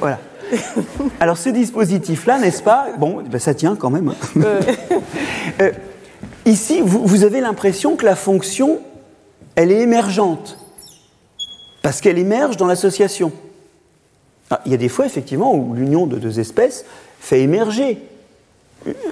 Voilà. 0.00 0.18
Alors, 1.20 1.38
ce 1.38 1.50
dispositif-là, 1.50 2.38
n'est-ce 2.38 2.62
pas? 2.62 2.88
Bon, 2.98 3.22
ben, 3.22 3.38
ça 3.38 3.54
tient 3.54 3.76
quand 3.76 3.90
même. 3.90 4.12
Hein. 4.36 4.40
Euh, 5.60 5.72
ici, 6.44 6.82
vous, 6.84 7.04
vous 7.04 7.24
avez 7.24 7.40
l'impression 7.40 7.96
que 7.96 8.04
la 8.04 8.14
fonction, 8.14 8.78
elle 9.56 9.72
est 9.72 9.80
émergente 9.80 10.58
parce 11.82 12.00
qu'elle 12.00 12.18
émerge 12.18 12.56
dans 12.58 12.66
l'association. 12.66 13.32
Ah, 14.50 14.60
il 14.66 14.72
y 14.72 14.74
a 14.74 14.78
des 14.78 14.88
fois, 14.88 15.06
effectivement, 15.06 15.54
où 15.54 15.74
l'union 15.74 16.06
de 16.06 16.16
deux 16.16 16.38
espèces 16.38 16.84
fait 17.18 17.40
émerger 17.40 17.98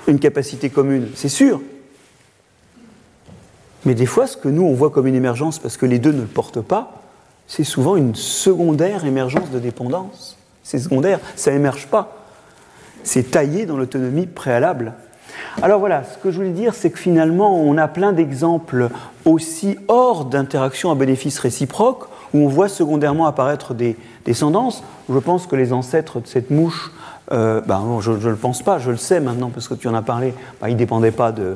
une 0.07 0.19
capacité 0.19 0.71
commune, 0.71 1.09
c'est 1.15 1.29
sûr. 1.29 1.61
Mais 3.87 3.95
des 3.95 4.07
fois, 4.07 4.27
ce 4.27 4.37
que 4.37 4.49
nous, 4.49 4.63
on 4.63 4.75
voit 4.75 4.91
comme 4.91 5.07
une 5.07 5.15
émergence, 5.15 5.59
parce 5.59 5.77
que 5.77 5.87
les 5.87 5.99
deux 5.99 6.13
ne 6.13 6.21
le 6.21 6.27
portent 6.27 6.61
pas, 6.61 6.93
c'est 7.47 7.65
souvent 7.65 7.97
une 7.97 8.15
secondaire 8.15 9.05
émergence 9.05 9.51
de 9.51 9.61
dépendance. 9.61 10.37
C'est 10.65 10.81
secondaire, 10.81 11.21
ça 11.37 11.53
n'émerge 11.53 11.87
pas. 11.87 12.17
C'est 13.05 13.31
taillé 13.31 13.65
dans 13.65 13.77
l'autonomie 13.77 14.27
préalable. 14.27 14.95
Alors 15.63 15.79
voilà, 15.79 16.03
ce 16.03 16.19
que 16.19 16.33
je 16.33 16.37
voulais 16.37 16.51
dire, 16.51 16.75
c'est 16.75 16.91
que 16.91 16.99
finalement, 16.99 17.57
on 17.57 17.79
a 17.79 17.87
plein 17.87 18.13
d'exemples 18.13 18.89
aussi 19.25 19.79
hors 19.87 20.25
d'interaction 20.25 20.91
à 20.91 20.97
bénéfice 20.97 21.39
réciproque, 21.39 22.07
où 22.35 22.39
on 22.39 22.49
voit 22.49 22.69
secondairement 22.69 23.27
apparaître 23.27 23.73
des 23.73 23.97
descendances. 24.25 24.83
Je 25.09 25.19
pense 25.19 25.47
que 25.47 25.55
les 25.55 25.73
ancêtres 25.73 26.21
de 26.21 26.27
cette 26.27 26.51
mouche, 26.51 26.91
euh, 27.33 27.61
ben 27.61 27.99
je 28.01 28.11
ne 28.11 28.29
le 28.29 28.37
pense 28.37 28.63
pas, 28.63 28.79
je 28.79 28.91
le 28.91 28.97
sais 28.97 29.21
maintenant 29.21 29.51
parce 29.51 29.69
que 29.69 29.75
tu 29.75 29.87
en 29.89 29.95
as 29.95 30.03
parlé, 30.03 30.35
ben, 30.61 30.69
ils 30.69 30.75
ne 30.75 30.79
dépendaient 30.79 31.11
pas 31.13 31.33
euh, 31.39 31.55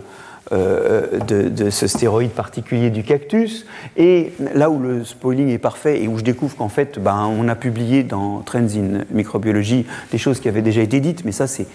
de, 0.50 1.48
de, 1.48 1.70
ce 1.70 1.86
stéroïde 1.86 2.32
particulier 2.32 2.90
du 2.90 3.04
cactus. 3.04 3.66
Et 3.96 4.32
là 4.54 4.68
où 4.68 4.80
le 4.80 5.04
spoiling 5.04 5.48
est 5.48 5.58
parfait 5.58 6.02
et 6.02 6.08
où 6.08 6.18
je 6.18 6.24
découvre 6.24 6.56
qu'en 6.56 6.68
fait, 6.68 6.98
ben, 6.98 7.26
on 7.26 7.46
a 7.48 7.54
publié 7.54 8.02
dans 8.02 8.40
Trends 8.40 8.58
in 8.76 9.04
Microbiology 9.10 9.86
des 10.10 10.18
choses 10.18 10.40
qui 10.40 10.48
avaient 10.48 10.62
déjà 10.62 10.82
été 10.82 10.98
dites, 11.00 11.24
mais 11.24 11.32
ça 11.32 11.46
c'est 11.46 11.66